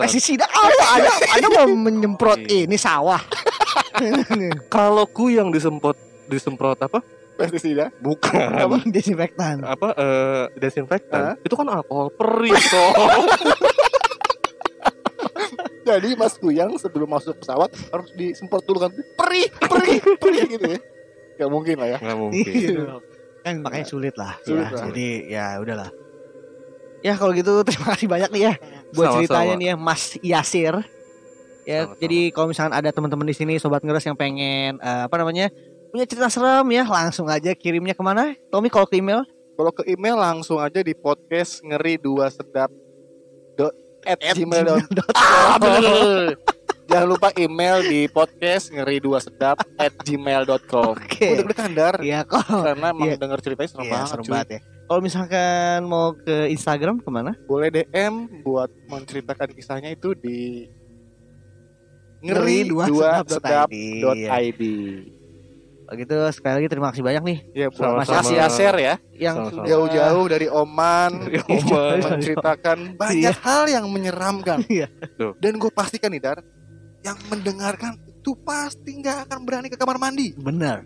Pestisida 0.00 0.48
ada 0.48 0.84
ada 0.96 1.10
ada 1.36 1.46
mau 1.52 1.68
menyemprot 1.68 2.40
Iya. 2.48 2.64
ini 2.64 2.76
sawah. 2.80 3.20
Kalau 4.74 5.04
kuyang 5.04 5.52
disemprot 5.52 5.96
disemprot 6.28 6.80
apa? 6.80 7.04
pestisida. 7.36 7.92
Bukan. 8.00 8.48
Desinfektan. 8.88 9.60
apa 9.60 9.92
eh, 9.92 10.44
desinfektan 10.56 11.20
Hah? 11.20 11.34
itu 11.44 11.52
kan 11.52 11.68
alkohol 11.68 12.08
perih 12.16 12.56
toh 12.72 12.92
Jadi 15.86 16.18
Mas 16.18 16.34
Kuyang 16.34 16.74
sebelum 16.82 17.06
masuk 17.06 17.38
pesawat 17.38 17.70
harus 17.94 18.10
disemprot 18.18 18.64
dulu 18.66 18.82
kan. 18.82 18.90
Perih, 18.90 19.46
perih, 19.54 20.00
perih 20.18 20.44
gitu 20.50 20.66
ya. 20.66 20.78
Gak 21.38 21.50
mungkin 21.52 21.76
lah 21.78 21.88
ya. 21.94 21.98
nggak 22.02 22.18
mungkin 22.18 22.42
Iya. 22.50 22.98
kan 23.46 23.54
makanya 23.62 23.86
sulit 23.86 24.14
lah. 24.18 24.34
Sulit 24.42 24.66
ya. 24.66 24.74
lah. 24.74 24.82
Jadi 24.90 25.06
ya 25.30 25.46
udahlah. 25.62 25.90
Ya 27.00 27.14
kalau 27.14 27.32
gitu 27.32 27.52
terima 27.62 27.92
kasih 27.92 28.06
banyak 28.06 28.30
nih 28.30 28.42
ya 28.42 28.52
buat 28.90 29.06
Sama-sama. 29.06 29.18
ceritanya 29.20 29.54
nih 29.54 29.66
ya 29.66 29.76
Mas 29.76 30.02
Yasir. 30.20 30.74
Ya 31.62 31.82
Sama-sama. 31.82 31.98
jadi 31.98 32.18
kalau 32.30 32.46
misalkan 32.48 32.74
ada 32.74 32.90
teman-teman 32.90 33.26
di 33.26 33.34
sini 33.34 33.54
sobat 33.56 33.80
ngeres 33.80 34.02
yang 34.02 34.14
pengen 34.14 34.76
eh, 34.76 35.02
apa 35.04 35.14
namanya 35.16 35.50
punya 35.88 36.04
cerita 36.04 36.26
serem 36.26 36.66
ya 36.68 36.84
langsung 36.84 37.26
aja 37.26 37.52
kirimnya 37.52 37.92
ke 37.92 38.00
mana? 38.00 38.34
Tommy 38.48 38.68
kalau 38.68 38.84
ke 38.84 38.96
email 38.96 39.22
Kalau 39.52 39.72
ke 39.72 39.82
email 39.86 40.14
langsung 40.14 40.58
aja 40.58 40.78
di 40.78 40.92
podcast 40.92 41.60
ngeri 41.60 41.96
dua 41.96 42.28
sedap 42.28 42.68
dot 43.54 43.72
at 44.02 44.20
At 44.20 44.36
gmail 44.36 44.62
dot- 44.62 44.84
gmail.com. 44.84 45.16
Ah, 45.16 45.56
bener. 45.62 46.36
Jangan 46.86 47.08
lupa 47.08 47.28
email 47.34 47.80
di 47.80 48.04
podcast 48.06 48.68
ngeri 48.68 49.00
dua 49.00 49.16
sedap 49.16 49.56
at 49.74 49.96
gmail.com 49.98 50.92
Oke. 50.94 51.24
Udah 51.32 51.40
deg-degan 51.42 51.72
dar 51.72 51.94
Iya 51.98 52.22
kok. 52.22 52.44
Karena 52.44 52.92
emang 52.92 53.08
Iya. 53.08 53.16
denger 53.16 53.38
ceritanya 53.40 53.66
serem 53.66 53.82
Iya, 53.82 53.92
banget 53.96 54.08
serem 54.08 54.22
cuy. 54.22 54.30
banget 54.30 54.48
ya. 54.48 54.60
Kalau 54.86 55.00
misalkan 55.00 55.82
mau 55.84 56.14
ke 56.14 56.46
Instagram 56.46 57.02
ke 57.02 57.10
mana? 57.10 57.34
Boleh 57.44 57.68
DM 57.68 58.42
buat 58.42 58.70
menceritakan 58.86 59.50
kisahnya 59.50 59.90
itu 59.90 60.14
di 60.14 60.70
Ngeri 62.16 62.64
dua 62.64 62.86
dua 62.86 63.10
sedap 63.22 63.68
dot 64.00 64.16
ID. 64.16 64.26
ID. 64.26 64.62
Kalau 65.86 65.96
gitu 65.96 66.16
sekali 66.32 66.54
lagi 66.56 66.66
terima 66.66 66.90
kasih 66.90 66.98
banyak 66.98 67.22
nih 67.22 67.38
Ya, 67.52 67.66
buat 67.70 67.78
Mas 67.94 68.10
Sama-sama. 68.10 68.18
Kasih 68.18 68.36
Aser 68.42 68.74
ya 68.74 68.94
yang 69.12 69.36
jauh-jauh 69.62 70.24
dari 70.26 70.46
Oman 70.50 71.10
Dari 71.24 71.38
Oman. 71.54 71.96
menceritakan 72.02 72.78
banyak 72.94 73.36
hal 73.38 73.62
yang 73.66 73.86
menyeramkan. 73.86 74.66
Iya. 74.66 74.90
Tuh. 75.14 75.38
Dan 75.38 75.58
gue 75.58 75.70
pastikan 75.70 76.10
nih 76.10 76.18
Dar, 76.18 76.38
yang 77.02 77.14
mendengarkan 77.26 77.94
itu 78.02 78.34
pasti 78.36 78.98
nggak 78.98 79.30
akan 79.30 79.38
berani 79.42 79.66
ke 79.66 79.78
kamar 79.78 79.94
mandi. 79.96 80.34
bener. 80.34 80.82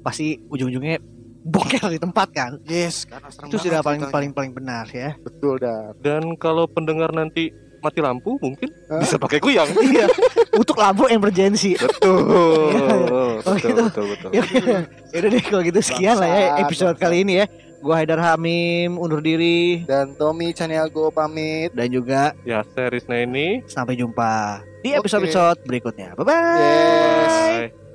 Pasti 0.00 0.40
ujung-ujungnya 0.46 0.96
boker 1.42 1.88
di 1.88 1.98
tempat 1.98 2.28
kan. 2.30 2.52
Yes, 2.64 3.04
karena 3.04 3.28
serem 3.28 3.48
Itu 3.48 3.56
sudah 3.58 3.80
paling 3.80 4.00
ceritanya. 4.00 4.12
paling 4.12 4.30
paling 4.30 4.52
benar 4.52 4.84
ya. 4.86 5.16
betul 5.18 5.56
Dar. 5.56 5.96
dan 5.98 6.36
kalau 6.36 6.64
pendengar 6.66 7.10
nanti 7.10 7.48
mati 7.80 7.96
lampu 7.98 8.36
mungkin 8.36 8.68
Hah? 8.86 9.00
bisa 9.00 9.16
pakai 9.16 9.38
kuyang 9.38 9.64
Iya. 9.88 10.04
Untuk 10.52 10.76
lampu 10.76 11.06
emergency. 11.06 11.74
betul 11.80 12.12
Oh, 13.40 13.40
betul 13.40 13.56
gitu. 13.56 13.82
betul 13.82 14.04
betul 14.10 14.30
ya 14.30 14.42
udah 15.16 15.28
deh 15.28 15.42
kalau 15.42 15.62
gitu 15.62 15.80
sekian 15.80 16.14
lah 16.14 16.28
ya 16.28 16.40
episode 16.60 16.92
bangsat. 16.94 17.02
kali 17.02 17.24
ini 17.24 17.34
ya. 17.40 17.46
Gua 17.80 17.96
Haidar 17.96 18.20
Hamim 18.20 19.00
undur 19.00 19.24
diri 19.24 19.88
Dan 19.88 20.12
Tommy 20.14 20.52
Caniago 20.52 21.08
pamit. 21.08 21.72
dan 21.72 21.88
juga 21.88 22.36
ya 22.44 22.60
serisnya 22.66 23.24
ini 23.24 23.64
sampai 23.64 23.96
jumpa 23.96 24.60
di 24.80 24.92
episode-episode 24.92 25.64
berikutnya. 25.64 26.12
Bye 26.14 26.24
bye. 26.26 26.60
Yes. 26.60 27.32
bye 27.72 27.89